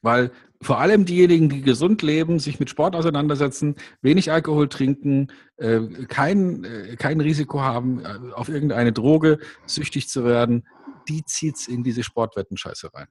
Weil 0.01 0.31
vor 0.61 0.79
allem 0.79 1.05
diejenigen, 1.05 1.49
die 1.49 1.61
gesund 1.61 2.01
leben, 2.01 2.39
sich 2.39 2.59
mit 2.59 2.69
Sport 2.69 2.95
auseinandersetzen, 2.95 3.75
wenig 4.01 4.31
Alkohol 4.31 4.69
trinken, 4.69 5.27
äh, 5.57 5.81
kein, 6.07 6.63
äh, 6.63 6.95
kein 6.97 7.21
Risiko 7.21 7.61
haben, 7.61 8.03
äh, 8.03 8.33
auf 8.33 8.49
irgendeine 8.49 8.91
Droge 8.91 9.39
süchtig 9.65 10.09
zu 10.09 10.25
werden, 10.25 10.67
die 11.07 11.23
zieht 11.25 11.57
es 11.57 11.67
in 11.67 11.83
diese 11.83 12.03
Sportwettenscheiße 12.03 12.93
rein. 12.93 13.07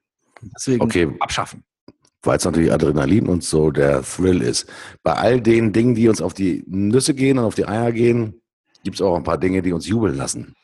Deswegen 0.55 0.83
okay. 0.83 1.09
abschaffen. 1.21 1.65
Weil 2.23 2.39
es 2.39 2.45
natürlich 2.45 2.73
Adrenalin 2.73 3.29
und 3.29 3.45
so 3.45 3.71
der 3.71 4.03
Thrill 4.03 4.43
ist. 4.43 4.69
Bei 5.03 5.15
all 5.15 5.41
den 5.41 5.73
Dingen, 5.73 5.95
die 5.95 6.09
uns 6.09 6.21
auf 6.21 6.35
die 6.35 6.65
Nüsse 6.67 7.15
gehen 7.15 7.39
und 7.39 7.45
auf 7.45 7.55
die 7.55 7.67
Eier 7.67 7.93
gehen, 7.93 8.43
gibt 8.83 8.97
es 8.97 9.03
auch 9.03 9.17
ein 9.17 9.23
paar 9.23 9.39
Dinge, 9.39 9.63
die 9.63 9.73
uns 9.73 9.87
jubeln 9.87 10.17
lassen. 10.17 10.55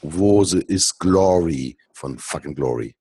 Wo 0.00 0.42
ist 0.42 0.98
Glory 0.98 1.76
von 1.92 2.18
fucking 2.18 2.54
Glory? 2.54 2.94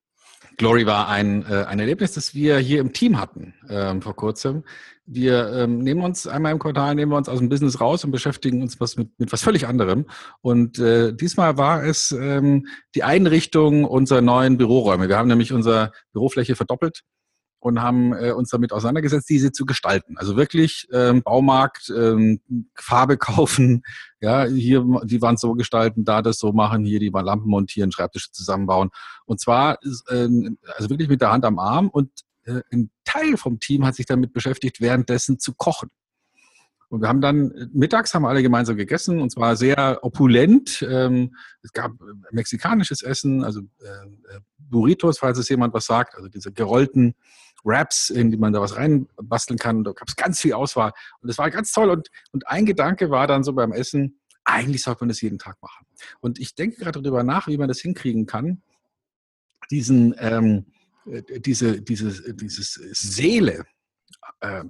Glory 0.58 0.88
war 0.88 1.08
ein, 1.08 1.46
äh, 1.46 1.66
ein 1.66 1.80
Erlebnis, 1.80 2.14
das 2.14 2.34
wir 2.34 2.58
hier 2.58 2.82
im 2.82 2.92
Team 2.92 3.20
hatten 3.20 3.54
ähm, 3.70 4.02
vor 4.02 4.16
kurzem. 4.16 4.64
Wir 5.06 5.54
ähm, 5.54 5.80
nehmen 5.80 6.02
uns 6.02 6.28
einmal 6.28 6.52
im 6.52 6.60
Quartal, 6.60 6.96
nehmen 6.96 7.12
wir 7.12 7.18
uns 7.18 7.30
aus 7.30 7.38
dem 7.38 7.48
Business 7.48 7.80
raus 7.80 8.04
und 8.04 8.12
beschäftigen 8.12 8.62
uns 8.62 8.80
was 8.80 8.98
mit, 8.98 9.10
mit 9.20 9.32
was 9.32 9.44
völlig 9.44 9.68
anderem. 9.68 10.06
Und 10.42 10.80
äh, 10.80 11.14
diesmal 11.14 11.58
war 11.58 11.84
es 11.84 12.12
ähm, 12.12 12.68
die 12.96 13.04
Einrichtung 13.04 13.86
unserer 13.86 14.22
neuen 14.22 14.58
Büroräume. 14.58 15.08
Wir 15.08 15.18
haben 15.18 15.30
nämlich 15.30 15.54
unsere 15.54 15.92
Bürofläche 16.12 16.56
verdoppelt 16.56 17.04
und 17.68 17.82
haben 17.82 18.14
äh, 18.14 18.32
uns 18.32 18.50
damit 18.50 18.74
auseinandergesetzt, 18.74 19.30
diese 19.30 19.52
zu 19.52 19.66
gestalten. 19.66 20.18
Also 20.18 20.36
wirklich 20.36 20.88
ähm, 20.92 21.22
Baumarkt, 21.22 21.92
ähm, 21.96 22.42
Farbe 22.76 23.18
kaufen, 23.18 23.84
ja, 24.22 24.46
hier 24.46 24.86
die 25.04 25.22
Wand 25.22 25.40
so 25.40 25.54
gestalten, 25.54 26.06
da 26.06 26.22
das 26.22 26.40
so 26.40 26.54
machen, 26.54 26.86
hier 26.86 27.00
die 27.00 27.12
Lampen 27.14 27.50
montieren, 27.50 27.92
Schreibtische 27.92 28.32
zusammenbauen. 28.32 28.90
Und 29.26 29.40
zwar 29.40 29.78
ähm, 30.10 30.58
also 30.76 30.90
wirklich 30.90 31.10
mit 31.10 31.22
der 31.22 31.32
Hand 31.32 31.46
am 31.46 31.60
Arm 31.60 31.90
und 31.90 32.10
äh, 32.46 32.62
ein 32.72 32.90
Teil 33.04 33.38
vom 33.38 33.60
Team 33.60 33.86
hat 33.86 33.96
sich 33.96 34.06
damit 34.06 34.34
beschäftigt, 34.34 34.82
währenddessen 34.82 35.40
zu 35.40 35.54
kochen. 35.54 35.90
Und 36.90 37.02
wir 37.02 37.10
haben 37.10 37.22
dann, 37.22 37.52
äh, 37.52 37.68
mittags 37.74 38.14
haben 38.14 38.26
alle 38.26 38.42
gemeinsam 38.42 38.78
gegessen 38.78 39.22
und 39.22 39.30
zwar 39.32 39.56
sehr 39.56 40.00
opulent. 40.04 40.86
Ähm, 40.90 41.36
es 41.62 41.74
gab 41.74 41.92
äh, 41.92 42.14
mexikanisches 42.32 43.02
Essen, 43.02 43.44
also 43.44 43.62
äh, 43.80 44.40
Burritos, 44.58 45.20
falls 45.20 45.38
es 45.38 45.50
jemand 45.50 45.74
was 45.74 45.86
sagt, 45.86 46.16
also 46.16 46.30
diese 46.30 46.52
gerollten 46.52 47.16
Wraps, 47.64 48.10
in 48.10 48.32
die 48.32 48.38
man 48.38 48.54
da 48.54 48.62
was 48.62 48.76
reinbasteln 48.76 49.58
kann. 49.58 49.84
Da 49.84 49.92
gab 49.92 50.08
es 50.08 50.16
ganz 50.16 50.42
viel 50.42 50.54
Auswahl. 50.54 50.94
Und 51.22 51.28
das 51.28 51.38
war 51.38 51.50
ganz 51.50 51.72
toll. 51.72 51.90
Und, 51.90 52.10
und 52.32 52.48
ein 52.48 52.66
Gedanke 52.66 53.10
war 53.10 53.28
dann 53.28 53.44
so 53.44 53.54
beim 53.54 53.72
Essen, 53.72 54.20
eigentlich 54.44 54.84
sollte 54.84 55.02
man 55.02 55.10
das 55.10 55.22
jeden 55.22 55.40
Tag 55.40 55.58
machen. 55.62 55.86
Und 56.22 56.40
ich 56.40 56.56
denke 56.56 56.78
gerade 56.78 57.02
darüber 57.02 57.24
nach, 57.24 57.48
wie 57.48 57.58
man 57.58 57.68
das 57.68 57.80
hinkriegen 57.80 58.26
kann, 58.26 58.62
diesen, 59.70 60.16
ähm, 60.20 60.66
diese, 61.06 61.82
diese, 61.82 62.34
dieses 62.34 62.74
Seele, 62.74 63.66
äh, 64.40 64.64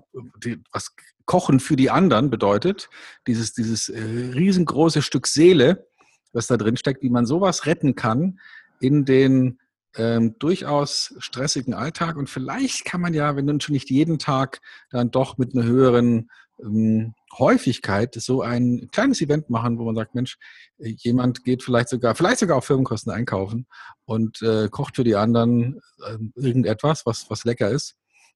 die, 0.44 0.62
was 0.72 0.96
Kochen 1.26 1.60
für 1.60 1.76
die 1.76 1.90
anderen 1.90 2.30
bedeutet, 2.30 2.90
dieses, 3.28 3.54
dieses 3.54 3.90
äh, 3.90 4.02
riesengroße 4.02 5.02
Stück 5.02 5.28
Seele, 5.28 5.88
was 6.34 6.48
da 6.48 6.58
drin 6.58 6.78
steckt, 6.78 7.04
wie 7.04 7.10
man 7.10 7.26
sowas 7.26 7.66
retten 7.66 7.96
kann 7.96 8.40
in 8.80 9.06
den 9.06 9.60
ähm, 9.98 10.36
durchaus 10.40 11.14
stressigen 11.20 11.74
Alltag. 11.74 12.16
Und 12.16 12.30
vielleicht 12.30 12.86
kann 12.86 13.02
man 13.02 13.14
ja, 13.14 13.36
wenn 13.36 13.46
nun 13.46 13.60
schon 13.60 13.74
nicht 13.74 13.90
jeden 13.90 14.20
Tag, 14.20 14.62
dann 14.92 15.12
doch 15.12 15.38
mit 15.38 15.56
einer 15.56 15.66
höheren 15.66 16.30
ähm, 16.62 17.14
Häufigkeit 17.38 18.16
so 18.16 18.42
ein 18.42 18.90
kleines 18.92 19.22
Event 19.22 19.50
machen, 19.50 19.78
wo 19.78 19.86
man 19.86 19.96
sagt, 19.96 20.16
Mensch, 20.16 20.38
äh, 20.80 20.96
jemand 20.98 21.44
geht 21.44 21.64
vielleicht 21.64 21.90
sogar, 21.90 22.16
vielleicht 22.16 22.40
sogar 22.40 22.58
auf 22.58 22.66
Firmenkosten 22.66 23.12
einkaufen 23.12 23.68
und 24.06 24.42
äh, 24.42 24.70
kocht 24.70 24.96
für 24.96 25.04
die 25.04 25.16
anderen 25.16 25.82
äh, 26.06 26.18
irgendetwas, 26.36 27.06
was, 27.06 27.30
was 27.30 27.44
lecker 27.44 27.70
ist. 27.70 27.96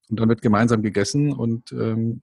Und 0.09 0.19
dann 0.19 0.27
wird 0.27 0.41
gemeinsam 0.41 0.81
gegessen 0.81 1.31
und, 1.31 1.71
ähm, 1.71 2.21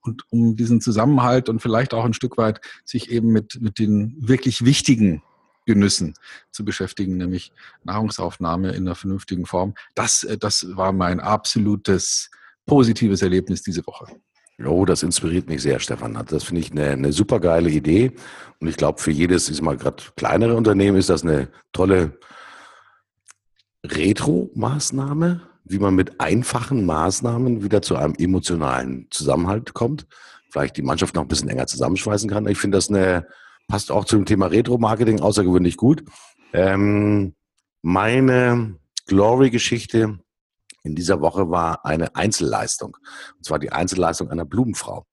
und 0.00 0.22
um 0.30 0.56
diesen 0.56 0.80
Zusammenhalt 0.80 1.50
und 1.50 1.60
vielleicht 1.60 1.92
auch 1.92 2.06
ein 2.06 2.14
Stück 2.14 2.38
weit 2.38 2.60
sich 2.86 3.10
eben 3.10 3.28
mit, 3.28 3.60
mit 3.60 3.78
den 3.78 4.16
wirklich 4.18 4.64
wichtigen 4.64 5.22
Genüssen 5.68 6.14
zu 6.50 6.64
beschäftigen, 6.64 7.18
nämlich 7.18 7.52
Nahrungsaufnahme 7.84 8.70
in 8.70 8.86
einer 8.86 8.94
vernünftigen 8.94 9.44
Form. 9.44 9.74
Das, 9.94 10.24
äh, 10.24 10.38
das 10.38 10.66
war 10.70 10.92
mein 10.92 11.20
absolutes 11.20 12.30
positives 12.64 13.20
Erlebnis 13.20 13.62
diese 13.62 13.86
Woche. 13.86 14.06
Oh, 14.64 14.86
das 14.86 15.02
inspiriert 15.02 15.46
mich 15.46 15.60
sehr, 15.62 15.78
Stefan. 15.78 16.18
Das 16.26 16.42
finde 16.42 16.62
ich 16.62 16.72
eine, 16.72 16.90
eine 16.90 17.12
super 17.12 17.38
geile 17.38 17.68
Idee. 17.68 18.12
Und 18.60 18.66
ich 18.66 18.76
glaube, 18.76 19.00
für 19.00 19.10
jedes, 19.10 19.50
ist 19.50 19.60
mal 19.60 19.76
gerade 19.76 20.02
kleinere 20.16 20.56
Unternehmen 20.56 20.96
ist 20.96 21.10
das 21.10 21.22
eine 21.22 21.48
tolle 21.72 22.18
Retro-Maßnahme, 23.86 25.42
wie 25.64 25.78
man 25.78 25.94
mit 25.94 26.18
einfachen 26.18 26.86
Maßnahmen 26.86 27.62
wieder 27.62 27.82
zu 27.82 27.94
einem 27.96 28.14
emotionalen 28.18 29.06
Zusammenhalt 29.10 29.74
kommt. 29.74 30.06
Vielleicht 30.50 30.78
die 30.78 30.82
Mannschaft 30.82 31.14
noch 31.14 31.22
ein 31.22 31.28
bisschen 31.28 31.50
enger 31.50 31.66
zusammenschweißen 31.66 32.30
kann. 32.30 32.48
Ich 32.48 32.58
finde 32.58 32.78
das 32.78 32.88
eine, 32.88 33.26
passt 33.68 33.92
auch 33.92 34.04
zum 34.06 34.24
Thema 34.24 34.46
Retro-Marketing 34.46 35.20
außergewöhnlich 35.20 35.76
gut. 35.76 36.02
Ähm, 36.52 37.34
meine 37.82 38.76
Glory-Geschichte 39.06 40.18
in 40.82 40.94
dieser 40.94 41.20
Woche 41.20 41.50
war 41.50 41.84
eine 41.84 42.16
Einzelleistung. 42.16 42.96
Und 43.36 43.44
zwar 43.44 43.58
die 43.58 43.70
Einzelleistung 43.70 44.30
einer 44.30 44.46
Blumenfrau. 44.46 45.06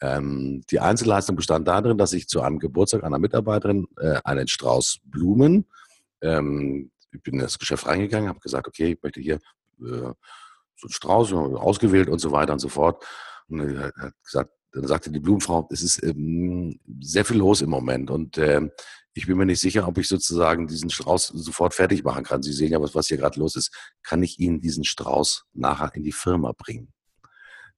Ähm, 0.00 0.62
die 0.70 0.78
Einzelleistung 0.78 1.36
bestand 1.36 1.66
darin, 1.66 1.98
dass 1.98 2.12
ich 2.12 2.28
zu 2.28 2.42
einem 2.42 2.58
Geburtstag 2.58 3.02
einer 3.02 3.18
Mitarbeiterin 3.18 3.86
äh, 3.98 4.20
einen 4.24 4.46
Strauß 4.46 5.00
Blumen, 5.04 5.66
ähm, 6.22 6.90
ich 7.12 7.22
bin 7.22 7.34
in 7.34 7.40
das 7.40 7.58
Geschäft 7.58 7.86
reingegangen, 7.86 8.28
habe 8.28 8.40
gesagt, 8.40 8.68
okay, 8.68 8.92
ich 8.92 9.02
möchte 9.02 9.20
hier 9.20 9.36
äh, 9.80 10.12
so 10.76 10.86
einen 10.86 10.90
Strauß 10.90 11.32
ausgewählt 11.32 12.08
und 12.08 12.18
so 12.18 12.30
weiter 12.30 12.52
und 12.52 12.58
so 12.58 12.68
fort. 12.68 13.04
Und 13.48 13.60
er 13.60 13.92
hat 13.96 14.12
gesagt, 14.22 14.50
dann 14.72 14.86
sagte 14.86 15.10
die 15.10 15.20
Blumenfrau, 15.20 15.68
es 15.70 15.82
ist 15.82 16.02
ähm, 16.02 16.78
sehr 17.00 17.24
viel 17.24 17.38
los 17.38 17.62
im 17.62 17.70
Moment 17.70 18.10
und 18.10 18.38
äh, 18.38 18.68
ich 19.16 19.26
bin 19.26 19.38
mir 19.38 19.46
nicht 19.46 19.60
sicher, 19.60 19.88
ob 19.88 19.96
ich 19.96 20.08
sozusagen 20.08 20.66
diesen 20.66 20.90
Strauß 20.90 21.28
sofort 21.28 21.72
fertig 21.72 22.04
machen 22.04 22.22
kann. 22.22 22.42
Sie 22.42 22.52
sehen 22.52 22.72
ja, 22.72 22.82
was, 22.82 22.94
was 22.94 23.08
hier 23.08 23.16
gerade 23.16 23.40
los 23.40 23.56
ist. 23.56 23.74
Kann 24.02 24.22
ich 24.22 24.38
Ihnen 24.38 24.60
diesen 24.60 24.84
Strauß 24.84 25.46
nachher 25.54 25.90
in 25.94 26.02
die 26.02 26.12
Firma 26.12 26.52
bringen? 26.52 26.92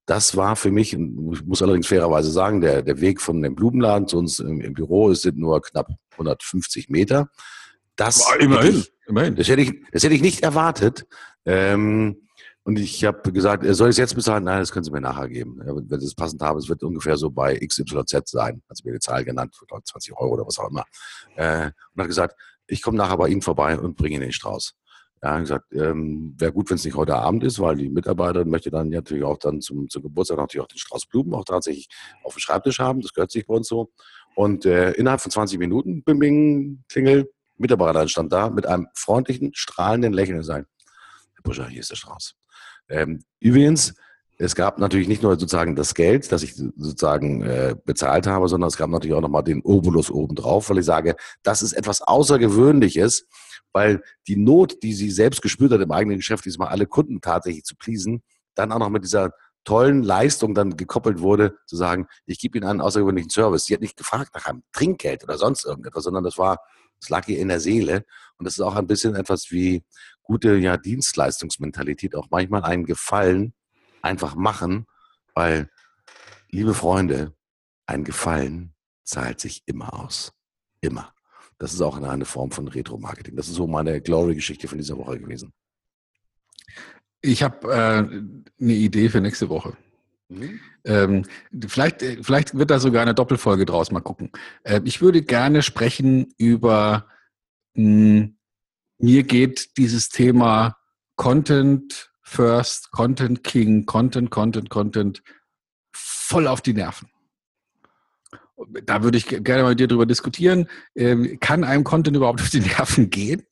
Das 0.05 0.37
war 0.37 0.57
für 0.57 0.73
mich, 0.73 0.95
ich 0.95 1.45
muss 1.45 1.63
allerdings 1.63 1.87
fairerweise 1.87 2.33
sagen, 2.33 2.61
der, 2.61 2.83
der 2.83 3.01
Weg 3.01 3.21
von 3.21 3.41
dem 3.41 3.55
Blumenladen 3.55 4.09
zu 4.09 4.19
uns 4.19 4.41
im, 4.41 4.61
im 4.61 4.73
Büro 4.73 5.11
ist, 5.11 5.23
sind 5.23 5.39
nur 5.39 5.63
knapp 5.63 5.89
150 6.13 6.89
Meter. 6.89 7.29
Das, 7.95 8.25
Boah, 8.25 8.41
immerhin, 8.41 8.85
immerhin. 9.07 9.37
Das 9.37 9.49
hätte 9.49 9.63
ich, 9.63 9.75
das 9.93 10.03
hätte 10.03 10.15
ich 10.15 10.23
nicht 10.23 10.43
erwartet. 10.43 11.07
Ähm, 11.45 12.28
und 12.69 12.79
ich 12.79 13.03
habe 13.03 13.33
gesagt, 13.33 13.65
soll 13.67 13.89
ich 13.89 13.95
es 13.95 13.97
jetzt 13.97 14.15
bezahlen? 14.15 14.45
Nein, 14.45 14.59
das 14.59 14.71
können 14.71 14.85
Sie 14.85 14.91
mir 14.91 15.01
nachher 15.01 15.27
geben. 15.27 15.59
Ja, 15.67 15.75
wenn 15.75 16.01
Sie 16.01 16.05
es 16.05 16.15
passend 16.15 16.43
haben, 16.43 16.59
es 16.59 16.69
wird 16.69 16.83
ungefähr 16.83 17.17
so 17.17 17.31
bei 17.31 17.57
XYZ 17.57 18.29
sein. 18.29 18.63
Also 18.69 18.83
mir 18.85 18.93
die 18.93 18.99
Zahl 18.99 19.25
genannt, 19.25 19.57
20 19.85 20.15
Euro 20.19 20.35
oder 20.35 20.47
was 20.47 20.59
auch 20.59 20.69
immer. 20.69 20.85
Äh, 21.35 21.71
und 21.95 22.03
hat 22.03 22.09
gesagt, 22.09 22.39
ich 22.67 22.83
komme 22.83 22.99
nachher 22.99 23.17
bei 23.17 23.29
Ihnen 23.29 23.41
vorbei 23.41 23.79
und 23.79 23.97
bringe 23.97 24.17
Ihnen 24.17 24.25
den 24.25 24.33
Strauß. 24.33 24.75
Ja, 25.23 25.31
hat 25.31 25.41
gesagt, 25.41 25.73
ähm, 25.73 26.35
wäre 26.37 26.53
gut, 26.53 26.69
wenn 26.69 26.75
es 26.75 26.85
nicht 26.85 26.95
heute 26.95 27.17
Abend 27.17 27.43
ist, 27.43 27.59
weil 27.59 27.77
die 27.77 27.89
Mitarbeiterin 27.89 28.51
möchte 28.51 28.71
dann 28.71 28.91
natürlich 28.91 29.25
auch 29.25 29.39
dann 29.39 29.63
zum, 29.63 29.89
zum 29.89 30.03
Geburtstag 30.03 30.37
natürlich 30.37 30.63
auch 30.63 30.69
den 30.69 30.77
Strauß 30.77 31.07
Blumen 31.07 31.33
auch 31.33 31.47
tatsächlich 31.47 31.89
auf 32.23 32.35
dem 32.35 32.41
Schreibtisch 32.41 32.81
haben. 32.81 33.01
Das 33.01 33.15
gehört 33.15 33.31
sich 33.31 33.47
bei 33.47 33.55
uns 33.55 33.69
so. 33.69 33.91
Und 34.35 34.67
äh, 34.67 34.91
innerhalb 34.91 35.23
von 35.23 35.31
20 35.33 35.59
Minuten, 35.59 36.03
bing, 36.03 36.19
bing, 36.19 36.85
klingel, 36.91 37.33
Mitarbeiterin 37.57 38.09
stand 38.09 38.31
da 38.31 38.51
mit 38.51 38.67
einem 38.67 38.89
freundlichen, 38.93 39.53
strahlenden 39.55 40.13
Lächeln 40.13 40.37
und 40.37 40.45
sagt, 40.45 40.69
Herr 41.35 41.43
Buscher, 41.43 41.67
hier 41.67 41.81
ist 41.81 41.91
der 41.91 41.97
Strauß. 41.97 42.35
Ähm, 42.89 43.21
übrigens, 43.41 43.95
es 44.39 44.55
gab 44.55 44.79
natürlich 44.79 45.09
nicht 45.09 45.23
nur 45.23 45.33
sozusagen 45.33 45.75
das 45.75 45.95
Geld, 45.95 46.31
das 46.31 46.43
ich 46.45 46.55
sozusagen 46.55 47.43
äh, 47.43 47.75
bezahlt 47.85 48.27
habe, 48.27 48.49
sondern 48.49 48.69
es 48.69 48.77
gab 48.77 48.89
natürlich 48.89 49.17
auch 49.17 49.21
nochmal 49.21 49.43
den 49.43 49.63
Obolus 49.63 50.11
obendrauf, 50.11 50.71
weil 50.71 50.79
ich 50.79 50.85
sage, 50.85 51.17
das 51.43 51.63
ist 51.63 51.73
etwas 51.73 52.03
Außergewöhnliches, 52.03 53.27
weil 53.73 54.01
die 54.29 54.37
Not, 54.37 54.83
die 54.83 54.93
sie 54.95 55.11
selbst 55.11 55.43
gespürt 55.43 55.73
hat 55.73 55.81
im 55.81 55.91
eigenen 55.91 56.19
Geschäft, 56.19 56.45
diesmal 56.45 56.69
alle 56.69 56.87
Kunden 56.87 57.21
tatsächlich 57.21 57.65
zu 57.65 57.75
pleasen, 57.77 58.23
dann 58.55 58.71
auch 58.71 58.79
noch 58.79 58.91
mit 58.91 59.03
dieser 59.03 59.33
tollen 59.65 60.03
Leistung 60.03 60.55
dann 60.55 60.77
gekoppelt 60.77 61.21
wurde, 61.21 61.59
zu 61.67 61.77
sagen, 61.77 62.07
ich 62.25 62.39
gebe 62.39 62.57
Ihnen 62.57 62.67
einen 62.67 62.81
außergewöhnlichen 62.81 63.31
Service. 63.31 63.67
Sie 63.67 63.75
hat 63.75 63.81
nicht 63.81 63.97
gefragt 63.97 64.35
nach 64.35 64.47
einem 64.47 64.63
Trinkgeld 64.73 65.25
oder 65.25 65.37
sonst 65.37 65.67
irgendetwas, 65.67 66.05
sondern 66.05 66.25
das 66.25 66.39
war, 66.39 66.61
das 67.01 67.11
lag 67.11 67.29
ihr 67.29 67.39
in 67.39 67.49
der 67.49 67.61
Seele. 67.61 68.05
Und 68.39 68.47
das 68.47 68.55
ist 68.55 68.61
auch 68.61 68.77
ein 68.77 68.87
bisschen 68.87 69.15
etwas 69.15 69.51
wie 69.51 69.83
gute 70.29 70.57
ja, 70.57 70.77
Dienstleistungsmentalität, 70.77 72.15
auch 72.15 72.29
manchmal 72.31 72.63
einen 72.63 72.85
Gefallen 72.85 73.55
einfach 74.03 74.37
machen, 74.37 74.87
weil, 75.35 75.71
liebe 76.51 76.75
Freunde, 76.75 77.35
ein 77.87 78.05
Gefallen 78.05 78.75
zahlt 79.05 79.41
sich 79.41 79.63
immer 79.67 79.95
aus. 79.95 80.33
Immer. 80.81 81.13
Das 81.59 81.73
ist 81.73 81.81
auch 81.81 82.01
eine 82.01 82.25
Form 82.25 82.53
von 82.53 82.69
Retro-Marketing. 82.69 83.35
Das 83.35 83.49
ist 83.49 83.55
so 83.55 83.67
meine 83.67 84.01
Glory-Geschichte 84.01 84.69
von 84.69 84.79
dieser 84.79 84.97
Woche 84.99 85.19
gewesen. 85.19 85.53
Ich 87.21 87.43
habe 87.43 87.73
äh, 87.73 88.63
eine 88.63 88.73
Idee 88.73 89.09
für 89.09 89.21
nächste 89.21 89.49
Woche. 89.49 89.77
Mhm. 90.29 90.61
Ähm, 90.85 91.25
vielleicht, 91.67 92.03
äh, 92.03 92.23
vielleicht 92.23 92.57
wird 92.57 92.71
da 92.71 92.79
sogar 92.79 93.03
eine 93.03 93.15
Doppelfolge 93.15 93.65
draus, 93.65 93.91
mal 93.91 94.01
gucken. 94.01 94.31
Äh, 94.63 94.83
ich 94.85 95.01
würde 95.01 95.23
gerne 95.23 95.63
sprechen 95.63 96.33
über 96.37 97.07
mh, 97.75 97.83
hm, 97.85 98.38
mir 98.99 99.23
geht 99.23 99.77
dieses 99.77 100.09
Thema 100.09 100.77
Content 101.17 102.11
First, 102.23 102.91
Content 102.91 103.43
King, 103.43 103.87
Content, 103.87 104.31
Content, 104.31 104.69
Content 104.69 105.23
voll 105.93 106.47
auf 106.47 106.61
die 106.61 106.75
Nerven. 106.75 107.09
Da 108.85 109.03
würde 109.03 109.17
ich 109.17 109.27
gerne 109.27 109.63
mal 109.63 109.71
mit 109.71 109.81
dir 109.81 109.89
darüber 109.89 110.05
diskutieren. 110.05 110.69
Ähm, 110.95 111.39
kann 111.41 111.65
einem 111.65 111.85
Content 111.85 112.17
überhaupt 112.17 112.41
auf 112.43 112.51
die 112.51 112.61
Nerven 112.61 113.09
gehen? 113.09 113.45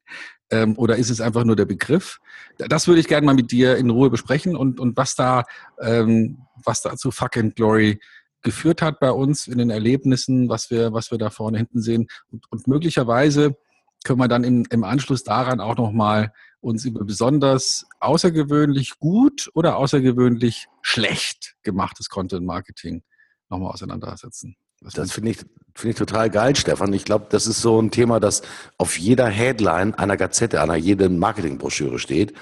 Ähm, 0.51 0.77
oder 0.77 0.97
ist 0.97 1.11
es 1.11 1.21
einfach 1.21 1.45
nur 1.45 1.57
der 1.57 1.65
Begriff? 1.65 2.21
Das 2.59 2.87
würde 2.87 3.01
ich 3.01 3.09
gerne 3.09 3.27
mal 3.27 3.35
mit 3.35 3.51
dir 3.51 3.77
in 3.77 3.91
Ruhe 3.91 4.11
besprechen 4.11 4.57
und, 4.57 4.79
und 4.79 4.97
was 4.97 5.15
da, 5.15 5.45
ähm, 5.81 6.39
was 6.65 6.83
da 6.83 6.97
zu 6.97 7.11
Fuck 7.11 7.37
and 7.37 7.57
Glory 7.57 7.99
geführt 8.43 8.83
hat 8.83 9.01
bei 9.01 9.11
uns 9.11 9.49
in 9.49 9.59
den 9.59 9.71
Erlebnissen, 9.71 10.49
was 10.49 10.71
wir, 10.71 10.93
was 10.93 11.11
wir 11.11 11.19
da 11.19 11.31
vorne 11.31 11.59
hinten 11.59 11.81
sehen 11.81 12.07
und, 12.31 12.45
und 12.51 12.69
möglicherweise 12.69 13.57
können 14.05 14.19
wir 14.19 14.29
dann 14.29 14.45
im, 14.45 14.65
im 14.71 14.85
Anschluss 14.85 15.25
daran 15.25 15.61
auch 15.61 15.77
nochmal 15.77 16.33
uns 16.61 16.85
über 16.85 17.05
besonders 17.05 17.87
außergewöhnlich 18.01 18.99
gut 18.99 19.51
oder 19.55 19.77
außergewöhnlich 19.77 20.67
schlecht 20.83 21.55
gemachtes 21.63 22.09
Content 22.09 22.45
Marketing 22.45 23.03
nochmal 23.49 23.73
auseinandersetzen. 23.73 24.57
Was 24.83 24.95
das 24.95 25.13
finde 25.13 25.31
ich, 25.31 25.39
finde 25.75 25.91
ich 25.91 25.97
total 25.97 26.29
geil, 26.31 26.55
Stefan. 26.55 26.93
Ich 26.93 27.05
glaube, 27.05 27.27
das 27.31 27.47
ist 27.47 27.63
so 27.63 27.81
ein 27.81 27.91
Thema, 27.91 28.21
das 28.21 28.43
auf 28.79 28.99
jeder 28.99 29.27
Headline 29.27 29.95
einer 29.95 30.17
Gazette, 30.17 30.61
einer 30.61 30.77
jeden 30.77 31.19
Marketingbroschüre 31.19 31.99
steht. 31.99 32.35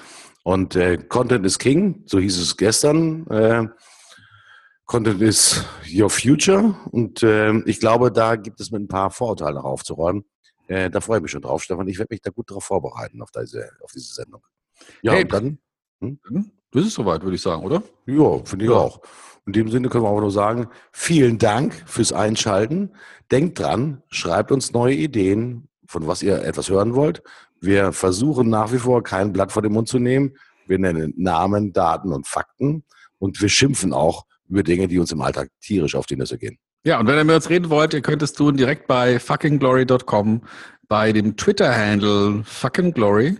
Und 0.43 0.75
äh, 0.75 0.97
Content 0.97 1.45
is 1.45 1.57
King, 1.57 2.03
so 2.05 2.19
hieß 2.19 2.37
es 2.37 2.57
gestern. 2.57 3.25
Äh, 3.27 3.67
Content 4.85 5.21
is 5.21 5.65
your 5.91 6.09
future. 6.09 6.75
Und 6.91 7.23
äh, 7.23 7.53
ich 7.65 7.79
glaube, 7.79 8.11
da 8.11 8.35
gibt 8.35 8.59
es 8.59 8.69
mit 8.69 8.81
ein 8.81 8.87
paar 8.87 9.09
Vorurteilen 9.11 9.57
aufzuräumen. 9.57 10.25
Äh, 10.67 10.89
da 10.89 11.01
freue 11.01 11.17
ich 11.17 11.23
mich 11.23 11.31
schon 11.31 11.41
drauf, 11.41 11.63
Stefan. 11.63 11.87
Ich 11.87 11.99
werde 11.99 12.13
mich 12.13 12.21
da 12.21 12.31
gut 12.31 12.49
darauf 12.49 12.63
vorbereiten, 12.63 13.21
auf 13.21 13.29
diese, 13.31 13.69
auf 13.83 13.91
diese 13.91 14.13
Sendung. 14.13 14.41
Ja, 15.01 15.13
hey, 15.13 15.25
dann? 15.25 15.59
Hm? 16.01 16.19
Das 16.71 16.85
ist 16.85 16.93
soweit, 16.93 17.21
würde 17.23 17.35
ich 17.35 17.41
sagen, 17.41 17.63
oder? 17.63 17.81
Ja, 18.05 18.43
finde 18.43 18.65
ich 18.65 18.71
ja. 18.71 18.77
auch. 18.77 19.01
In 19.45 19.53
dem 19.53 19.69
Sinne 19.69 19.89
können 19.89 20.03
wir 20.03 20.09
auch 20.09 20.19
nur 20.19 20.31
sagen, 20.31 20.67
vielen 20.91 21.37
Dank 21.37 21.83
fürs 21.85 22.11
Einschalten. 22.11 22.91
Denkt 23.31 23.59
dran, 23.59 24.01
schreibt 24.09 24.51
uns 24.51 24.73
neue 24.73 24.95
Ideen, 24.95 25.69
von 25.87 26.07
was 26.07 26.23
ihr 26.23 26.41
etwas 26.43 26.69
hören 26.69 26.95
wollt. 26.95 27.21
Wir 27.61 27.93
versuchen 27.93 28.49
nach 28.49 28.73
wie 28.73 28.79
vor 28.79 29.03
kein 29.03 29.31
Blatt 29.31 29.51
vor 29.51 29.61
den 29.61 29.71
Mund 29.71 29.87
zu 29.87 29.99
nehmen. 29.99 30.35
Wir 30.67 30.79
nennen 30.79 31.13
Namen, 31.15 31.73
Daten 31.73 32.11
und 32.11 32.27
Fakten 32.27 32.83
und 33.19 33.39
wir 33.41 33.49
schimpfen 33.49 33.93
auch 33.93 34.25
über 34.47 34.63
Dinge, 34.63 34.87
die 34.87 34.99
uns 34.99 35.11
im 35.11 35.21
Alltag 35.21 35.49
tierisch 35.61 35.95
auf 35.95 36.07
die 36.07 36.15
Nüsse 36.15 36.37
gehen. 36.37 36.57
Ja, 36.85 36.99
und 36.99 37.07
wenn 37.07 37.17
ihr 37.17 37.23
mit 37.23 37.35
uns 37.35 37.49
reden 37.49 37.71
wollt, 37.71 37.95
ihr 37.95 38.01
könnt 38.01 38.21
es 38.21 38.33
tun 38.33 38.57
direkt 38.57 38.85
bei 38.85 39.17
fuckingglory.com, 39.17 40.41
bei 40.87 41.11
dem 41.11 41.35
Twitter-Handle 41.35 42.43
fuckingglory 42.45 43.39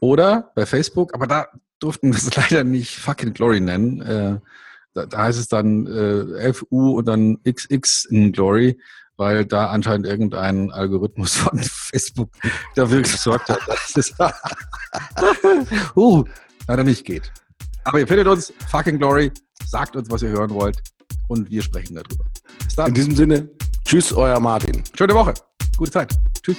oder 0.00 0.50
bei 0.54 0.64
Facebook, 0.64 1.12
aber 1.12 1.26
da 1.26 1.46
durften 1.78 2.10
wir 2.10 2.16
es 2.16 2.34
leider 2.50 2.64
nicht 2.64 2.96
fucking 2.96 3.34
glory 3.34 3.60
nennen. 3.60 4.00
Äh, 4.00 4.40
da, 4.94 5.04
da, 5.04 5.18
heißt 5.18 5.38
es 5.38 5.48
dann 5.48 5.86
äh, 5.86 6.54
FU 6.54 6.96
und 6.96 7.06
dann 7.06 7.36
XX 7.44 8.06
in 8.06 8.32
Glory 8.32 8.80
weil 9.18 9.46
da 9.46 9.68
anscheinend 9.68 10.06
irgendein 10.06 10.70
Algorithmus 10.70 11.34
von 11.36 11.58
Facebook 11.58 12.30
dafür 12.74 13.02
gesorgt 13.02 13.48
hat, 13.48 13.60
dass 13.66 13.96
es 13.96 14.14
uh, 15.96 16.24
leider 16.66 16.84
nicht 16.84 17.04
geht. 17.04 17.30
Aber 17.84 17.98
ihr 18.00 18.06
findet 18.06 18.26
uns, 18.26 18.52
fucking 18.68 18.98
Glory, 18.98 19.32
sagt 19.66 19.96
uns, 19.96 20.10
was 20.10 20.22
ihr 20.22 20.30
hören 20.30 20.50
wollt 20.50 20.82
und 21.28 21.50
wir 21.50 21.62
sprechen 21.62 21.94
darüber. 21.96 22.24
In 22.86 22.94
diesem 22.94 23.14
Sinne, 23.14 23.48
tschüss, 23.84 24.12
euer 24.12 24.40
Martin. 24.40 24.82
Schöne 24.94 25.14
Woche, 25.14 25.34
gute 25.76 25.90
Zeit. 25.90 26.12
Tschüss. 26.42 26.58